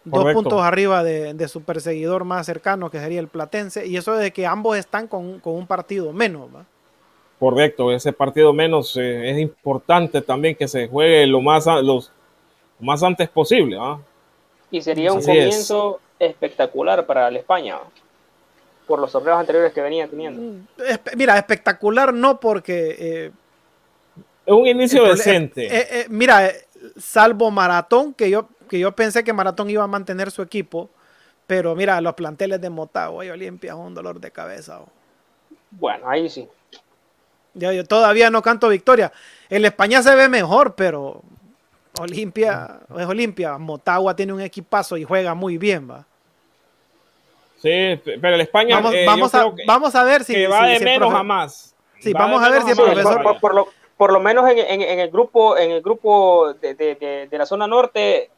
Dos 0.03 0.33
puntos 0.33 0.61
arriba 0.61 1.01
de, 1.03 1.47
su 1.47 1.63
perseguidor 1.63 2.25
más 2.25 2.45
cercano, 2.45 2.89
que 2.89 2.99
sería 2.99 3.21
el 3.21 3.29
Platense. 3.29 3.87
Y 3.87 3.95
eso 3.95 4.15
es 4.15 4.21
de 4.21 4.33
que 4.33 4.45
ambos 4.45 4.77
están 4.77 5.07
con, 5.07 5.41
un 5.41 5.67
partido 5.67 6.11
menos. 6.11 6.49
Correcto, 7.39 7.91
ese 7.91 8.11
partido 8.11 8.53
menos 8.53 8.97
eh, 8.97 9.31
es 9.31 9.37
importante 9.37 10.21
también 10.21 10.55
que 10.55 10.67
se 10.67 10.87
juegue 10.87 11.25
lo 11.27 11.41
más, 11.41 11.65
los, 11.83 12.11
más 12.79 13.01
antes 13.01 13.29
posible. 13.29 13.77
Y 14.71 14.81
sería 14.81 15.13
un 15.13 15.21
comienzo 15.21 15.99
espectacular 16.19 17.05
para 17.05 17.31
la 17.31 17.39
España 17.39 17.79
por 18.87 18.99
los 18.99 19.11
torneos 19.11 19.39
anteriores 19.39 19.73
que 19.73 19.81
venía 19.81 20.07
teniendo. 20.07 20.65
Mira, 21.15 21.37
espectacular 21.37 22.13
no 22.13 22.39
porque... 22.39 22.95
Eh, 22.99 23.31
es 24.45 24.53
un 24.53 24.67
inicio 24.67 25.05
decente. 25.05 25.67
Eh, 25.71 26.05
mira, 26.09 26.51
salvo 26.97 27.49
Maratón, 27.49 28.13
que 28.13 28.29
yo, 28.29 28.49
que 28.69 28.79
yo 28.79 28.91
pensé 28.93 29.23
que 29.23 29.33
Maratón 29.33 29.69
iba 29.69 29.83
a 29.83 29.87
mantener 29.87 30.31
su 30.31 30.41
equipo, 30.41 30.89
pero 31.47 31.75
mira, 31.75 31.99
los 32.01 32.13
planteles 32.13 32.59
de 32.59 32.69
Motagua 32.69 33.25
y 33.25 33.29
Olimpia 33.29 33.75
un 33.75 33.93
dolor 33.93 34.19
de 34.19 34.31
cabeza. 34.31 34.79
Bueno, 35.71 36.09
ahí 36.09 36.29
sí. 36.29 36.47
Yo, 37.53 37.85
todavía 37.85 38.29
no 38.29 38.41
canto 38.41 38.69
victoria. 38.69 39.11
El 39.49 39.65
España 39.65 40.01
se 40.01 40.15
ve 40.15 40.27
mejor, 40.27 40.75
pero 40.75 41.21
Olimpia 41.99 42.79
es 42.97 43.05
Olimpia. 43.05 43.57
Motagua 43.57 44.15
tiene 44.15 44.33
un 44.33 44.41
equipazo 44.41 44.97
y 44.97 45.03
juega 45.03 45.33
muy 45.33 45.57
bien, 45.57 45.89
va. 45.89 46.05
Sí, 47.63 48.01
pero 48.03 48.35
el 48.35 48.41
España. 48.41 48.75
Vamos, 48.75 48.93
eh, 48.93 49.05
vamos, 49.05 49.33
a, 49.33 49.45
vamos 49.65 49.95
a 49.95 50.03
ver 50.03 50.25
si. 50.25 50.33
Que 50.33 50.47
va 50.47 50.67
de 50.67 50.81
menos 50.81 51.13
a 51.13 51.23
más. 51.23 51.73
Sí, 52.01 52.11
vamos 52.11 52.43
a 52.43 52.49
ver 52.49 52.61
si 52.63 52.71
el 52.71 52.75
profesor. 52.75 53.39
Por, 53.39 53.55
lo, 53.55 53.69
por 53.95 54.11
lo 54.11 54.19
menos 54.19 54.49
en, 54.49 54.59
en, 54.59 54.99
el 54.99 55.09
grupo, 55.09 55.57
en 55.57 55.71
el 55.71 55.81
grupo 55.81 56.53
de, 56.55 56.75
de, 56.75 57.27
de, 57.31 57.37
la 57.37 57.45
zona 57.45 57.65
norte 57.65 58.29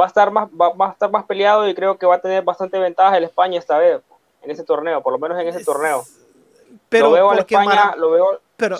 va 0.00 0.04
a 0.04 0.06
estar 0.06 0.30
más 0.30 0.48
va, 0.50 0.68
va, 0.68 0.90
a 0.90 0.92
estar 0.92 1.10
más 1.10 1.24
peleado 1.24 1.68
y 1.68 1.74
creo 1.74 1.98
que 1.98 2.06
va 2.06 2.14
a 2.14 2.20
tener 2.20 2.44
bastante 2.44 2.78
ventaja 2.78 3.16
el 3.16 3.24
España 3.24 3.58
esta 3.58 3.76
vez 3.76 4.00
en 4.40 4.50
ese 4.52 4.62
torneo, 4.62 5.02
por 5.02 5.14
lo 5.14 5.18
menos 5.18 5.40
en 5.40 5.48
ese 5.48 5.64
torneo. 5.64 6.04
Pero 6.88 7.06
lo 7.06 7.14
veo 7.14 7.32
España, 7.32 7.96
lo 7.96 8.10
veo 8.12 8.40
pero, 8.56 8.78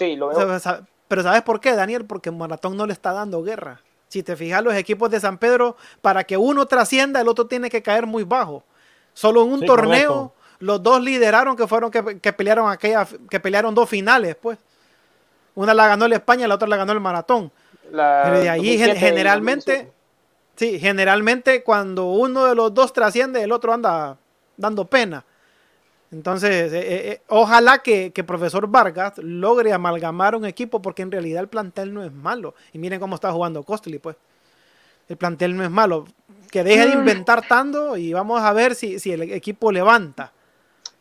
pero 1.09 1.23
¿sabes 1.25 1.43
por 1.43 1.59
qué, 1.59 1.75
Daniel? 1.75 2.05
Porque 2.07 2.31
Maratón 2.31 2.77
no 2.77 2.87
le 2.87 2.93
está 2.93 3.13
dando 3.13 3.43
guerra. 3.43 3.81
Si 4.07 4.23
te 4.23 4.37
fijas, 4.37 4.63
los 4.63 4.75
equipos 4.75 5.11
de 5.11 5.19
San 5.19 5.39
Pedro, 5.39 5.77
para 6.01 6.23
que 6.23 6.37
uno 6.37 6.67
trascienda, 6.67 7.21
el 7.21 7.27
otro 7.27 7.49
tiene 7.49 7.71
que 7.71 7.83
caer 7.83 8.07
muy 8.07 8.23
bajo. 8.23 8.63
Solo 9.21 9.45
en 9.45 9.53
un 9.53 9.67
torneo, 9.67 10.33
los 10.61 10.83
dos 10.83 11.03
lideraron 11.03 11.55
que 11.55 11.67
fueron 11.67 11.91
que, 11.91 12.33
pelearon 12.33 12.71
aquella, 12.71 13.07
que 13.29 13.39
pelearon 13.39 13.75
dos 13.75 13.87
finales, 13.87 14.35
pues. 14.35 14.57
Una 15.55 15.75
la 15.75 15.89
ganó 15.89 16.07
el 16.07 16.15
España, 16.15 16.49
la 16.49 16.55
otra 16.55 16.67
la 16.67 16.79
ganó 16.79 16.93
el 16.93 17.01
Maratón. 17.01 17.53
Pero 17.83 18.41
de 18.41 18.49
ahí 18.49 18.79
generalmente, 18.79 19.93
sí, 20.57 20.79
generalmente 20.81 21.63
cuando 21.63 22.07
uno 22.07 22.47
de 22.47 22.55
los 22.55 22.73
dos 22.73 22.95
trasciende, 22.95 23.43
el 23.43 23.53
otro 23.53 23.75
anda 23.75 24.17
dando 24.57 24.87
pena. 24.87 25.23
Entonces, 26.11 26.73
eh, 26.73 26.81
eh, 26.83 27.23
ojalá 27.29 27.81
que, 27.81 28.13
que, 28.15 28.25
profesor 28.25 28.67
Vargas 28.69 29.19
logre 29.19 29.75
amalgamar 29.75 30.35
un 30.35 30.47
equipo 30.47 30.81
porque 30.81 31.03
en 31.03 31.13
realidad 31.13 31.43
el 31.43 31.49
plantel 31.49 31.93
no 31.93 32.03
es 32.03 32.11
malo. 32.11 32.55
Y 32.73 32.79
miren 32.79 32.99
cómo 32.99 33.17
está 33.17 33.31
jugando 33.31 33.65
Costly, 33.65 33.99
pues. 33.99 34.17
El 35.11 35.19
plantel 35.19 35.55
no 35.55 35.63
es 35.63 35.71
malo. 35.71 36.07
Que 36.51 36.65
deje 36.65 36.87
de 36.87 36.97
mm. 36.97 36.99
inventar 36.99 37.47
tanto 37.47 37.97
y 37.97 38.13
vamos 38.13 38.43
a 38.43 38.53
ver 38.53 38.75
si, 38.75 38.99
si 38.99 39.13
el 39.13 39.23
equipo 39.33 39.71
levanta. 39.71 40.33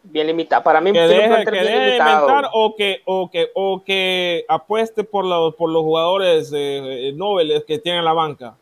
Bien 0.03 0.27
limitado. 0.27 0.63
Para 0.63 0.79
mí, 0.79 0.93
que 0.93 0.99
deje, 0.99 1.45
que 1.45 1.51
de 1.51 1.95
inventar 1.95 2.49
o 2.53 2.75
que, 2.75 3.01
o, 3.05 3.29
que, 3.29 3.49
o 3.53 3.83
que 3.83 4.45
apueste 4.47 5.03
por 5.03 5.25
los, 5.25 5.55
por 5.55 5.69
los 5.69 5.81
jugadores 5.83 6.51
eh, 6.55 7.11
nobles 7.15 7.63
que 7.65 7.79
tienen 7.79 8.05
la 8.05 8.13
banca. 8.13 8.55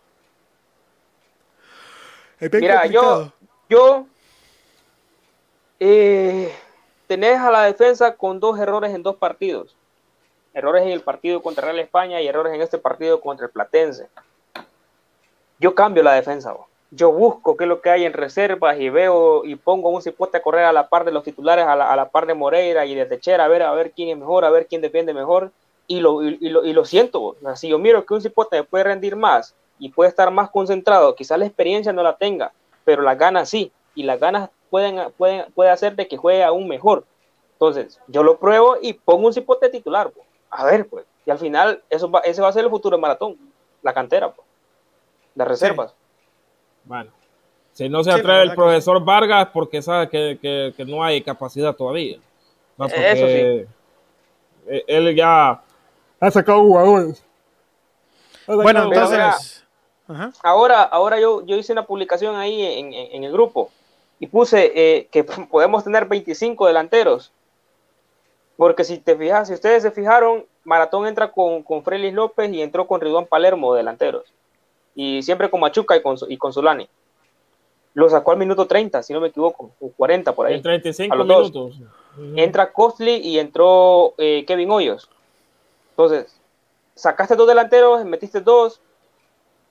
Mira, 2.39 2.85
yo, 2.85 3.31
yo 3.69 4.05
eh, 5.79 6.53
tenés 7.07 7.39
a 7.39 7.51
la 7.51 7.63
defensa 7.63 8.15
con 8.15 8.39
dos 8.39 8.59
errores 8.59 8.93
en 8.93 9.03
dos 9.03 9.15
partidos. 9.15 9.75
Errores 10.53 10.83
en 10.83 10.89
el 10.89 11.01
partido 11.01 11.41
contra 11.41 11.65
Real 11.65 11.79
España 11.79 12.21
y 12.21 12.27
errores 12.27 12.53
en 12.53 12.61
este 12.61 12.77
partido 12.77 13.21
contra 13.21 13.45
el 13.45 13.51
Platense. 13.51 14.07
Yo 15.59 15.75
cambio 15.75 16.03
la 16.03 16.13
defensa. 16.13 16.55
Yo 16.91 17.11
busco 17.11 17.57
qué 17.57 17.65
es 17.65 17.67
lo 17.67 17.81
que 17.81 17.89
hay 17.89 18.05
en 18.05 18.13
reservas 18.13 18.79
y 18.79 18.89
veo 18.89 19.43
y 19.43 19.55
pongo 19.55 19.89
un 19.89 20.01
cipote 20.01 20.37
a 20.37 20.41
correr 20.41 20.65
a 20.65 20.71
la 20.71 20.87
par 20.87 21.03
de 21.03 21.11
los 21.11 21.23
titulares, 21.23 21.65
a 21.65 21.75
la, 21.75 22.09
par 22.09 22.25
de 22.27 22.33
Moreira 22.33 22.85
y 22.85 22.95
de 22.95 23.05
Techera, 23.05 23.45
a 23.45 23.47
ver, 23.49 23.61
a 23.63 23.73
ver 23.73 23.91
quién 23.91 24.09
es 24.09 24.17
mejor, 24.17 24.45
a 24.45 24.49
ver 24.49 24.67
quién 24.67 24.81
defiende 24.81 25.13
mejor. 25.13 25.51
Y 25.89 25.99
lo, 25.99 26.21
y, 26.23 26.49
lo, 26.49 26.65
y 26.65 26.73
lo 26.73 26.85
siento. 26.85 27.35
Si 27.55 27.69
yo 27.69 27.79
miro 27.79 28.05
que 28.05 28.13
un 28.13 28.21
cipote 28.21 28.63
puede 28.63 28.85
rendir 28.85 29.15
más 29.15 29.55
y 29.79 29.89
puede 29.89 30.09
estar 30.09 30.31
más 30.31 30.49
concentrado, 30.49 31.15
quizás 31.15 31.39
la 31.39 31.45
experiencia 31.45 31.93
no 31.93 32.03
la 32.03 32.17
tenga, 32.17 32.51
pero 32.83 33.01
las 33.01 33.17
ganas 33.17 33.49
sí. 33.49 33.71
Y 33.95 34.03
las 34.03 34.19
ganas 34.19 34.49
pueden, 34.69 35.11
pueden, 35.17 35.51
puede 35.53 35.69
hacer 35.69 35.95
de 35.95 36.07
que 36.07 36.17
juegue 36.17 36.43
aún 36.43 36.67
mejor. 36.67 37.05
Entonces, 37.53 37.99
yo 38.07 38.21
lo 38.23 38.37
pruebo 38.37 38.77
y 38.81 38.93
pongo 38.93 39.27
un 39.27 39.33
cipote 39.33 39.69
titular. 39.69 40.11
Pues. 40.11 40.27
A 40.51 40.65
ver, 40.65 40.87
pues. 40.87 41.05
Y 41.25 41.31
al 41.31 41.39
final, 41.39 41.81
eso 41.89 42.09
va, 42.09 42.19
ese 42.19 42.41
va 42.41 42.49
a 42.49 42.53
ser 42.53 42.63
el 42.63 42.69
futuro 42.69 42.95
del 42.95 43.01
maratón. 43.01 43.37
La 43.81 43.93
cantera, 43.93 44.31
pues. 44.31 44.47
Las 45.35 45.47
reservas. 45.47 45.93
Bueno. 46.87 47.11
Si 47.73 47.87
no 47.89 48.03
se 48.03 48.11
atreve 48.11 48.41
el 48.41 48.55
profesor 48.55 49.03
Vargas 49.03 49.49
porque 49.53 49.81
sabe 49.83 50.09
que, 50.09 50.85
no 50.87 51.03
hay 51.03 51.21
capacidad 51.21 51.75
todavía. 51.75 52.17
Eso 52.79 53.27
sí. 53.27 53.65
E, 54.67 54.83
él 54.87 55.15
ya 55.15 55.61
ha 56.19 56.31
sacado 56.31 56.61
jugadores. 56.61 57.23
Bueno, 58.47 58.85
entonces. 58.85 59.63
Ahora, 60.41 60.83
ahora 60.83 61.19
yo, 61.19 61.45
yo 61.45 61.55
hice 61.55 61.73
una 61.73 61.85
publicación 61.85 62.35
ahí 62.35 62.63
en 63.11 63.23
el 63.23 63.31
grupo 63.31 63.69
y 64.19 64.27
puse 64.27 64.71
eh, 64.75 65.07
que 65.11 65.23
podemos 65.51 65.83
tener 65.83 66.05
25 66.05 66.67
delanteros. 66.67 67.31
Porque 68.55 68.83
si 68.83 68.97
te 68.97 69.15
fijas, 69.15 69.47
si 69.47 69.53
ustedes 69.53 69.83
se 69.83 69.91
fijaron, 69.91 70.45
Maratón 70.63 71.05
entra 71.05 71.31
con, 71.31 71.61
con 71.61 71.83
Frelis 71.83 72.13
López 72.13 72.51
y 72.51 72.61
entró 72.61 72.87
con 72.87 72.99
Ridón 72.99 73.27
Palermo 73.27 73.75
delanteros. 73.75 74.33
Y 74.97 75.21
siempre 75.21 75.49
con 75.49 75.61
Machuca 75.61 75.95
y 75.95 76.01
con, 76.01 76.17
y 76.27 76.37
con 76.37 76.51
Solani. 76.51 76.89
Lo 77.93 78.09
sacó 78.09 78.31
al 78.31 78.37
minuto 78.37 78.67
30, 78.67 79.01
si 79.01 79.13
no 79.13 79.21
me 79.21 79.29
equivoco, 79.29 79.71
o 79.79 79.89
40 79.89 80.35
por 80.35 80.47
ahí. 80.47 80.55
En 80.55 80.61
35 80.61 81.15
minutos. 81.15 81.79
Entra 82.35 82.73
Costly 82.73 83.15
y 83.15 83.39
entró 83.39 84.13
eh, 84.17 84.43
Kevin 84.45 84.71
Hoyos. 84.71 85.09
Entonces, 85.91 86.35
sacaste 86.95 87.35
dos 87.35 87.47
delanteros, 87.47 88.03
metiste 88.03 88.41
dos. 88.41 88.81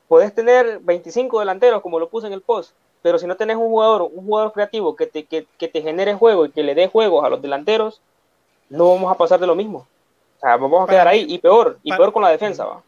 Podés 0.08 0.34
tener 0.34 0.78
25 0.80 1.40
delanteros, 1.40 1.82
como 1.82 1.98
lo 1.98 2.08
puse 2.08 2.28
en 2.28 2.32
el 2.32 2.40
post 2.40 2.72
pero 3.06 3.20
si 3.20 3.26
no 3.28 3.36
tenés 3.36 3.56
un 3.56 3.68
jugador, 3.68 4.02
un 4.02 4.26
jugador 4.26 4.52
creativo 4.52 4.96
que 4.96 5.06
te, 5.06 5.22
que, 5.22 5.46
te 5.68 5.80
genere 5.80 6.14
juego 6.14 6.44
y 6.44 6.50
que 6.50 6.64
le 6.64 6.74
dé 6.74 6.88
juegos 6.88 7.24
a 7.24 7.28
los 7.28 7.40
delanteros, 7.40 8.00
no 8.68 8.88
vamos 8.88 9.12
a 9.12 9.16
pasar 9.16 9.38
de 9.38 9.46
lo 9.46 9.54
mismo. 9.54 9.86
O 10.36 10.40
sea, 10.40 10.56
vamos 10.56 10.82
a 10.82 10.90
quedar 10.90 11.06
ahí 11.06 11.24
y 11.28 11.38
peor, 11.38 11.78
y 11.84 11.92
peor 11.92 12.12
con 12.12 12.24
la 12.24 12.30
defensa, 12.30 12.64
va. 12.64 12.82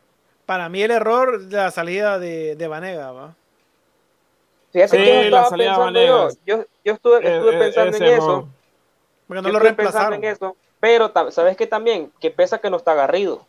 Para 0.49 0.71
mí 0.71 0.81
el 0.83 0.91
error 0.91 1.41
de 1.43 1.57
la 1.59 1.71
salida 1.71 2.19
de, 2.19 2.57
de 2.57 2.69
Vanega, 2.69 3.13
va. 3.13 3.35
Fíjate 4.73 4.97
que 4.97 5.25
estaba 5.27 5.51
pensando 5.51 6.01
yo. 6.01 6.29
yo. 6.47 6.65
Yo, 6.83 6.93
estuve, 6.95 7.17
eh, 7.19 7.37
estuve 7.37 7.55
eh, 7.55 7.59
pensando 7.59 7.97
en 7.99 8.03
eso. 8.03 8.49
Porque 9.27 9.43
no 9.43 9.51
lo 9.51 9.59
reemplazaron. 9.59 10.15
En 10.15 10.25
eso, 10.25 10.57
pero 10.81 11.13
sabes 11.33 11.55
que 11.55 11.67
también, 11.67 12.11
que 12.19 12.31
pesa 12.31 12.57
que 12.63 12.71
no 12.71 12.79
está 12.79 12.95
Garrido 12.95 13.47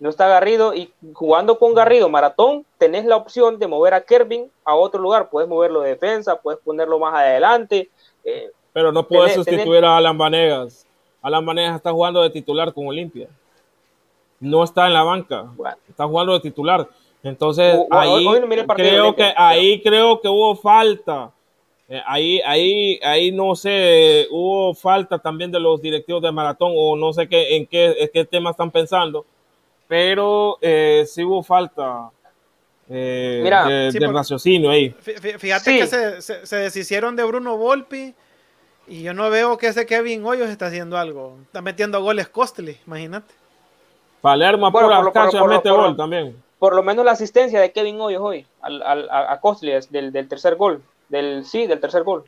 no 0.00 0.08
está 0.08 0.26
Garrido 0.26 0.74
y 0.74 0.90
jugando 1.12 1.58
con 1.58 1.74
Garrido 1.74 2.08
maratón, 2.08 2.64
tenés 2.78 3.04
la 3.04 3.16
opción 3.16 3.58
de 3.58 3.66
mover 3.66 3.92
a 3.92 4.00
Kervin 4.00 4.50
a 4.64 4.74
otro 4.74 5.02
lugar. 5.02 5.28
Puedes 5.28 5.50
moverlo 5.50 5.80
de 5.80 5.90
defensa, 5.90 6.40
puedes 6.40 6.60
ponerlo 6.60 6.98
más 6.98 7.14
adelante. 7.14 7.90
Eh, 8.24 8.50
Pero 8.72 8.92
no 8.92 9.06
puedes 9.06 9.34
sustituir 9.34 9.84
a 9.84 9.98
Alan 9.98 10.16
Vanegas. 10.16 10.86
Alan 11.20 11.44
Vanegas 11.44 11.76
está 11.76 11.90
jugando 11.90 12.22
de 12.22 12.30
titular 12.30 12.72
con 12.72 12.86
Olimpia. 12.86 13.28
No 14.40 14.64
está 14.64 14.86
en 14.86 14.94
la 14.94 15.02
banca, 15.02 15.46
está 15.88 16.06
jugando 16.06 16.34
de 16.34 16.40
titular. 16.40 16.88
Entonces, 17.22 17.76
ahí, 17.90 18.26
creo 18.76 19.14
que, 19.14 19.32
ahí 19.36 19.82
creo 19.82 20.20
que 20.20 20.28
hubo 20.28 20.54
falta. 20.54 21.32
Eh, 21.88 22.00
ahí, 22.06 22.40
ahí, 22.44 23.00
ahí 23.02 23.32
no 23.32 23.56
sé, 23.56 24.28
hubo 24.30 24.74
falta 24.74 25.18
también 25.18 25.50
de 25.50 25.58
los 25.58 25.80
directivos 25.80 26.22
de 26.22 26.30
maratón 26.30 26.72
o 26.76 26.96
no 26.96 27.12
sé 27.12 27.28
qué, 27.28 27.56
en 27.56 27.66
qué, 27.66 27.94
en 27.98 28.10
qué 28.12 28.24
tema 28.24 28.50
están 28.50 28.70
pensando 28.70 29.24
pero 29.88 30.58
eh, 30.60 31.04
sí 31.08 31.24
hubo 31.24 31.42
falta 31.42 32.10
eh, 32.88 33.90
de, 33.92 34.06
raciocinio 34.06 34.70
ahí. 34.70 34.94
Fíjate 35.00 35.78
que 35.78 35.86
se, 35.86 36.46
se, 36.46 36.56
deshicieron 36.56 37.16
de 37.16 37.24
Bruno 37.24 37.56
Volpi 37.56 38.14
y 38.86 39.02
yo 39.02 39.14
no 39.14 39.28
veo 39.30 39.56
que 39.58 39.68
ese 39.68 39.86
Kevin 39.86 40.24
Hoyos 40.24 40.50
está 40.50 40.66
haciendo 40.66 40.98
algo. 40.98 41.38
Está 41.42 41.62
metiendo 41.62 42.00
goles 42.02 42.28
Costly, 42.28 42.78
imagínate. 42.86 43.34
Palermo 44.20 44.70
bueno, 44.70 45.12
por, 45.12 45.48
mete 45.48 45.70
gol 45.70 45.96
también. 45.96 46.42
Por 46.58 46.74
lo 46.74 46.82
menos 46.82 47.04
la 47.04 47.12
asistencia 47.12 47.60
de 47.60 47.72
Kevin 47.72 48.00
Hoyos 48.00 48.22
hoy 48.22 48.46
al, 48.60 48.82
al, 48.82 49.08
a 49.10 49.40
Costly 49.40 49.72
del, 49.90 50.12
del 50.12 50.28
tercer 50.28 50.56
gol. 50.56 50.82
Del, 51.08 51.44
sí, 51.44 51.66
del 51.66 51.80
tercer 51.80 52.02
gol. 52.02 52.24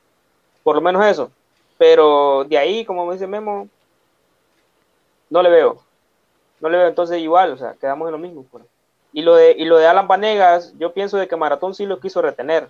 Por 0.63 0.77
lo 0.77 0.81
menos 0.81 1.05
eso. 1.05 1.31
Pero 1.79 2.45
de 2.45 2.59
ahí, 2.59 2.85
como 2.85 3.07
me 3.07 3.15
dice 3.15 3.27
Memo, 3.27 3.69
no 5.31 5.43
le 5.43 5.51
veo 5.51 5.81
no 6.61 6.69
le 6.69 6.79
veo 6.79 6.89
entonces 6.89 7.19
igual, 7.21 7.53
o 7.53 7.57
sea, 7.57 7.75
quedamos 7.81 8.07
en 8.09 8.13
lo 8.13 8.19
mismo. 8.19 8.45
Pues. 8.51 8.65
Y 9.13 9.23
lo 9.23 9.35
de, 9.35 9.55
y 9.59 9.65
lo 9.65 9.79
de 9.79 9.87
Alan 9.87 10.07
Vanegas, 10.07 10.75
yo 10.79 10.93
pienso 10.93 11.17
de 11.17 11.27
que 11.27 11.37
Maratón 11.37 11.75
sí 11.75 11.87
lo 11.87 12.01
quiso 12.01 12.23
retener, 12.23 12.69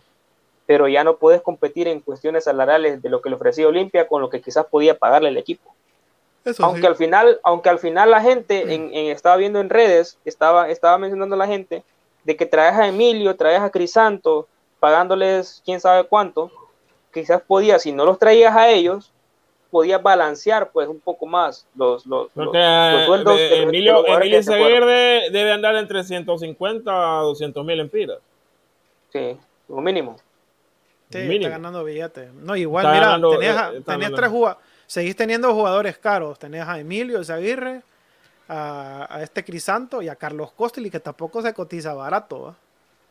pero 0.67 0.89
ya 0.89 1.05
no 1.05 1.17
puedes 1.17 1.43
competir 1.43 1.89
en 1.89 2.01
cuestiones 2.01 2.45
salariales 2.45 3.03
de 3.03 3.09
lo 3.11 3.21
que 3.21 3.29
le 3.29 3.37
ofrecía 3.37 3.69
Olimpia 3.69 4.09
con 4.09 4.23
lo 4.23 4.31
que 4.31 4.41
quizás 4.41 4.67
podía 4.67 4.97
pagarle 4.97 5.29
el 5.29 5.37
equipo. 5.37 5.75
Aunque 6.59 6.87
al 6.87 6.97
final, 6.97 7.41
aunque 7.43 7.69
al 7.69 7.79
final 7.79 8.11
la 8.11 8.21
gente 8.21 8.75
en, 8.75 8.93
estaba 8.95 9.37
viendo 9.37 9.61
en 9.61 9.71
redes, 9.71 10.19
estaba, 10.25 10.71
estaba 10.71 10.99
mencionando 10.99 11.37
la 11.37 11.47
gente 11.47 11.83
de 12.25 12.37
que 12.37 12.47
traes 12.47 12.75
a 12.75 12.89
Emilio, 12.89 13.37
traes 13.37 13.61
a 13.61 13.71
Crisanto, 13.71 14.47
pagándoles 14.79 15.63
quién 15.65 15.81
sabe 15.81 16.05
cuánto, 16.05 16.51
quizás 17.13 17.43
podía, 17.43 17.79
si 17.79 17.93
no 17.93 18.05
los 18.05 18.19
traías 18.19 18.57
a 18.57 18.71
ellos, 18.71 19.13
podía 19.71 19.99
balancear 19.99 20.71
pues 20.73 20.89
un 20.89 21.01
poco 21.01 21.27
más 21.27 21.67
los, 21.77 22.05
los, 22.07 22.33
sueldos. 22.33 23.39
Emilio, 23.39 24.05
Emilio 24.07 24.41
debe 24.41 25.53
andar 25.53 25.77
entre 25.77 26.03
150 26.03 26.91
a 26.91 27.23
200 27.23 27.65
mil 27.65 27.81
empiras. 27.81 28.19
Sí, 29.13 29.37
lo 29.69 29.81
mínimo. 29.81 30.17
Sí, 31.11 31.19
está 31.19 31.49
ganando 31.49 31.85
billetes. 31.85 32.33
No, 32.35 32.55
igual, 32.55 32.87
mira, 32.93 33.21
tenías, 33.37 33.85
tenías 33.85 34.13
tres 34.13 34.31
jugadores. 34.31 34.70
Seguís 34.91 35.15
teniendo 35.15 35.55
jugadores 35.55 35.99
caros. 35.99 36.37
Tenés 36.37 36.67
a 36.67 36.81
Emilio 36.81 37.23
Zaguirre, 37.23 37.83
a, 38.49 39.07
a, 39.09 39.23
este 39.23 39.45
Crisanto 39.45 40.03
y 40.03 40.09
a 40.09 40.17
Carlos 40.17 40.51
Costly, 40.51 40.91
que 40.91 40.99
tampoco 40.99 41.41
se 41.43 41.55
cotiza 41.55 41.95
barato. 41.95 42.57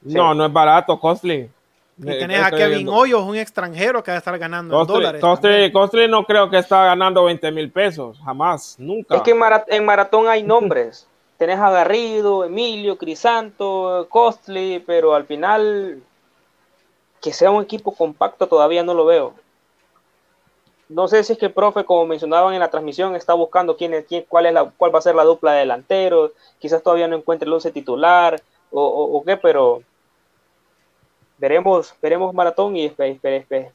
No, 0.01 0.33
no 0.33 0.45
es 0.45 0.51
barato, 0.51 0.99
Costly. 0.99 1.49
Y 1.97 2.03
tenés 2.03 2.43
a 2.43 2.51
Kevin 2.51 2.89
Hoyos, 2.89 3.23
un 3.23 3.37
extranjero 3.37 4.03
que 4.03 4.11
va 4.11 4.15
a 4.15 4.17
estar 4.17 4.37
ganando 4.37 4.81
en 4.81 4.87
dólares. 4.87 5.21
Costly, 5.21 6.09
no 6.09 6.25
creo 6.25 6.49
que 6.49 6.57
está 6.57 6.83
ganando 6.83 7.23
20 7.23 7.49
mil 7.53 7.71
pesos, 7.71 8.19
jamás, 8.25 8.75
nunca. 8.77 9.15
Es 9.15 9.21
que 9.21 9.31
en, 9.31 9.85
maratón 9.85 10.27
hay 10.27 10.43
nombres. 10.43 11.07
tenés 11.37 11.59
a 11.59 11.69
Garrido, 11.69 12.43
Emilio, 12.43 12.97
Crisanto, 12.97 14.05
Costly, 14.09 14.83
pero 14.85 15.15
al 15.15 15.23
final 15.23 16.03
que 17.21 17.31
sea 17.31 17.51
un 17.51 17.63
equipo 17.63 17.95
compacto 17.95 18.47
todavía 18.47 18.83
no 18.83 18.93
lo 18.93 19.05
veo. 19.05 19.33
No 20.89 21.07
sé 21.07 21.23
si 21.23 21.33
es 21.33 21.39
que 21.39 21.45
el 21.45 21.53
profe, 21.53 21.85
como 21.85 22.05
mencionaban 22.07 22.53
en 22.55 22.59
la 22.59 22.71
transmisión, 22.71 23.15
está 23.15 23.35
buscando 23.35 23.77
quién 23.77 23.93
es, 23.93 24.05
quién, 24.05 24.25
cuál, 24.27 24.47
es 24.47 24.53
la, 24.53 24.71
cuál 24.75 24.93
va 24.93 24.99
a 24.99 25.03
ser 25.03 25.13
la 25.15 25.23
dupla 25.23 25.53
de 25.53 25.59
delanteros. 25.59 26.31
Quizás 26.57 26.81
todavía 26.81 27.07
no 27.07 27.15
encuentre 27.15 27.45
el 27.45 27.53
once 27.53 27.71
titular 27.71 28.41
o, 28.71 28.83
o 28.83 29.23
qué, 29.23 29.37
pero 29.37 29.83
veremos, 31.39 31.93
veremos 32.01 32.33
maratón 32.33 32.75
y 32.75 32.85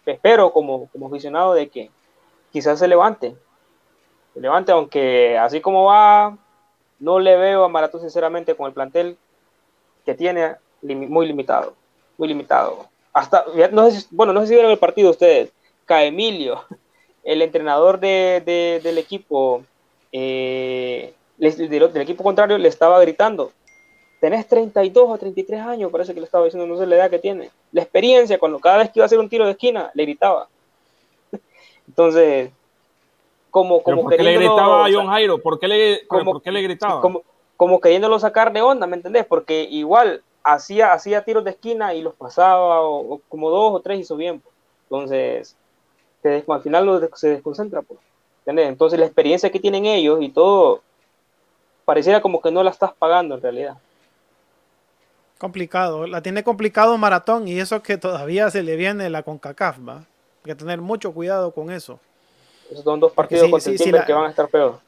espero 0.07 0.53
como, 0.53 0.89
como 0.89 1.07
aficionado 1.07 1.55
de 1.55 1.69
que 1.69 1.91
quizás 2.53 2.79
se 2.79 2.89
levante. 2.89 3.35
Se 4.35 4.41
levante, 4.41 4.73
aunque 4.73 5.39
así 5.39 5.61
como 5.61 5.85
va, 5.85 6.37
no 6.99 7.19
le 7.19 7.37
veo 7.37 7.65
a 7.65 7.69
maratón 7.69 8.01
sinceramente 8.01 8.55
con 8.55 8.67
el 8.67 8.73
plantel 8.73 9.17
que 10.05 10.15
tiene 10.15 10.57
muy 10.83 11.27
limitado. 11.27 11.75
Muy 12.19 12.29
limitado. 12.29 12.87
Hasta, 13.13 13.45
no 13.71 13.91
sé 13.91 14.07
bueno, 14.11 14.33
no 14.33 14.41
sé 14.41 14.49
si 14.49 14.55
vieron 14.55 14.73
el 14.73 14.79
partido 14.79 15.11
ustedes. 15.11 15.53
Caemilio 15.87 16.65
el 17.25 17.43
entrenador 17.43 17.99
de, 17.99 18.81
del 18.83 18.99
equipo, 18.99 19.65
eh, 20.13 21.15
del, 21.39 22.03
equipo 22.03 22.23
contrario, 22.23 22.59
le 22.59 22.69
estaba 22.69 23.01
gritando, 23.01 23.53
tenés 24.21 24.47
32 24.47 25.09
o 25.09 25.19
33 25.19 25.61
años, 25.61 25.91
parece 25.91 26.15
que 26.15 26.21
le 26.21 26.27
estaba 26.27 26.45
diciendo, 26.45 26.67
no 26.67 26.79
sé 26.79 26.87
la 26.87 26.97
edad 26.97 27.11
que 27.11 27.19
tiene. 27.19 27.51
La 27.73 27.83
experiencia, 27.83 28.39
cuando 28.39 28.59
cada 28.59 28.79
vez 28.79 28.91
que 28.91 28.99
iba 28.99 29.05
a 29.05 29.07
hacer 29.07 29.19
un 29.19 29.29
tiro 29.29 29.47
de 29.47 29.53
esquina, 29.53 29.91
le 29.95 30.05
gritaba. 30.05 30.49
Entonces, 31.89 32.51
como, 33.51 33.83
como 33.83 34.03
¿Por 34.03 34.17
qué 34.17 34.23
le 34.23 34.35
gritaba 34.35 34.87
a 34.87 34.89
John 34.93 35.07
Jairo? 35.07 35.39
¿Por 35.39 35.59
qué 35.59 35.69
le, 35.69 36.01
¿por 36.09 36.43
qué 36.43 36.53
le 36.53 36.63
gritaba? 36.63 37.01
Como, 37.01 37.23
como 37.57 37.81
queriéndolo 37.81 38.19
sacar 38.19 38.53
de 38.53 38.63
onda, 38.63 38.87
¿me 38.87 38.97
entendés? 38.97 39.25
Porque 39.25 39.63
igual 39.63 40.23
hacía, 40.43 40.93
hacía 40.93 41.25
tiros 41.25 41.45
de 41.45 41.51
esquina 41.51 41.95
y 41.95 42.03
los 42.03 42.15
pasaba, 42.15 42.83
o, 42.83 43.21
como 43.29 43.51
dos 43.51 43.75
o 43.75 43.81
tres 43.81 44.01
hizo 44.01 44.17
bien. 44.17 44.43
Pues. 44.89 45.57
Al 46.25 46.63
final 46.63 47.11
se 47.15 47.29
desconcentra. 47.29 47.83
Pues. 47.83 48.01
Entonces, 48.47 48.99
la 48.99 49.07
experiencia 49.07 49.51
que 49.51 49.61
tienen 49.61 49.87
ellos 49.87 50.19
y 50.21 50.31
todo, 50.31 50.83
pareciera 51.85 52.21
como 52.21 52.41
que 52.41 52.51
no 52.51 52.63
la 52.63 52.71
estás 52.71 52.93
pagando 52.93 53.35
en 53.35 53.43
realidad. 53.43 53.77
Complicado, 55.39 56.07
la 56.07 56.23
tiene 56.23 56.43
complicado 56.45 56.97
Maratón 56.97 57.49
y 57.49 57.59
eso 57.59 57.83
que 57.83 57.99
todavía 57.99 58.51
se 58.51 58.63
le 58.63 58.77
viene 58.77 59.11
la 59.11 59.23
CONCACAF, 59.23 59.79
¿va? 59.87 59.97
Hay 59.97 60.05
que 60.45 60.55
tener 60.55 60.81
mucho 60.81 61.13
cuidado 61.13 61.51
con 61.51 61.71
eso. 61.71 61.99
Esos 62.71 62.85
son 62.85 63.01
dos 63.01 63.13
partidos 63.13 63.51
contra 63.51 63.73
el 63.73 64.05
que 64.07 64.13
van 64.13 64.27
a 64.27 64.31
estar 64.31 64.49
peor 64.49 64.79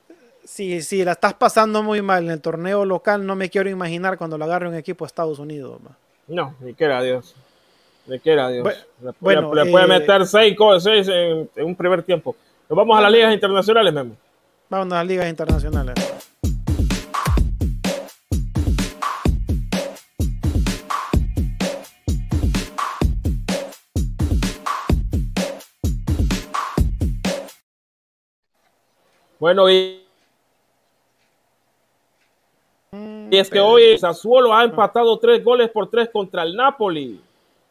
si, 0.47 0.81
si 0.83 1.05
la 1.05 1.13
estás 1.13 1.35
pasando 1.35 1.83
muy 1.83 2.01
mal 2.03 2.25
en 2.25 2.31
el 2.31 2.41
torneo 2.41 2.85
local, 2.85 3.27
no 3.27 3.35
me 3.35 3.51
quiero 3.51 3.69
imaginar 3.69 4.17
cuando 4.17 4.39
lo 4.39 4.45
agarre 4.45 4.69
un 4.69 4.75
equipo 4.75 5.05
de 5.05 5.09
Estados 5.09 5.39
Unidos. 5.39 5.81
No, 6.29 6.55
ni 6.61 6.73
quiera 6.73 7.03
Dios. 7.03 7.35
Ni 8.07 8.19
quiera 8.21 8.49
Dios. 8.49 8.69
Bueno, 9.21 9.55
le, 9.55 9.71
puede 9.71 9.85
eh, 9.85 9.89
meter 9.89 10.27
seis, 10.27 10.57
seis 10.79 11.09
en, 11.09 11.51
en, 11.57 11.67
un 11.67 11.75
primer 11.75 12.03
tiempo. 12.03 12.37
Nos 12.69 12.77
vamos 12.77 12.99
a 12.99 13.01
las 13.03 13.13
ligas 13.13 13.33
internacionales, 13.33 13.93
Memo. 13.93 14.17
Vamos 14.69 14.93
a 14.93 14.97
las 14.97 15.07
ligas 15.07 15.29
internacionales. 15.29 15.95
Bueno, 29.39 29.69
y 29.71 30.07
Y 33.31 33.39
es 33.39 33.51
que 33.51 33.59
hoy 33.59 33.99
Sassuolo 33.99 34.55
ha 34.55 34.65
empatado 34.65 35.19
tres 35.19 35.43
goles 35.43 35.69
por 35.71 35.91
tres 35.91 36.09
contra 36.13 36.45
el 36.45 36.55
Napoli. 36.55 37.21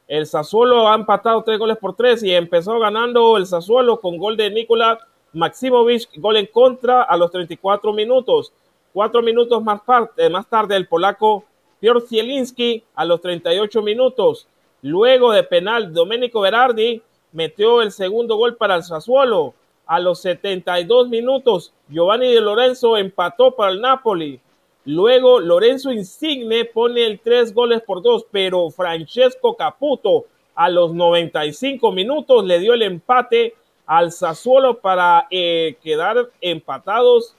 El 0.07 0.27
Sassuolo 0.27 0.87
ha 0.87 0.95
empatado 0.95 1.43
tres 1.43 1.57
goles 1.57 1.77
por 1.77 1.95
tres 1.95 2.21
y 2.21 2.31
empezó 2.31 2.77
ganando 2.79 3.37
el 3.37 3.47
Sassuolo 3.47 3.99
con 3.99 4.17
gol 4.17 4.37
de 4.37 4.51
Nikola 4.51 4.99
Maximovic, 5.33 6.09
gol 6.17 6.37
en 6.37 6.45
contra 6.45 7.01
a 7.01 7.17
los 7.17 7.31
34 7.31 7.91
minutos. 7.91 8.53
Cuatro 8.93 9.21
minutos 9.23 9.63
más, 9.63 9.81
eh, 10.17 10.29
más 10.29 10.47
tarde, 10.47 10.75
el 10.75 10.87
polaco 10.87 11.43
Piotr 11.79 12.07
Zielinski 12.07 12.83
a 12.93 13.03
los 13.03 13.19
38 13.19 13.81
minutos. 13.81 14.47
Luego 14.83 15.31
de 15.31 15.43
penal, 15.43 15.91
Domenico 15.91 16.41
Berardi 16.41 17.01
metió 17.31 17.81
el 17.81 17.91
segundo 17.91 18.37
gol 18.37 18.55
para 18.55 18.75
el 18.75 18.83
Sassuolo. 18.83 19.55
A 19.87 19.99
los 19.99 20.21
72 20.21 21.09
minutos, 21.09 21.73
Giovanni 21.89 22.31
de 22.31 22.41
Lorenzo 22.41 22.95
empató 22.95 23.55
para 23.55 23.71
el 23.71 23.81
Napoli. 23.81 24.39
Luego 24.85 25.39
Lorenzo 25.39 25.91
Insigne 25.91 26.63
pone 26.65 27.05
el 27.05 27.19
tres 27.19 27.53
goles 27.53 27.81
por 27.81 28.03
dos, 28.03 28.25
pero 28.31 28.69
Francesco 28.69 29.55
Caputo 29.55 30.25
a 30.53 30.69
los 30.69 30.93
95 30.93 31.91
minutos 31.91 32.45
le 32.45 32.59
dio 32.59 32.73
el 32.73 32.83
empate 32.83 33.55
al 33.87 34.11
Sassuolo 34.11 34.77
para 34.79 35.27
eh, 35.31 35.77
quedar 35.83 36.29
empatados 36.39 37.35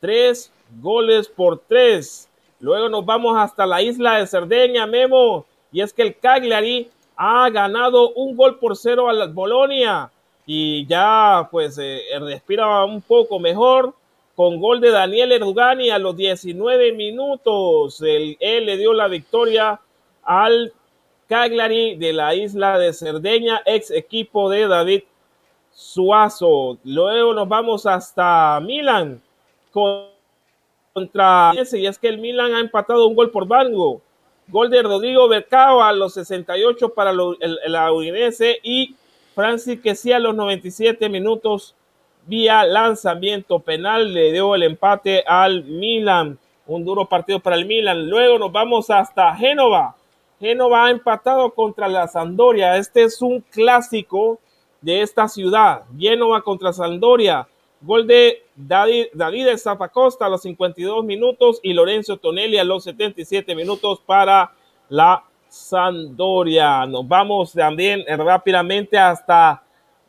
tres 0.00 0.52
goles 0.80 1.28
por 1.28 1.58
tres. 1.58 2.28
Luego 2.60 2.88
nos 2.88 3.04
vamos 3.04 3.36
hasta 3.36 3.66
la 3.66 3.82
isla 3.82 4.18
de 4.18 4.26
Cerdeña, 4.26 4.86
Memo, 4.86 5.44
y 5.72 5.80
es 5.80 5.92
que 5.92 6.02
el 6.02 6.16
Cagliari 6.16 6.90
ha 7.16 7.50
ganado 7.50 8.12
un 8.12 8.36
gol 8.36 8.58
por 8.58 8.76
cero 8.76 9.08
a 9.08 9.12
la 9.12 9.26
Bolonia 9.26 10.10
y 10.46 10.86
ya 10.86 11.48
pues 11.50 11.76
eh, 11.78 12.02
respira 12.20 12.84
un 12.84 13.00
poco 13.02 13.38
mejor 13.38 13.94
con 14.36 14.60
gol 14.60 14.80
de 14.80 14.90
Daniel 14.90 15.32
Erdugani 15.32 15.90
a 15.90 15.98
los 15.98 16.16
19 16.16 16.92
minutos. 16.92 18.02
él 18.02 18.36
le 18.40 18.76
dio 18.76 18.92
la 18.92 19.08
victoria 19.08 19.80
al 20.22 20.72
Cagliari 21.28 21.96
de 21.96 22.12
la 22.12 22.34
isla 22.34 22.78
de 22.78 22.92
Cerdeña, 22.92 23.62
ex 23.64 23.90
equipo 23.90 24.50
de 24.50 24.68
David 24.68 25.02
Suazo. 25.72 26.78
Luego 26.84 27.34
nos 27.34 27.48
vamos 27.48 27.86
hasta 27.86 28.60
Milan 28.60 29.22
contra 29.72 31.52
y 31.54 31.86
es 31.86 31.98
que 31.98 32.08
el 32.08 32.18
Milan 32.18 32.54
ha 32.54 32.60
empatado 32.60 33.06
un 33.06 33.14
gol 33.14 33.30
por 33.30 33.46
Bango. 33.46 34.00
Gol 34.46 34.68
de 34.68 34.82
Rodrigo 34.82 35.26
Bercao 35.26 35.82
a 35.82 35.92
los 35.92 36.14
68 36.14 36.90
para 36.90 37.10
el, 37.10 37.58
la 37.66 37.92
Udinese 37.92 38.60
y 38.62 38.94
Francis 39.34 39.80
que 39.80 39.94
sí 39.94 40.12
a 40.12 40.18
los 40.18 40.34
97 40.34 41.08
minutos 41.08 41.74
vía 42.26 42.64
lanzamiento 42.64 43.60
penal 43.60 44.12
le 44.12 44.32
dio 44.32 44.54
el 44.54 44.62
empate 44.62 45.24
al 45.26 45.64
Milan. 45.64 46.38
Un 46.66 46.84
duro 46.84 47.06
partido 47.06 47.40
para 47.40 47.56
el 47.56 47.66
Milan. 47.66 48.08
Luego 48.08 48.38
nos 48.38 48.52
vamos 48.52 48.90
hasta 48.90 49.34
Génova. 49.36 49.96
Génova 50.40 50.86
ha 50.86 50.90
empatado 50.90 51.50
contra 51.52 51.88
la 51.88 52.08
Sandoria. 52.08 52.76
Este 52.76 53.04
es 53.04 53.20
un 53.22 53.40
clásico 53.40 54.38
de 54.80 55.02
esta 55.02 55.28
ciudad. 55.28 55.82
Génova 55.98 56.42
contra 56.42 56.72
Sandoria. 56.72 57.46
Gol 57.80 58.06
de 58.06 58.42
David, 58.54 59.08
Zapacosta 59.58 60.24
a 60.24 60.28
los 60.30 60.42
52 60.42 61.04
minutos 61.04 61.60
y 61.62 61.74
Lorenzo 61.74 62.16
Tonelli 62.16 62.56
a 62.56 62.64
los 62.64 62.84
77 62.84 63.54
minutos 63.54 64.00
para 64.06 64.52
la 64.88 65.22
Sandoria. 65.48 66.86
Nos 66.86 67.06
vamos 67.06 67.52
también 67.52 68.02
rápidamente 68.06 68.96
hasta 68.96 69.63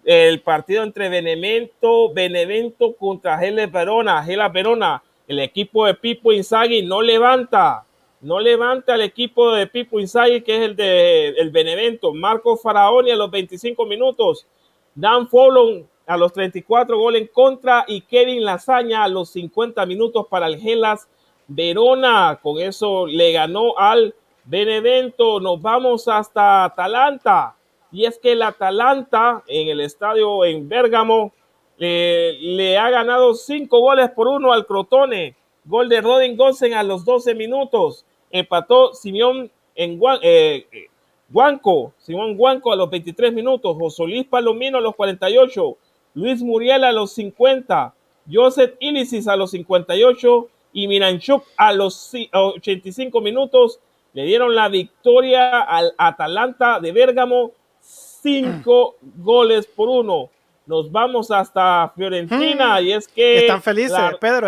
el 0.06 0.42
partido 0.42 0.84
entre 0.84 1.10
Benevento, 1.10 2.14
Benevento 2.14 2.96
contra 2.96 3.38
Gela 3.38 3.68
Verona, 3.68 4.24
Gela 4.24 4.48
Verona, 4.48 5.04
el 5.28 5.40
equipo 5.40 5.86
de 5.86 5.96
Pipo 5.96 6.32
Inzaghi 6.32 6.84
no 6.84 7.02
levanta, 7.02 7.84
no 8.22 8.40
levanta 8.40 8.96
el 8.96 9.02
equipo 9.02 9.52
de 9.52 9.68
Pipo 9.68 10.00
Inzaghi 10.00 10.42
que 10.42 10.56
es 10.56 10.62
el 10.62 10.76
de 10.76 11.30
el 11.30 11.50
Benevento, 11.50 12.14
Marco 12.14 12.56
Faraoni 12.56 13.12
a 13.12 13.16
los 13.16 13.30
25 13.30 13.86
minutos, 13.86 14.48
Dan 14.96 15.28
Folon 15.28 15.88
a 16.08 16.18
los 16.18 16.34
34 16.34 16.98
goles 16.98 17.24
en 17.24 17.28
contra. 17.28 17.86
Y 17.88 18.02
Kevin 18.02 18.44
Lasaña 18.44 19.04
a 19.04 19.10
los 19.10 19.30
50 19.30 19.86
minutos 19.86 20.28
para 20.30 20.48
el 20.48 20.60
Gelas 20.60 21.08
Verona, 21.48 22.40
con 22.42 22.60
eso 22.60 23.06
le 23.06 23.32
ganó 23.32 23.78
al 23.78 24.16
Benevento, 24.46 25.40
nos 25.40 25.62
vamos 25.62 26.08
hasta 26.08 26.66
Atalanta, 26.66 27.55
y 27.96 28.06
es 28.06 28.20
que 28.20 28.34
el 28.34 28.42
Atalanta 28.42 29.42
en 29.48 29.70
el 29.70 29.80
estadio 29.80 30.44
en 30.44 30.68
Bérgamo 30.68 31.32
le 31.78 32.78
ha 32.78 32.90
ganado 32.90 33.34
cinco 33.36 33.80
goles 33.80 34.12
por 34.12 34.28
uno 34.28 34.52
al 34.52 34.66
Crotone. 34.66 35.34
Gol 35.64 35.88
de 35.88 36.02
Rodin 36.02 36.36
Gosen 36.36 36.74
a 36.74 36.84
los 36.84 37.06
12 37.06 37.36
minutos. 37.36 38.06
Empató 38.32 38.94
Simón 38.94 39.50
en 39.76 39.98
eh, 40.22 40.68
Guanco, 41.30 41.94
Simón 41.98 42.36
Guanco 42.36 42.74
a 42.74 42.76
los 42.76 42.90
23 42.90 43.32
minutos. 43.32 43.78
Josolís 43.80 44.26
Palomino 44.26 44.78
a 44.78 44.82
los 44.82 44.94
48. 44.96 45.78
Luis 46.16 46.44
Muriel 46.44 46.84
a 46.84 46.92
los 46.92 47.14
50. 47.14 47.94
Joseph 48.30 48.76
Ilisis 48.82 49.30
a 49.30 49.38
los 49.38 49.52
58 49.52 50.50
y 50.74 50.90
Miranchuk 50.90 51.46
a 51.56 51.72
los 51.72 52.12
85 52.34 53.22
minutos 53.22 53.80
le 54.12 54.26
dieron 54.26 54.54
la 54.54 54.68
victoria 54.68 55.62
al 55.62 55.94
Atalanta 55.98 56.82
de 56.82 56.92
Bérgamo 56.92 57.54
cinco 58.26 58.96
goles 59.18 59.68
por 59.68 59.88
uno. 59.88 60.30
Nos 60.66 60.92
vamos 60.92 61.30
hasta 61.30 61.94
Fiorentina 61.96 62.82
y 62.82 62.92
es 62.92 63.08
que... 63.08 63.38
Están 63.42 63.62
felices, 63.62 64.00
Pedro, 64.20 64.48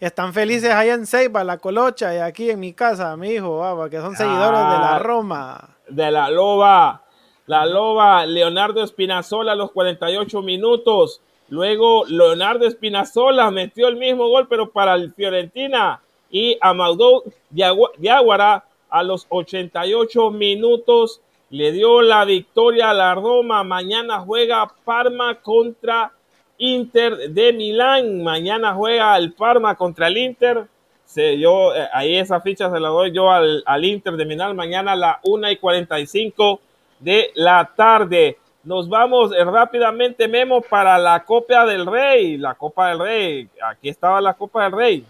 están 0.00 0.34
felices 0.34 0.70
allá 0.70 0.94
en 0.94 1.06
Ceiba, 1.06 1.44
La 1.44 1.58
Colocha 1.58 2.12
y 2.12 2.18
aquí 2.18 2.50
en 2.50 2.58
mi 2.58 2.72
casa, 2.72 3.16
mi 3.16 3.28
hijo, 3.28 3.88
que 3.88 3.98
son 3.98 4.16
seguidores 4.16 4.58
de 4.58 4.64
la 4.64 4.96
ah, 4.96 4.98
Roma. 4.98 5.76
De 5.88 6.10
la 6.10 6.28
Loba. 6.30 7.04
La 7.46 7.64
Loba, 7.64 8.26
Leonardo 8.26 8.82
Espinazola 8.82 9.52
a 9.52 9.56
los 9.56 9.70
48 9.70 10.42
minutos. 10.42 11.20
Luego 11.48 12.04
Leonardo 12.08 12.66
Espinazola 12.66 13.52
metió 13.52 13.86
el 13.86 13.96
mismo 13.96 14.26
gol, 14.26 14.48
pero 14.48 14.72
para 14.72 14.94
el 14.94 15.12
Fiorentina. 15.14 16.00
Y 16.28 16.58
Amadou 16.60 17.22
Diaguara 17.50 18.64
a 18.90 19.02
los 19.04 19.26
88 19.28 20.30
minutos 20.32 21.20
le 21.52 21.70
dio 21.70 22.00
la 22.00 22.24
victoria 22.24 22.90
a 22.90 22.94
la 22.94 23.14
Roma. 23.14 23.62
Mañana 23.62 24.20
juega 24.20 24.72
Parma 24.84 25.34
contra 25.34 26.10
Inter 26.56 27.30
de 27.30 27.52
Milán. 27.52 28.22
Mañana 28.22 28.72
juega 28.72 29.14
el 29.18 29.34
Parma 29.34 29.74
contra 29.74 30.08
el 30.08 30.16
Inter. 30.16 30.66
yo, 31.14 31.74
eh, 31.76 31.88
ahí 31.92 32.16
esa 32.16 32.40
ficha 32.40 32.70
se 32.70 32.80
la 32.80 32.88
doy 32.88 33.12
yo 33.12 33.30
al, 33.30 33.84
Inter 33.84 34.14
de 34.14 34.24
Milán. 34.24 34.56
Mañana 34.56 34.92
a 34.92 34.96
la 34.96 35.20
1 35.24 35.50
y 35.50 35.56
45 35.58 36.58
de 37.00 37.30
la 37.34 37.70
tarde. 37.76 38.38
nos 38.64 38.88
vamos 38.88 39.32
eh, 39.32 39.44
rápidamente, 39.44 40.28
Memo, 40.28 40.62
para 40.62 40.96
la 40.96 41.22
Copa 41.22 41.66
del 41.66 41.84
Rey. 41.84 42.38
La 42.38 42.54
Copa 42.54 42.88
del 42.88 42.98
Rey. 42.98 43.48
Aquí 43.62 43.90
estaba 43.90 44.22
la 44.22 44.32
Copa 44.32 44.62
del 44.64 44.72
Rey. 44.72 45.04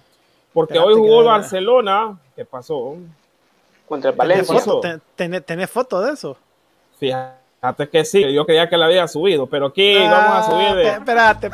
Porque 0.52 0.76
hoy 0.76 0.94
jugó 0.94 1.22
Barcelona. 1.22 2.18
¿Qué 2.34 2.44
pasó? 2.44 2.96
Contra 3.88 4.10
el 4.10 4.16
Valencia. 4.16 4.60
¿Tenés 5.16 5.70
foto 5.70 6.00
de 6.00 6.12
eso? 6.12 6.36
Fíjate 6.98 7.88
que 7.90 8.04
sí. 8.04 8.32
Yo 8.32 8.46
creía 8.46 8.68
que 8.68 8.76
la 8.76 8.86
había 8.86 9.06
subido. 9.08 9.46
Pero 9.46 9.66
aquí 9.66 9.94
vamos 9.98 10.46
a 10.46 10.50
subir. 10.50 10.74
De... 10.74 10.88
Espérate. 10.88 11.50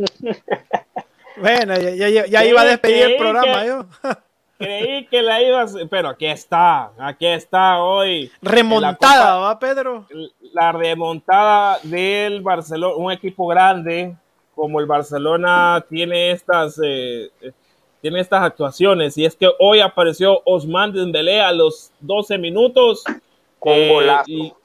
bueno, 1.36 1.74
ya, 1.78 2.44
iba 2.44 2.60
a 2.60 2.64
despedir 2.64 3.10
el 3.10 3.16
programa 3.16 3.64
yo. 3.64 3.86
creí 4.60 5.06
que 5.06 5.22
la 5.22 5.42
ibas, 5.42 5.74
pero 5.88 6.10
aquí 6.10 6.26
está, 6.26 6.92
aquí 6.98 7.26
está 7.26 7.82
hoy. 7.82 8.30
Remontada, 8.42 9.38
¿va, 9.38 9.58
Pedro? 9.58 10.06
La 10.52 10.70
remontada 10.70 11.78
del 11.82 12.42
Barcelona, 12.42 12.94
un 12.96 13.10
equipo 13.10 13.46
grande 13.46 14.14
como 14.54 14.78
el 14.78 14.86
Barcelona 14.86 15.84
tiene 15.88 16.32
estas, 16.32 16.78
eh, 16.84 17.30
tiene 18.02 18.20
estas 18.20 18.42
actuaciones. 18.42 19.16
Y 19.16 19.24
es 19.24 19.34
que 19.34 19.48
hoy 19.58 19.80
apareció 19.80 20.42
Osman 20.44 20.92
Dembélé 20.92 21.40
a 21.40 21.52
los 21.52 21.90
12 22.00 22.36
minutos. 22.36 23.02
Con 23.58 23.72
eh, 23.72 23.92
golazo. 23.92 24.56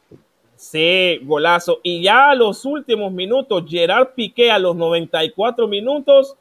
Sí, 0.58 1.20
golazo. 1.24 1.80
Y 1.84 2.04
ya 2.04 2.32
a 2.32 2.36
los 2.36 2.66
últimos 2.66 3.12
minutos, 3.14 3.64
Gerard 3.68 4.10
Piqué 4.16 4.52
a 4.52 4.60
los 4.60 4.76
94 4.76 5.68
minutos 5.68 6.36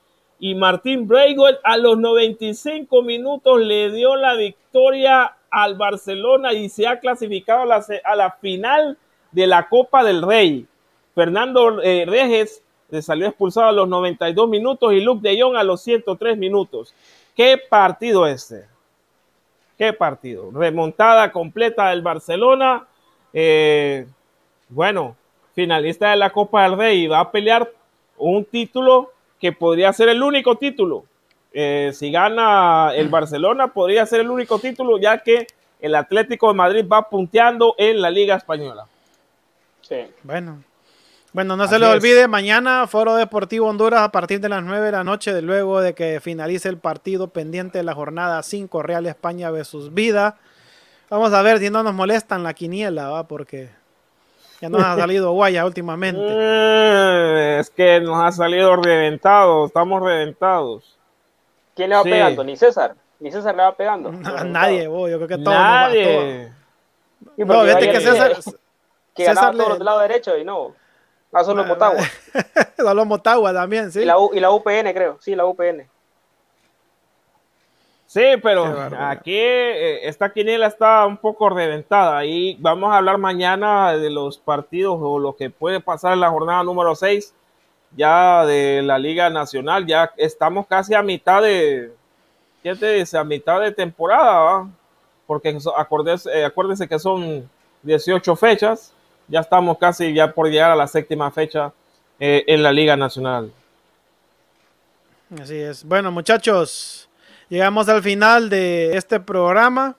y 0.44 0.54
Martín 0.54 1.08
Breigold 1.08 1.56
a 1.64 1.78
los 1.78 1.96
95 1.96 3.00
minutos 3.00 3.58
le 3.62 3.90
dio 3.90 4.14
la 4.14 4.34
victoria 4.34 5.38
al 5.48 5.74
Barcelona 5.74 6.52
y 6.52 6.68
se 6.68 6.86
ha 6.86 7.00
clasificado 7.00 7.62
a 7.62 8.14
la, 8.14 8.30
final 8.42 8.98
de 9.32 9.46
la 9.46 9.70
Copa 9.70 10.04
del 10.04 10.20
Rey. 10.20 10.66
Fernando 11.14 11.80
eh, 11.82 12.46
se 12.90 13.00
salió 13.00 13.26
expulsado 13.26 13.68
a 13.68 13.72
los 13.72 13.88
92 13.88 14.46
minutos 14.46 14.92
y 14.92 15.00
Luke 15.00 15.26
de 15.26 15.40
Jong 15.40 15.56
a 15.56 15.64
los 15.64 15.80
103 15.80 16.36
minutos. 16.36 16.94
¿Qué 17.34 17.56
partido 17.56 18.26
este? 18.26 18.66
¿Qué 19.78 19.94
partido? 19.94 20.50
Remontada 20.50 21.32
completa 21.32 21.88
del 21.88 22.02
Barcelona 22.02 22.86
eh, 23.32 24.06
bueno, 24.68 25.16
finalista 25.54 26.10
de 26.10 26.16
la 26.16 26.28
Copa 26.28 26.64
del 26.64 26.76
Rey, 26.76 27.06
va 27.06 27.20
a 27.20 27.30
pelear 27.30 27.72
un 28.18 28.44
título 28.44 29.13
que 29.44 29.52
podría 29.52 29.92
ser 29.92 30.08
el 30.08 30.22
único 30.22 30.56
título. 30.56 31.04
Eh, 31.52 31.90
si 31.92 32.10
gana 32.10 32.94
el 32.94 33.10
Barcelona, 33.10 33.74
podría 33.74 34.06
ser 34.06 34.20
el 34.20 34.30
único 34.30 34.58
título, 34.58 34.98
ya 34.98 35.18
que 35.18 35.46
el 35.82 35.94
Atlético 35.96 36.48
de 36.48 36.54
Madrid 36.54 36.86
va 36.90 37.10
punteando 37.10 37.74
en 37.76 38.00
la 38.00 38.10
Liga 38.10 38.36
Española. 38.36 38.86
Sí. 39.82 39.96
Bueno. 40.22 40.64
Bueno, 41.34 41.58
no 41.58 41.68
se 41.68 41.78
le 41.78 41.84
olvide, 41.84 42.26
mañana 42.26 42.86
Foro 42.86 43.16
Deportivo 43.16 43.68
Honduras 43.68 44.00
a 44.00 44.10
partir 44.10 44.40
de 44.40 44.48
las 44.48 44.64
9 44.64 44.86
de 44.86 44.92
la 44.92 45.04
noche, 45.04 45.42
luego 45.42 45.82
de 45.82 45.94
que 45.94 46.20
finalice 46.22 46.70
el 46.70 46.78
partido 46.78 47.28
pendiente 47.28 47.76
de 47.76 47.84
la 47.84 47.92
jornada 47.92 48.42
5 48.42 48.82
Real 48.82 49.04
España 49.04 49.50
versus 49.50 49.92
Vida. 49.92 50.38
Vamos 51.10 51.34
a 51.34 51.42
ver 51.42 51.58
si 51.58 51.68
no 51.68 51.82
nos 51.82 51.92
molestan 51.92 52.44
la 52.44 52.54
quiniela, 52.54 53.10
¿va? 53.10 53.28
Porque 53.28 53.68
ya 54.60 54.68
nos 54.68 54.82
ha 54.82 54.96
salido 54.96 55.32
guaya 55.32 55.64
últimamente. 55.64 56.20
Eh, 56.22 57.58
es 57.60 57.70
que 57.70 58.00
nos 58.00 58.22
ha 58.22 58.32
salido 58.32 58.76
reventados, 58.76 59.66
estamos 59.68 60.02
reventados. 60.02 60.98
¿Quién 61.74 61.90
le 61.90 61.96
va 61.96 62.02
pegando? 62.02 62.44
¿Ni 62.44 62.56
César? 62.56 62.94
¿Ni 63.20 63.30
César 63.30 63.54
le 63.54 63.62
va 63.62 63.74
pegando? 63.74 64.12
nadie, 64.44 64.84
yo 64.84 65.16
creo 65.16 65.28
que 65.28 65.38
todos. 65.38 65.56
Nadie. 65.56 66.52
No, 67.36 67.62
vete 67.62 67.90
que 67.90 68.00
César... 68.00 68.36
Que 69.14 69.26
César 69.26 69.36
ganaba 69.36 69.52
todos 69.52 69.78
los 69.78 69.84
lados 69.84 70.02
derecho 70.02 70.36
y 70.36 70.44
no. 70.44 70.74
Ah, 71.32 71.42
solo 71.42 71.64
Motagua. 71.64 72.02
solo 72.76 73.04
Motagua 73.04 73.52
también, 73.52 73.90
sí. 73.90 74.00
Y 74.00 74.04
la, 74.04 74.16
y 74.32 74.40
la 74.40 74.50
UPN, 74.50 74.92
creo. 74.92 75.18
Sí, 75.20 75.34
la 75.34 75.46
UPN. 75.46 75.88
Sí, 78.14 78.22
pero 78.40 78.64
aquí 78.96 79.34
eh, 79.34 80.06
esta 80.06 80.32
quiniela 80.32 80.68
está 80.68 81.04
un 81.04 81.16
poco 81.16 81.50
reventada 81.50 82.24
y 82.24 82.56
vamos 82.60 82.92
a 82.92 82.98
hablar 82.98 83.18
mañana 83.18 83.96
de 83.96 84.08
los 84.08 84.38
partidos 84.38 84.98
o 85.00 85.18
lo 85.18 85.34
que 85.34 85.50
puede 85.50 85.80
pasar 85.80 86.12
en 86.12 86.20
la 86.20 86.30
jornada 86.30 86.62
número 86.62 86.94
6 86.94 87.34
ya 87.96 88.46
de 88.46 88.82
la 88.82 89.00
Liga 89.00 89.30
Nacional. 89.30 89.84
Ya 89.84 90.12
estamos 90.16 90.68
casi 90.68 90.94
a 90.94 91.02
mitad 91.02 91.42
de, 91.42 91.92
¿qué 92.62 92.76
te 92.76 92.92
dice? 92.92 93.18
A 93.18 93.24
mitad 93.24 93.60
de 93.60 93.72
temporada, 93.72 94.68
porque 95.26 95.58
acuérdense, 95.76 96.30
eh, 96.30 96.44
acuérdense 96.44 96.86
que 96.86 97.00
son 97.00 97.50
18 97.82 98.36
fechas. 98.36 98.92
Ya 99.26 99.40
estamos 99.40 99.76
casi 99.76 100.14
ya 100.14 100.32
por 100.32 100.48
llegar 100.48 100.70
a 100.70 100.76
la 100.76 100.86
séptima 100.86 101.32
fecha 101.32 101.72
eh, 102.20 102.44
en 102.46 102.62
la 102.62 102.70
Liga 102.70 102.96
Nacional. 102.96 103.50
Así 105.36 105.56
es. 105.56 105.82
Bueno, 105.82 106.12
muchachos. 106.12 107.03
Llegamos 107.50 107.88
al 107.90 108.02
final 108.02 108.48
de 108.48 108.96
este 108.96 109.20
programa. 109.20 109.96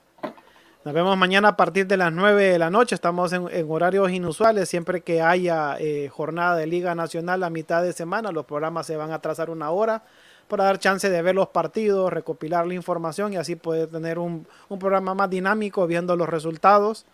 Nos 0.84 0.94
vemos 0.94 1.16
mañana 1.16 1.48
a 1.48 1.56
partir 1.56 1.86
de 1.86 1.96
las 1.96 2.12
9 2.12 2.44
de 2.44 2.58
la 2.58 2.70
noche. 2.70 2.96
Estamos 2.96 3.32
en, 3.32 3.48
horarios 3.68 4.10
inusuales. 4.10 4.68
Siempre 4.68 5.00
que 5.00 5.22
haya 5.22 5.76
eh, 5.78 6.08
jornada 6.08 6.56
de 6.56 6.66
Liga 6.66 6.94
Nacional 6.96 7.44
a 7.44 7.50
mitad 7.50 7.82
de 7.82 7.92
semana, 7.92 8.32
los 8.32 8.46
programas 8.46 8.86
se 8.86 8.96
van 8.96 9.12
a 9.12 9.20
trazar 9.20 9.50
una 9.50 9.70
hora 9.70 10.02
para 10.48 10.64
dar 10.64 10.78
chance 10.78 11.08
de 11.08 11.22
ver 11.22 11.36
los 11.36 11.48
partidos, 11.48 12.12
recopilar 12.12 12.66
la 12.66 12.74
información 12.74 13.32
y 13.32 13.36
así 13.36 13.54
poder 13.54 13.88
tener 13.88 14.18
un, 14.18 14.46
programa 14.68 15.14
más 15.14 15.30
dinámico 15.30 15.86
viendo 15.86 16.16
los 16.16 16.28
resultados 16.28 17.06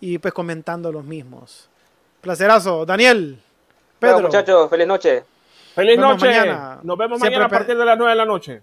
y 0.00 0.18
pues 0.18 0.34
comentando 0.34 0.90
los 0.90 1.04
mismos. 1.04 1.68
Placerazo. 2.20 2.84
Daniel. 2.84 3.38
Pedro. 4.00 4.22
muchachos, 4.22 4.68
feliz 4.68 4.86
noche. 4.88 5.24
Feliz 5.74 5.98
noche. 5.98 6.52
Nos 6.82 6.98
vemos 6.98 7.20
mañana 7.20 7.44
a 7.44 7.48
partir 7.48 7.76
de 7.76 7.84
las 7.84 7.96
9 7.96 8.10
de 8.10 8.16
la 8.16 8.26
noche. 8.26 8.62